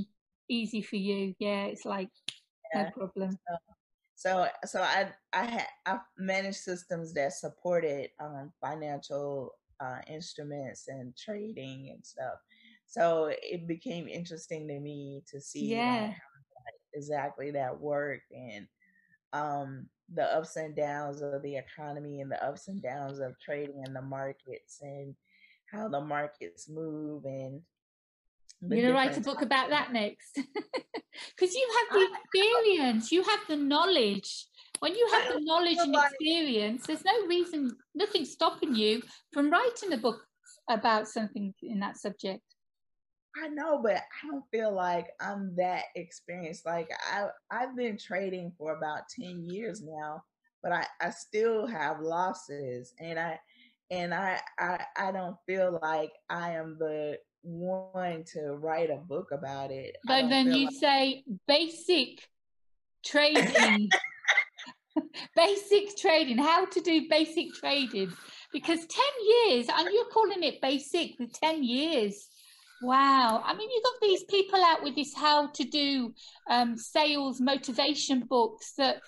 easy 0.48 0.82
for 0.82 0.96
you. 0.96 1.34
Yeah, 1.38 1.66
it's 1.66 1.84
like 1.84 2.08
yeah. 2.74 2.82
no 2.82 2.90
problem. 2.90 3.30
So, 3.30 3.56
so 4.20 4.46
so 4.66 4.82
I 4.82 5.08
I 5.32 5.44
had 5.46 5.66
I 5.86 5.98
managed 6.18 6.58
systems 6.58 7.14
that 7.14 7.32
supported 7.32 8.10
um, 8.20 8.52
financial 8.60 9.54
uh, 9.80 10.00
instruments 10.08 10.88
and 10.88 11.16
trading 11.16 11.88
and 11.88 12.04
stuff. 12.04 12.34
So 12.86 13.32
it 13.42 13.66
became 13.66 14.08
interesting 14.08 14.68
to 14.68 14.78
me 14.78 15.22
to 15.30 15.40
see 15.40 15.68
yeah. 15.68 16.08
like, 16.08 16.74
exactly 16.92 17.50
that 17.52 17.80
worked 17.80 18.30
and 18.30 18.66
um, 19.32 19.86
the 20.14 20.24
ups 20.24 20.56
and 20.56 20.76
downs 20.76 21.22
of 21.22 21.40
the 21.40 21.56
economy 21.56 22.20
and 22.20 22.30
the 22.30 22.44
ups 22.44 22.68
and 22.68 22.82
downs 22.82 23.20
of 23.20 23.40
trading 23.40 23.82
in 23.86 23.94
the 23.94 24.02
markets 24.02 24.80
and 24.82 25.14
how 25.72 25.88
the 25.88 26.00
markets 26.00 26.68
move 26.68 27.24
and 27.24 27.62
you're 28.62 28.82
gonna 28.82 28.94
write 28.94 29.16
a 29.16 29.20
book 29.20 29.42
about 29.42 29.70
that 29.70 29.92
next. 29.92 30.38
Because 31.36 31.54
you 31.54 31.68
have 31.78 31.98
the 31.98 32.08
experience 32.24 33.10
you 33.12 33.22
have 33.22 33.40
the 33.48 33.56
knowledge. 33.56 34.46
When 34.78 34.94
you 34.94 35.08
have 35.12 35.34
the 35.34 35.40
knowledge 35.44 35.78
and 35.78 35.94
experience 35.94 36.86
there's 36.86 37.04
no 37.04 37.26
reason 37.26 37.76
nothing 37.94 38.24
stopping 38.24 38.74
you 38.74 39.02
from 39.32 39.50
writing 39.50 39.92
a 39.92 39.98
book 39.98 40.24
about 40.68 41.08
something 41.08 41.52
in 41.62 41.80
that 41.80 41.96
subject. 41.96 42.42
I 43.36 43.48
know 43.48 43.80
but 43.82 43.96
i 43.96 44.26
don't 44.26 44.44
feel 44.50 44.74
like 44.74 45.08
i'm 45.20 45.54
that 45.56 45.84
experienced. 45.94 46.66
Like 46.66 46.90
i 47.12 47.26
i've 47.50 47.76
been 47.76 47.96
trading 47.98 48.52
for 48.56 48.76
about 48.76 49.02
10 49.20 49.44
years 49.44 49.82
now 49.82 50.22
but 50.62 50.72
I, 50.72 50.86
I 51.00 51.10
still 51.10 51.66
have 51.66 52.00
losses 52.00 52.94
and 53.00 53.18
I 53.18 53.38
and 53.90 54.14
I, 54.14 54.40
I 54.58 54.84
I 54.96 55.12
don't 55.12 55.36
feel 55.46 55.78
like 55.82 56.12
I 56.28 56.52
am 56.52 56.76
the 56.78 57.18
one 57.42 58.24
to 58.32 58.52
write 58.54 58.90
a 58.90 58.96
book 58.96 59.30
about 59.32 59.70
it. 59.70 59.96
But 60.04 60.28
then 60.28 60.52
you 60.52 60.66
like... 60.66 60.74
say 60.74 61.24
basic 61.46 62.28
trading. 63.04 63.88
basic 65.36 65.96
trading, 65.96 66.38
how 66.38 66.66
to 66.66 66.80
do 66.80 67.08
basic 67.08 67.52
trading. 67.54 68.12
Because 68.52 68.80
10 68.86 69.04
years, 69.26 69.66
and 69.72 69.88
you're 69.92 70.10
calling 70.12 70.42
it 70.42 70.60
basic 70.60 71.18
with 71.18 71.32
10 71.32 71.62
years. 71.62 72.28
Wow. 72.82 73.42
I 73.44 73.54
mean, 73.54 73.70
you've 73.70 73.84
got 73.84 74.00
these 74.02 74.24
people 74.24 74.60
out 74.64 74.82
with 74.82 74.96
this 74.96 75.14
how 75.14 75.48
to 75.48 75.64
do 75.64 76.14
um, 76.48 76.76
sales 76.76 77.40
motivation 77.40 78.20
books 78.20 78.72
that 78.78 79.02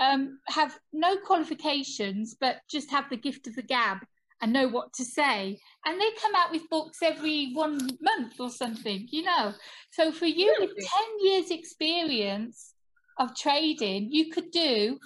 um, 0.00 0.38
have 0.46 0.78
no 0.92 1.16
qualifications, 1.18 2.36
but 2.40 2.56
just 2.70 2.90
have 2.90 3.10
the 3.10 3.16
gift 3.16 3.46
of 3.46 3.54
the 3.54 3.62
gab 3.62 3.98
and 4.40 4.52
know 4.52 4.68
what 4.68 4.92
to 4.94 5.04
say. 5.04 5.58
And 5.84 6.00
they 6.00 6.10
come 6.20 6.34
out 6.34 6.50
with 6.50 6.68
books 6.68 6.98
every 7.02 7.52
one 7.52 7.78
month 8.00 8.34
or 8.38 8.50
something, 8.50 9.06
you 9.10 9.22
know. 9.22 9.52
So 9.92 10.12
for 10.12 10.26
you, 10.26 10.54
with 10.58 10.70
10 10.70 10.86
years' 11.20 11.50
experience 11.50 12.74
of 13.18 13.34
trading, 13.34 14.08
you 14.10 14.30
could 14.30 14.50
do 14.50 14.98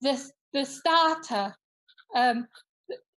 the, 0.00 0.20
the 0.52 0.64
starter, 0.64 1.54
um, 2.14 2.46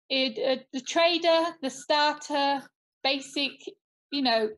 it, 0.09 0.59
uh, 0.59 0.63
the 0.72 0.82
trader, 0.82 1.45
the 1.61 1.70
starter, 1.70 2.61
basic, 3.03 3.53
you 4.11 4.22
know, 4.22 4.49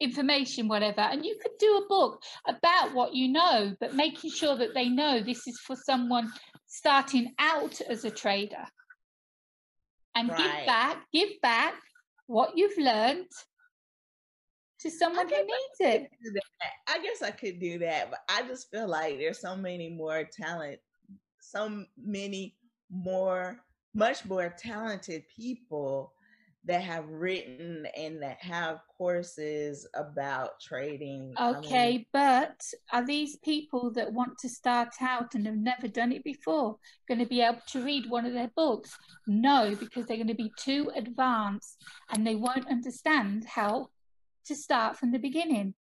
information, 0.00 0.68
whatever. 0.68 1.00
And 1.00 1.24
you 1.24 1.36
could 1.40 1.56
do 1.58 1.76
a 1.76 1.88
book 1.88 2.22
about 2.46 2.94
what 2.94 3.14
you 3.14 3.28
know, 3.28 3.74
but 3.80 3.94
making 3.94 4.30
sure 4.30 4.56
that 4.56 4.74
they 4.74 4.88
know 4.88 5.22
this 5.22 5.46
is 5.46 5.58
for 5.60 5.76
someone 5.76 6.32
starting 6.66 7.32
out 7.38 7.80
as 7.88 8.04
a 8.04 8.10
trader. 8.10 8.66
And 10.16 10.30
right. 10.30 10.38
give 10.38 10.66
back, 10.66 11.06
give 11.12 11.28
back 11.42 11.74
what 12.26 12.56
you've 12.56 12.78
learned 12.78 13.26
to 14.80 14.90
someone 14.90 15.28
who 15.28 15.36
needs 15.36 15.80
it. 15.80 16.10
I 16.88 16.98
guess 17.02 17.22
I 17.22 17.30
could 17.30 17.60
do 17.60 17.78
that, 17.80 18.10
but 18.10 18.20
I 18.28 18.42
just 18.48 18.70
feel 18.70 18.88
like 18.88 19.18
there's 19.18 19.40
so 19.40 19.54
many 19.54 19.90
more 19.90 20.24
talent, 20.24 20.78
so 21.40 21.84
many 22.02 22.56
more, 22.90 23.58
much 23.94 24.24
more 24.24 24.54
talented 24.58 25.24
people 25.34 26.12
that 26.66 26.82
have 26.82 27.08
written 27.08 27.86
and 27.96 28.20
that 28.22 28.38
have 28.40 28.80
courses 28.98 29.86
about 29.94 30.60
trading. 30.60 31.32
Okay, 31.40 31.88
I 31.88 31.90
mean, 31.92 32.06
but 32.12 32.60
are 32.92 33.06
these 33.06 33.36
people 33.44 33.92
that 33.92 34.12
want 34.12 34.36
to 34.38 34.48
start 34.48 34.94
out 35.00 35.34
and 35.34 35.46
have 35.46 35.56
never 35.56 35.86
done 35.86 36.12
it 36.12 36.24
before 36.24 36.76
going 37.08 37.20
to 37.20 37.26
be 37.26 37.40
able 37.40 37.62
to 37.68 37.84
read 37.84 38.10
one 38.10 38.26
of 38.26 38.32
their 38.32 38.50
books? 38.56 38.96
No, 39.26 39.76
because 39.78 40.06
they're 40.06 40.16
going 40.16 40.26
to 40.26 40.34
be 40.34 40.52
too 40.58 40.90
advanced 40.96 41.82
and 42.10 42.26
they 42.26 42.34
won't 42.34 42.68
understand 42.68 43.44
how 43.46 43.88
to 44.46 44.56
start 44.56 44.96
from 44.96 45.12
the 45.12 45.18
beginning. 45.18 45.74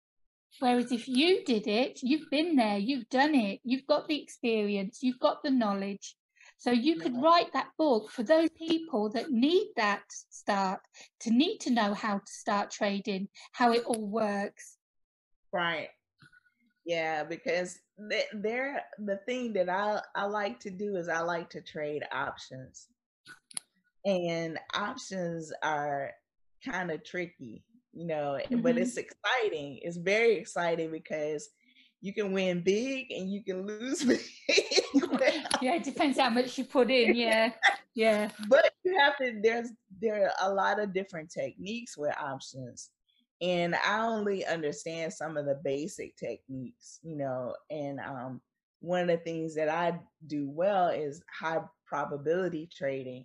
Whereas 0.60 0.92
if 0.92 1.08
you 1.08 1.44
did 1.44 1.66
it, 1.66 2.00
you've 2.02 2.30
been 2.30 2.56
there, 2.56 2.78
you've 2.78 3.08
done 3.08 3.34
it, 3.34 3.60
you've 3.64 3.86
got 3.86 4.06
the 4.06 4.22
experience, 4.22 4.98
you've 5.02 5.18
got 5.18 5.42
the 5.42 5.50
knowledge, 5.50 6.14
so 6.58 6.70
you 6.70 6.96
could 6.96 7.20
write 7.20 7.52
that 7.52 7.68
book 7.76 8.10
for 8.10 8.22
those 8.22 8.48
people 8.50 9.10
that 9.10 9.30
need 9.30 9.68
that 9.76 10.02
start, 10.08 10.80
to 11.20 11.30
need 11.30 11.58
to 11.58 11.70
know 11.70 11.94
how 11.94 12.18
to 12.18 12.32
start 12.32 12.70
trading, 12.70 13.28
how 13.52 13.72
it 13.72 13.84
all 13.84 14.06
works. 14.06 14.76
Right. 15.52 15.88
Yeah, 16.86 17.24
because 17.24 17.78
they're 18.34 18.82
the 18.98 19.18
thing 19.26 19.52
that 19.54 19.68
I 19.68 20.00
I 20.14 20.24
like 20.24 20.60
to 20.60 20.70
do 20.70 20.96
is 20.96 21.08
I 21.08 21.20
like 21.20 21.50
to 21.50 21.60
trade 21.60 22.02
options. 22.12 22.88
And 24.04 24.58
options 24.74 25.52
are 25.62 26.10
kind 26.64 26.90
of 26.90 27.04
tricky, 27.04 27.64
you 27.92 28.06
know, 28.06 28.38
mm-hmm. 28.38 28.60
but 28.60 28.76
it's 28.76 28.98
exciting. 28.98 29.80
It's 29.82 29.96
very 29.96 30.36
exciting 30.36 30.90
because 30.90 31.48
you 32.02 32.12
can 32.12 32.32
win 32.32 32.60
big 32.62 33.10
and 33.10 33.30
you 33.30 33.42
can 33.42 33.66
lose 33.66 34.04
big. 34.04 34.20
yeah, 35.62 35.74
it 35.74 35.84
depends 35.84 36.18
how 36.18 36.30
much 36.30 36.56
you 36.58 36.64
put 36.64 36.90
in. 36.90 37.14
Yeah, 37.14 37.50
yeah. 37.94 38.30
But 38.48 38.72
you 38.84 38.98
have 38.98 39.16
to. 39.18 39.40
There's 39.42 39.70
there 40.00 40.26
are 40.26 40.50
a 40.50 40.52
lot 40.52 40.80
of 40.80 40.92
different 40.92 41.30
techniques 41.30 41.96
with 41.96 42.14
options, 42.18 42.90
and 43.40 43.74
I 43.74 44.06
only 44.06 44.44
understand 44.46 45.12
some 45.12 45.36
of 45.36 45.46
the 45.46 45.60
basic 45.62 46.16
techniques, 46.16 47.00
you 47.02 47.16
know. 47.16 47.54
And 47.70 48.00
um, 48.00 48.40
one 48.80 49.02
of 49.02 49.08
the 49.08 49.24
things 49.24 49.54
that 49.56 49.68
I 49.68 49.98
do 50.26 50.48
well 50.48 50.88
is 50.88 51.22
high 51.40 51.60
probability 51.86 52.68
trading, 52.76 53.24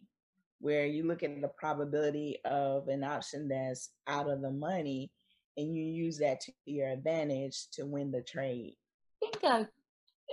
where 0.60 0.86
you 0.86 1.04
look 1.04 1.24
at 1.24 1.42
the 1.42 1.50
probability 1.50 2.40
of 2.46 2.88
an 2.88 3.04
option 3.04 3.48
that's 3.48 3.92
out 4.08 4.30
of 4.30 4.42
the 4.42 4.52
money 4.52 5.12
and 5.60 5.76
you 5.76 5.84
use 5.84 6.18
that 6.20 6.40
to 6.40 6.54
your 6.66 6.90
advantage 6.90 7.68
to 7.74 7.86
win 7.86 8.12
the 8.12 8.22
trade. 8.22 8.76
Bingo. 9.22 9.68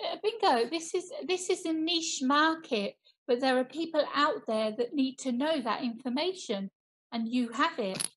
Uh, 0.05 0.17
bingo. 0.23 0.69
This 0.69 0.95
is 0.95 1.11
this 1.27 1.49
is 1.49 1.65
a 1.65 1.73
niche 1.73 2.21
market, 2.23 2.97
but 3.27 3.41
there 3.41 3.59
are 3.59 3.65
people 3.65 4.05
out 4.15 4.47
there 4.47 4.73
that 4.77 4.95
need 4.95 5.17
to 5.21 5.33
know 5.33 5.61
that 5.61 5.83
information 5.83 6.71
and 7.13 7.29
you 7.29 7.49
have 7.51 7.79
it. 7.79 8.09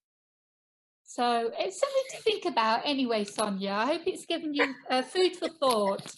So 1.04 1.52
it's 1.58 1.80
something 1.80 2.04
to 2.12 2.18
think 2.22 2.46
about 2.46 2.82
anyway, 2.86 3.24
Sonia. 3.24 3.72
I 3.72 3.86
hope 3.86 4.02
it's 4.06 4.26
given 4.26 4.54
you 4.54 4.76
uh, 4.90 5.02
food 5.02 5.36
for 5.38 5.50
thought. 5.60 6.14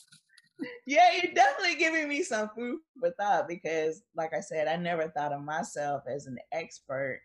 Yeah, 0.86 1.10
you're 1.14 1.34
definitely 1.34 1.76
giving 1.76 2.08
me 2.08 2.24
some 2.24 2.50
food 2.56 2.80
for 3.00 3.12
thought 3.20 3.48
because, 3.48 4.04
like 4.16 4.34
I 4.34 4.42
said, 4.42 4.68
I 4.68 4.76
never 4.76 5.08
thought 5.10 5.32
of 5.32 5.42
myself 5.42 6.04
as 6.14 6.28
an 6.28 6.38
expert 6.52 7.22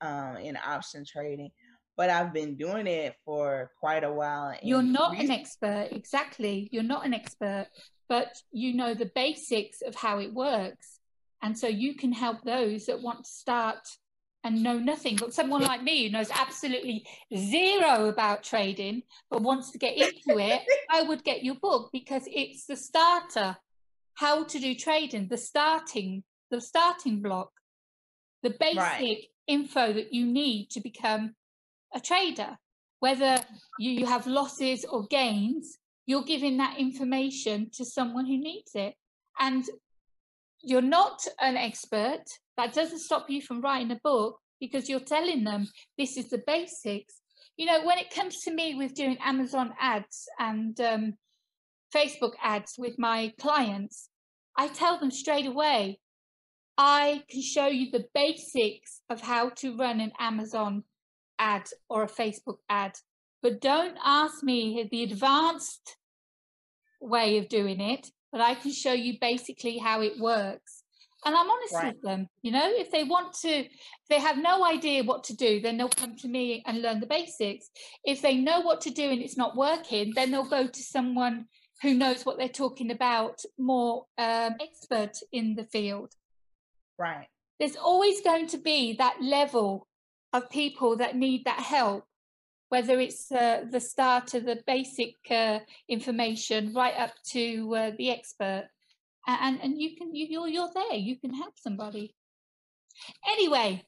um, 0.00 0.36
in 0.36 0.56
option 0.56 1.04
trading 1.04 1.50
but 1.98 2.10
I've 2.10 2.32
been 2.32 2.54
doing 2.54 2.86
it 2.86 3.16
for 3.24 3.72
quite 3.80 4.04
a 4.04 4.12
while. 4.12 4.56
You're 4.62 4.82
not 4.82 5.18
an 5.18 5.32
expert, 5.32 5.88
exactly. 5.90 6.68
You're 6.70 6.84
not 6.84 7.04
an 7.04 7.12
expert, 7.12 7.66
but 8.08 8.40
you 8.52 8.74
know 8.74 8.94
the 8.94 9.10
basics 9.16 9.82
of 9.82 9.96
how 9.96 10.20
it 10.20 10.32
works. 10.32 11.00
And 11.42 11.58
so 11.58 11.66
you 11.66 11.96
can 11.96 12.12
help 12.12 12.44
those 12.44 12.86
that 12.86 13.02
want 13.02 13.24
to 13.24 13.30
start 13.30 13.88
and 14.44 14.62
know 14.62 14.78
nothing. 14.78 15.16
But 15.16 15.34
someone 15.34 15.62
like 15.62 15.82
me 15.82 16.04
who 16.04 16.12
knows 16.12 16.30
absolutely 16.30 17.04
zero 17.36 18.06
about 18.06 18.44
trading 18.44 19.02
but 19.28 19.42
wants 19.42 19.72
to 19.72 19.78
get 19.78 19.96
into 19.96 20.38
it, 20.38 20.62
I 20.90 21.02
would 21.02 21.24
get 21.24 21.42
your 21.42 21.56
book 21.56 21.90
because 21.92 22.22
it's 22.26 22.66
the 22.66 22.76
starter, 22.76 23.56
how 24.14 24.44
to 24.44 24.60
do 24.60 24.76
trading, 24.76 25.26
the 25.26 25.36
starting, 25.36 26.22
the 26.52 26.60
starting 26.60 27.22
block, 27.22 27.50
the 28.44 28.54
basic 28.60 28.78
right. 28.78 29.24
info 29.48 29.92
that 29.92 30.14
you 30.14 30.26
need 30.26 30.70
to 30.70 30.80
become 30.80 31.34
a 31.94 32.00
trader. 32.00 32.58
Whether 33.00 33.38
you, 33.78 33.92
you 33.92 34.06
have 34.06 34.26
losses 34.26 34.84
or 34.84 35.06
gains, 35.06 35.78
you're 36.06 36.24
giving 36.24 36.56
that 36.56 36.78
information 36.78 37.70
to 37.74 37.84
someone 37.84 38.26
who 38.26 38.38
needs 38.38 38.72
it. 38.74 38.94
And 39.38 39.64
you're 40.62 40.82
not 40.82 41.20
an 41.40 41.56
expert. 41.56 42.24
That 42.56 42.74
doesn't 42.74 43.00
stop 43.00 43.30
you 43.30 43.40
from 43.40 43.60
writing 43.60 43.92
a 43.92 44.00
book 44.02 44.38
because 44.60 44.88
you're 44.88 45.00
telling 45.00 45.44
them 45.44 45.68
this 45.96 46.16
is 46.16 46.30
the 46.30 46.42
basics. 46.46 47.20
You 47.56 47.66
know, 47.66 47.84
when 47.84 47.98
it 47.98 48.14
comes 48.14 48.40
to 48.42 48.52
me 48.52 48.74
with 48.74 48.94
doing 48.94 49.18
Amazon 49.24 49.72
ads 49.80 50.28
and 50.38 50.80
um, 50.80 51.14
Facebook 51.94 52.32
ads 52.42 52.74
with 52.78 52.98
my 52.98 53.32
clients, 53.40 54.08
I 54.56 54.68
tell 54.68 54.98
them 54.98 55.10
straight 55.10 55.46
away, 55.46 56.00
I 56.76 57.22
can 57.28 57.42
show 57.42 57.66
you 57.66 57.90
the 57.90 58.06
basics 58.14 59.00
of 59.10 59.20
how 59.20 59.50
to 59.50 59.76
run 59.76 60.00
an 60.00 60.12
Amazon 60.18 60.84
ad 61.38 61.64
or 61.88 62.02
a 62.02 62.08
Facebook 62.08 62.58
ad. 62.68 62.96
But 63.42 63.60
don't 63.60 63.96
ask 64.04 64.42
me 64.42 64.88
the 64.90 65.04
advanced 65.04 65.96
way 67.00 67.38
of 67.38 67.48
doing 67.48 67.80
it, 67.80 68.10
but 68.32 68.40
I 68.40 68.54
can 68.54 68.72
show 68.72 68.92
you 68.92 69.14
basically 69.20 69.78
how 69.78 70.00
it 70.00 70.18
works. 70.18 70.82
And 71.24 71.34
I'm 71.34 71.50
honest 71.50 71.74
right. 71.74 71.94
with 71.94 72.02
them. 72.02 72.28
You 72.42 72.52
know, 72.52 72.70
if 72.70 72.90
they 72.90 73.02
want 73.02 73.34
to, 73.42 73.48
if 73.48 73.68
they 74.08 74.20
have 74.20 74.38
no 74.38 74.64
idea 74.64 75.02
what 75.02 75.24
to 75.24 75.36
do, 75.36 75.60
then 75.60 75.76
they'll 75.76 75.88
come 75.88 76.16
to 76.16 76.28
me 76.28 76.62
and 76.66 76.80
learn 76.80 77.00
the 77.00 77.06
basics. 77.06 77.70
If 78.04 78.22
they 78.22 78.36
know 78.36 78.60
what 78.60 78.80
to 78.82 78.90
do 78.90 79.10
and 79.10 79.20
it's 79.20 79.36
not 79.36 79.56
working, 79.56 80.12
then 80.14 80.30
they'll 80.30 80.48
go 80.48 80.68
to 80.68 80.82
someone 80.82 81.46
who 81.82 81.94
knows 81.94 82.24
what 82.24 82.38
they're 82.38 82.48
talking 82.48 82.90
about, 82.90 83.40
more 83.56 84.06
um, 84.16 84.54
expert 84.60 85.16
in 85.32 85.54
the 85.54 85.64
field. 85.64 86.12
Right. 86.98 87.26
There's 87.58 87.76
always 87.76 88.20
going 88.20 88.46
to 88.48 88.58
be 88.58 88.94
that 88.94 89.16
level 89.20 89.88
of 90.32 90.50
people 90.50 90.96
that 90.96 91.16
need 91.16 91.44
that 91.44 91.60
help, 91.60 92.04
whether 92.68 93.00
it's 93.00 93.32
uh, 93.32 93.64
the 93.70 93.80
start 93.80 94.34
of 94.34 94.44
the 94.44 94.62
basic 94.66 95.14
uh, 95.30 95.60
information 95.88 96.74
right 96.74 96.94
up 96.98 97.12
to 97.30 97.74
uh, 97.74 97.90
the 97.96 98.10
expert. 98.10 98.68
And, 99.26 99.58
and 99.62 99.80
you 99.80 99.96
can, 99.96 100.14
you, 100.14 100.26
you're, 100.28 100.48
you're 100.48 100.70
there, 100.74 100.94
you 100.94 101.18
can 101.18 101.32
help 101.34 101.54
somebody. 101.58 102.14
Anyway, 103.28 103.84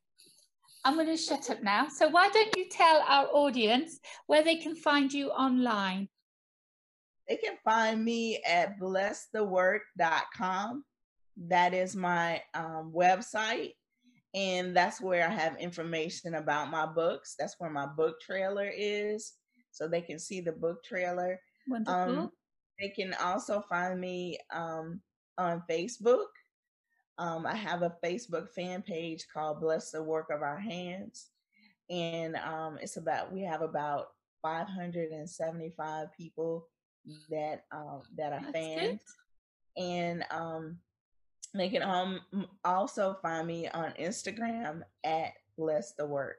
I'm 0.85 0.95
going 0.95 1.07
to 1.07 1.17
shut 1.17 1.49
up 1.51 1.63
now. 1.63 1.89
So 1.89 2.09
why 2.09 2.31
don't 2.31 2.57
you 2.57 2.69
tell 2.71 3.03
our 3.07 3.27
audience 3.27 4.01
where 4.27 4.43
they 4.43 4.57
can 4.57 4.75
find 4.75 5.13
you 5.13 5.29
online? 5.31 6.09
They 7.29 7.37
can 7.37 7.57
find 7.65 8.05
me 8.05 8.43
at 8.47 8.81
blessthework.com 8.81 10.85
that 11.49 11.75
is 11.75 11.97
my 11.97 12.43
um, 12.55 12.93
website. 12.95 13.75
And 14.35 14.77
that's 14.77 15.01
where 15.01 15.27
I 15.27 15.31
have 15.31 15.57
information 15.59 16.35
about 16.35 16.71
my 16.71 16.87
books. 16.87 17.35
That's 17.39 17.57
where 17.59 17.71
my 17.71 17.87
book 17.87 18.21
trailer 18.21 18.71
is. 18.75 19.33
So 19.73 19.89
they 19.89 20.01
can 20.01 20.19
see 20.19 20.41
the 20.41 20.53
book 20.53 20.85
trailer. 20.85 21.41
Wonderful. 21.67 21.95
Um, 21.95 22.31
they 22.79 22.89
can 22.91 23.15
also 23.23 23.63
find 23.69 24.01
me 24.01 24.39
um, 24.53 25.01
on 25.37 25.63
Facebook. 25.69 26.27
Um, 27.19 27.45
I 27.45 27.55
have 27.55 27.83
a 27.83 27.97
Facebook 28.03 28.51
fan 28.51 28.83
page 28.83 29.27
called 29.33 29.61
Bless 29.61 29.91
the 29.91 30.03
Work 30.03 30.29
of 30.31 30.43
Our 30.43 30.59
Hands. 30.59 31.29
And 31.91 32.37
um, 32.37 32.79
it's 32.81 32.97
about, 32.97 33.33
we 33.33 33.43
have 33.43 33.63
about 33.63 34.09
575 34.43 36.09
people 36.17 36.67
that 37.31 37.65
um, 37.73 38.03
that 38.17 38.33
are 38.33 38.41
That's 38.41 38.53
fans. 38.53 39.01
Good. 39.77 39.83
And 39.83 40.25
um, 40.31 40.79
they 41.55 41.69
can 41.69 41.83
um, 41.83 42.21
also 42.65 43.17
find 43.23 43.47
me 43.47 43.69
on 43.69 43.93
Instagram 43.99 44.83
at 45.05 45.33
Bless 45.57 45.93
the 45.99 46.07
Work. 46.07 46.39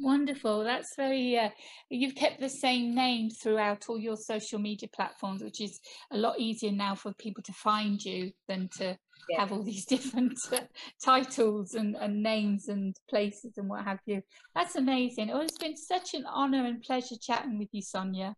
Wonderful. 0.00 0.64
That's 0.64 0.96
very, 0.96 1.38
uh, 1.38 1.50
you've 1.88 2.16
kept 2.16 2.40
the 2.40 2.48
same 2.48 2.94
name 2.94 3.30
throughout 3.30 3.84
all 3.88 3.98
your 3.98 4.16
social 4.16 4.58
media 4.58 4.88
platforms, 4.92 5.42
which 5.42 5.60
is 5.60 5.78
a 6.10 6.16
lot 6.16 6.40
easier 6.40 6.72
now 6.72 6.96
for 6.96 7.12
people 7.14 7.44
to 7.44 7.52
find 7.52 8.04
you 8.04 8.32
than 8.48 8.68
to 8.78 8.98
yeah. 9.28 9.40
have 9.40 9.52
all 9.52 9.62
these 9.62 9.86
different 9.88 10.36
uh, 10.52 10.60
titles 11.04 11.74
and, 11.74 11.94
and 11.96 12.22
names 12.22 12.68
and 12.68 12.96
places 13.08 13.52
and 13.56 13.68
what 13.68 13.84
have 13.84 14.00
you. 14.04 14.20
That's 14.56 14.74
amazing. 14.74 15.30
Oh, 15.30 15.40
it's 15.40 15.58
been 15.58 15.76
such 15.76 16.14
an 16.14 16.24
honor 16.26 16.64
and 16.64 16.82
pleasure 16.82 17.16
chatting 17.20 17.58
with 17.58 17.68
you, 17.70 17.82
Sonia. 17.82 18.34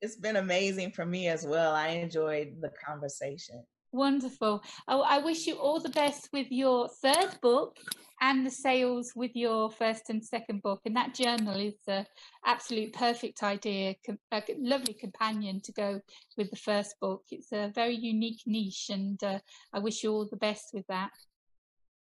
It's 0.00 0.16
been 0.16 0.36
amazing 0.36 0.92
for 0.92 1.04
me 1.04 1.28
as 1.28 1.44
well. 1.44 1.74
I 1.74 1.88
enjoyed 1.88 2.60
the 2.60 2.70
conversation. 2.86 3.64
Wonderful. 3.92 4.62
Oh, 4.86 5.02
I 5.02 5.18
wish 5.18 5.46
you 5.46 5.56
all 5.56 5.80
the 5.80 5.88
best 5.88 6.28
with 6.32 6.46
your 6.50 6.88
third 6.88 7.38
book 7.42 7.76
and 8.20 8.46
the 8.46 8.50
sales 8.50 9.12
with 9.16 9.32
your 9.34 9.70
first 9.70 10.10
and 10.10 10.24
second 10.24 10.62
book. 10.62 10.80
And 10.84 10.94
that 10.96 11.14
journal 11.14 11.58
is 11.58 11.74
an 11.88 12.06
absolute 12.44 12.92
perfect 12.92 13.42
idea, 13.42 13.94
a 14.32 14.42
lovely 14.58 14.94
companion 14.94 15.60
to 15.62 15.72
go 15.72 16.00
with 16.36 16.50
the 16.50 16.56
first 16.56 16.94
book. 17.00 17.24
It's 17.30 17.52
a 17.52 17.72
very 17.74 17.96
unique 17.96 18.42
niche, 18.46 18.90
and 18.90 19.22
uh, 19.24 19.40
I 19.72 19.80
wish 19.80 20.04
you 20.04 20.12
all 20.12 20.28
the 20.30 20.36
best 20.36 20.70
with 20.72 20.86
that. 20.88 21.10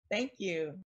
Thank 0.10 0.32
you. 0.38 0.80